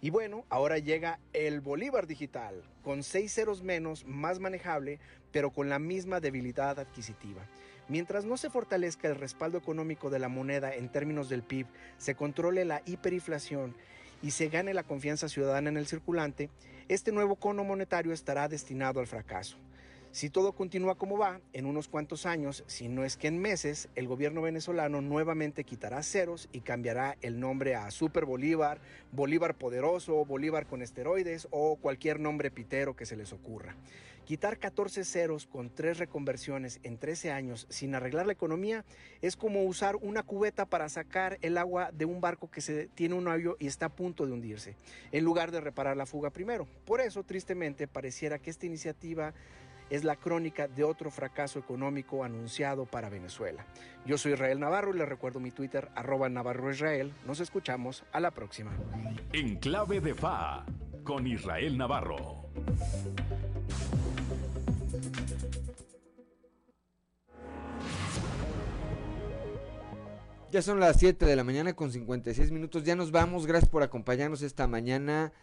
[0.00, 4.98] Y bueno, ahora llega el Bolívar digital, con seis ceros menos, más manejable,
[5.32, 7.42] pero con la misma debilidad adquisitiva.
[7.88, 11.66] Mientras no se fortalezca el respaldo económico de la moneda en términos del PIB,
[11.98, 13.74] se controle la hiperinflación
[14.22, 16.50] y se gane la confianza ciudadana en el circulante,
[16.88, 19.56] este nuevo cono monetario estará destinado al fracaso.
[20.16, 23.90] Si todo continúa como va, en unos cuantos años, si no es que en meses,
[23.96, 28.80] el gobierno venezolano nuevamente quitará ceros y cambiará el nombre a Super Bolívar,
[29.12, 33.76] Bolívar Poderoso, Bolívar con esteroides o cualquier nombre pitero que se les ocurra.
[34.26, 38.84] Quitar 14 ceros con tres reconversiones en 13 años sin arreglar la economía
[39.22, 42.60] es como usar una cubeta para sacar el agua de un barco que
[42.92, 44.74] tiene un hoyo y está a punto de hundirse,
[45.12, 46.66] en lugar de reparar la fuga primero.
[46.84, 49.32] Por eso, tristemente, pareciera que esta iniciativa
[49.90, 53.64] es la crónica de otro fracaso económico anunciado para Venezuela.
[54.06, 57.12] Yo soy Israel Navarro y les recuerdo mi Twitter, arroba Navarro Israel.
[57.28, 58.72] Nos escuchamos a la próxima.
[59.32, 60.66] En clave de FA
[61.04, 62.50] con Israel Navarro.
[70.56, 72.82] Ya son las 7 de la mañana con 56 minutos.
[72.82, 73.46] Ya nos vamos.
[73.46, 75.34] Gracias por acompañarnos esta mañana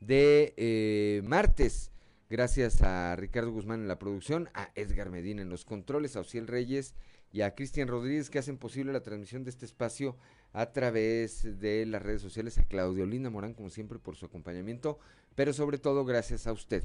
[0.00, 1.92] de eh, martes.
[2.30, 6.46] Gracias a Ricardo Guzmán en la producción, a Edgar Medina en los controles, a Ociel
[6.46, 6.94] Reyes
[7.32, 10.16] y a Cristian Rodríguez que hacen posible la transmisión de este espacio
[10.54, 14.98] a través de las redes sociales, a Claudio Linda Morán como siempre por su acompañamiento,
[15.34, 16.82] pero sobre todo gracias a usted.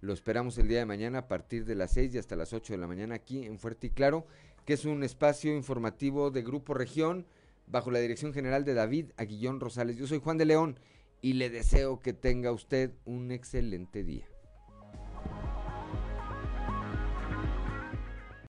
[0.00, 2.74] Lo esperamos el día de mañana a partir de las 6 y hasta las 8
[2.74, 4.24] de la mañana aquí en Fuerte y Claro,
[4.64, 7.26] que es un espacio informativo de Grupo Región
[7.66, 9.96] bajo la dirección general de David Aguillón Rosales.
[9.96, 10.78] Yo soy Juan de León
[11.20, 14.26] y le deseo que tenga usted un excelente día.